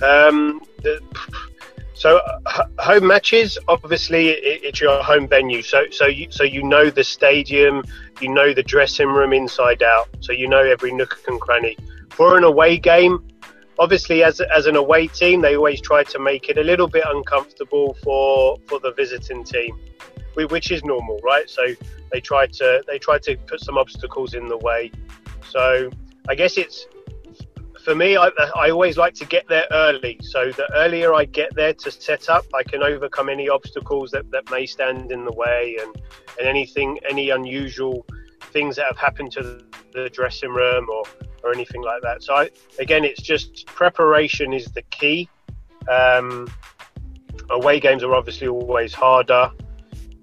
Um, 0.01 0.61
so 1.93 2.17
uh, 2.45 2.65
home 2.78 3.07
matches, 3.07 3.57
obviously, 3.67 4.30
it, 4.30 4.63
it's 4.63 4.80
your 4.80 5.01
home 5.01 5.28
venue. 5.28 5.63
So 5.63 5.89
so 5.89 6.05
you 6.05 6.28
so 6.30 6.43
you 6.43 6.63
know 6.63 6.89
the 6.89 7.03
stadium, 7.03 7.84
you 8.21 8.30
know 8.30 8.53
the 8.53 8.63
dressing 8.63 9.07
room 9.07 9.34
inside 9.34 9.82
out. 9.82 10.07
So 10.19 10.32
you 10.32 10.47
know 10.47 10.63
every 10.63 10.93
nook 10.93 11.19
and 11.28 11.41
cranny. 11.41 11.75
For 12.11 12.38
an 12.38 12.43
away 12.43 12.78
game, 12.78 13.28
obviously, 13.80 14.23
as 14.23 14.39
as 14.41 14.67
an 14.67 14.75
away 14.75 15.07
team, 15.07 15.41
they 15.41 15.55
always 15.55 15.82
try 15.82 16.03
to 16.03 16.19
make 16.19 16.49
it 16.49 16.59
a 16.59 16.63
little 16.63 16.88
bit 16.88 17.03
uncomfortable 17.07 17.95
for 18.03 18.57
for 18.67 18.80
the 18.80 18.91
visiting 18.93 19.43
team, 19.43 19.75
which 20.45 20.71
is 20.71 20.83
normal, 20.83 21.19
right? 21.23 21.49
So 21.49 21.63
they 22.11 22.21
try 22.21 22.47
to 22.47 22.83
they 22.88 22.99
try 22.99 23.17
to 23.19 23.38
put 23.47 23.61
some 23.61 23.77
obstacles 23.77 24.33
in 24.33 24.47
the 24.47 24.57
way. 24.57 24.91
So 25.49 25.89
I 26.29 26.35
guess 26.35 26.57
it's 26.57 26.88
for 27.83 27.95
me. 27.95 28.17
I, 28.17 28.29
I 28.55 28.69
always 28.69 28.97
like 28.97 29.13
to 29.15 29.25
get 29.25 29.47
there 29.47 29.65
early. 29.71 30.19
So 30.21 30.51
the 30.51 30.67
earlier 30.75 31.13
I 31.13 31.25
get 31.25 31.55
there 31.55 31.73
to 31.73 31.91
set 31.91 32.29
up, 32.29 32.45
I 32.53 32.63
can 32.63 32.83
overcome 32.83 33.29
any 33.29 33.47
obstacles 33.49 34.11
that, 34.11 34.29
that 34.31 34.49
may 34.51 34.65
stand 34.65 35.11
in 35.11 35.23
the 35.25 35.31
way 35.31 35.77
and 35.81 35.95
and 36.38 36.47
anything 36.47 36.99
any 37.09 37.29
unusual 37.29 38.05
things 38.41 38.75
that 38.75 38.85
have 38.85 38.97
happened 38.97 39.31
to 39.33 39.63
the 39.93 40.09
dressing 40.09 40.51
room 40.51 40.88
or 40.89 41.03
or 41.43 41.53
anything 41.53 41.81
like 41.81 42.01
that. 42.01 42.23
So 42.23 42.35
I, 42.35 42.49
again, 42.79 43.05
it's 43.05 43.21
just 43.21 43.65
preparation 43.67 44.53
is 44.53 44.65
the 44.65 44.81
key. 44.83 45.29
Um, 45.89 46.47
away 47.49 47.79
games 47.79 48.03
are 48.03 48.13
obviously 48.13 48.47
always 48.47 48.93
harder. 48.93 49.51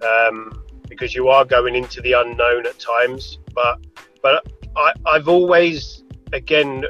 Um, 0.05 0.65
because 0.89 1.15
you 1.15 1.29
are 1.29 1.45
going 1.45 1.75
into 1.75 2.01
the 2.01 2.13
unknown 2.13 2.67
at 2.67 2.79
times. 2.79 3.39
But 3.55 3.81
but 4.23 4.47
I, 4.77 4.93
I've 5.07 5.29
always 5.29 6.05
again 6.33 6.85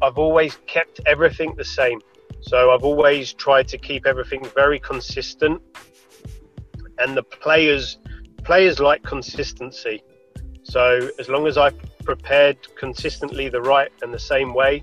I've 0.00 0.18
always 0.18 0.58
kept 0.66 1.00
everything 1.06 1.54
the 1.56 1.64
same. 1.64 2.00
So 2.40 2.72
I've 2.72 2.82
always 2.82 3.32
tried 3.32 3.68
to 3.68 3.78
keep 3.78 4.06
everything 4.06 4.44
very 4.54 4.78
consistent. 4.78 5.62
And 6.98 7.16
the 7.16 7.22
players 7.22 7.98
players 8.44 8.80
like 8.80 9.02
consistency. 9.02 10.02
So 10.64 11.10
as 11.18 11.28
long 11.28 11.46
as 11.46 11.56
I've 11.58 11.78
prepared 12.04 12.56
consistently 12.76 13.48
the 13.48 13.60
right 13.60 13.92
and 14.02 14.12
the 14.12 14.18
same 14.18 14.54
way, 14.54 14.82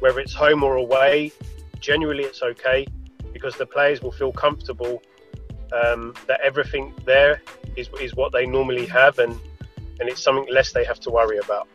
whether 0.00 0.18
it's 0.20 0.34
home 0.34 0.62
or 0.62 0.76
away, 0.76 1.32
generally 1.78 2.24
it's 2.24 2.42
okay 2.42 2.86
because 3.32 3.54
the 3.56 3.66
players 3.66 4.00
will 4.02 4.12
feel 4.12 4.32
comfortable 4.32 5.02
um, 5.72 6.14
that 6.26 6.40
everything 6.42 6.94
there 7.04 7.42
is, 7.76 7.88
is 8.00 8.14
what 8.14 8.32
they 8.32 8.46
normally 8.46 8.86
have 8.86 9.18
and, 9.18 9.38
and 10.00 10.08
it's 10.08 10.22
something 10.22 10.46
less 10.52 10.72
they 10.72 10.84
have 10.84 11.00
to 11.00 11.10
worry 11.10 11.38
about. 11.38 11.68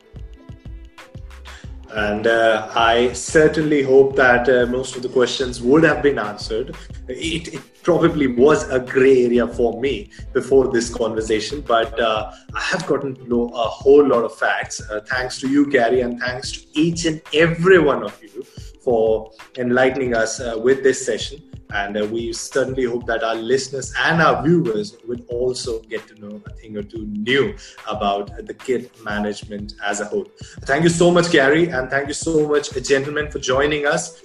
And 1.94 2.26
uh, 2.26 2.72
I 2.74 3.12
certainly 3.12 3.84
hope 3.84 4.16
that 4.16 4.48
uh, 4.48 4.66
most 4.68 4.96
of 4.96 5.02
the 5.02 5.10
questions 5.10 5.62
would 5.62 5.84
have 5.84 6.02
been 6.02 6.18
answered. 6.18 6.76
It, 7.08 7.54
it, 7.54 7.62
probably 7.84 8.28
was 8.28 8.70
a 8.70 8.80
gray 8.80 9.26
area 9.26 9.48
for 9.48 9.82
me 9.82 10.12
before 10.34 10.72
this 10.72 10.94
conversation, 10.94 11.62
but 11.62 12.00
uh, 12.00 12.32
I 12.54 12.60
have 12.60 12.86
gotten 12.86 13.16
to 13.16 13.28
know 13.28 13.48
a 13.50 13.64
whole 13.64 14.08
lot 14.08 14.24
of 14.24 14.36
facts. 14.36 14.80
Uh, 14.88 15.02
thanks 15.08 15.40
to 15.40 15.50
you, 15.50 15.68
Gary, 15.68 16.02
and 16.02 16.20
thanks 16.20 16.52
to 16.52 16.80
each 16.80 17.06
and 17.06 17.20
every 17.34 17.80
one 17.80 18.04
of 18.04 18.22
you 18.22 18.44
for 18.84 19.32
enlightening 19.58 20.16
us 20.16 20.40
uh, 20.40 20.60
with 20.64 20.84
this 20.84 21.04
session. 21.04 21.42
And 21.74 21.98
uh, 21.98 22.06
we 22.06 22.34
certainly 22.34 22.86
hope 22.86 23.06
that 23.08 23.24
our 23.24 23.36
listeners 23.36 23.94
and 24.00 24.22
our 24.22 24.44
viewers 24.44 24.98
will 25.08 25.22
also 25.30 25.82
get 25.82 26.08
to 26.08 26.16
know 26.16 26.42
a 26.46 26.50
thing 26.52 26.78
or 26.78 26.84
two 26.84 27.06
new 27.08 27.56
about 27.88 28.46
the 28.46 28.54
kit 28.54 28.92
management 29.04 29.74
as 29.86 30.02
a 30.02 30.06
whole. 30.06 30.28
Thank 30.62 30.84
you 30.84 30.90
so 30.90 31.12
much, 31.12 31.32
Gary, 31.32 31.70
and 31.70 31.90
thank 31.90 32.08
you 32.08 32.14
so 32.14 32.48
much, 32.48 32.72
gentlemen, 32.84 33.32
for 33.32 33.40
joining 33.40 33.86
us. 33.86 34.22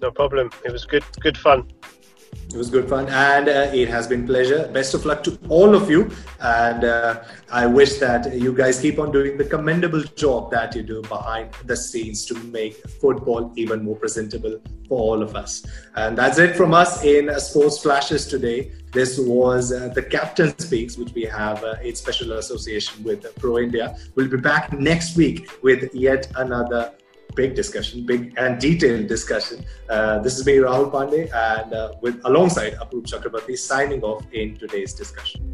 No 0.00 0.10
problem. 0.10 0.50
It 0.64 0.72
was 0.72 0.84
good, 0.84 1.04
good 1.20 1.38
fun. 1.38 1.68
It 2.52 2.58
was 2.58 2.68
good 2.68 2.86
fun, 2.86 3.08
and 3.08 3.48
uh, 3.48 3.70
it 3.72 3.88
has 3.88 4.06
been 4.06 4.26
pleasure. 4.26 4.68
Best 4.68 4.92
of 4.92 5.06
luck 5.06 5.22
to 5.24 5.38
all 5.48 5.74
of 5.74 5.90
you, 5.90 6.10
and 6.40 6.84
uh, 6.84 7.24
I 7.50 7.64
wish 7.64 7.94
that 7.94 8.34
you 8.34 8.52
guys 8.52 8.78
keep 8.78 8.98
on 8.98 9.10
doing 9.10 9.38
the 9.38 9.44
commendable 9.44 10.02
job 10.02 10.50
that 10.50 10.74
you 10.74 10.82
do 10.82 11.00
behind 11.02 11.54
the 11.64 11.74
scenes 11.74 12.26
to 12.26 12.34
make 12.58 12.74
football 13.00 13.52
even 13.56 13.82
more 13.82 13.96
presentable 13.96 14.60
for 14.86 15.00
all 15.00 15.22
of 15.22 15.34
us. 15.34 15.64
And 15.96 16.18
that's 16.18 16.38
it 16.38 16.54
from 16.54 16.74
us 16.74 17.02
in 17.04 17.32
Sports 17.40 17.78
Flashes 17.78 18.26
today. 18.26 18.72
This 18.92 19.18
was 19.18 19.72
uh, 19.72 19.88
the 19.88 20.02
Captain 20.02 20.56
Speaks, 20.58 20.98
which 20.98 21.14
we 21.14 21.24
have 21.24 21.64
uh, 21.64 21.76
in 21.82 21.94
special 21.94 22.32
association 22.32 23.02
with 23.02 23.24
Pro 23.36 23.58
India. 23.58 23.96
We'll 24.14 24.28
be 24.28 24.36
back 24.36 24.74
next 24.74 25.16
week 25.16 25.48
with 25.62 25.94
yet 25.94 26.30
another 26.36 26.92
big 27.34 27.54
discussion, 27.54 28.04
big 28.04 28.34
and 28.36 28.60
detailed 28.60 29.06
discussion. 29.06 29.64
Uh, 29.88 30.18
this 30.20 30.38
is 30.38 30.46
me, 30.46 30.56
Rahul 30.56 30.90
Pandey, 30.90 31.32
and 31.34 31.72
uh, 31.72 31.92
with 32.00 32.20
alongside 32.24 32.74
Apoorv 32.74 33.04
Chakrabarti 33.04 33.56
signing 33.56 34.02
off 34.02 34.24
in 34.32 34.56
today's 34.56 34.92
discussion. 34.94 35.52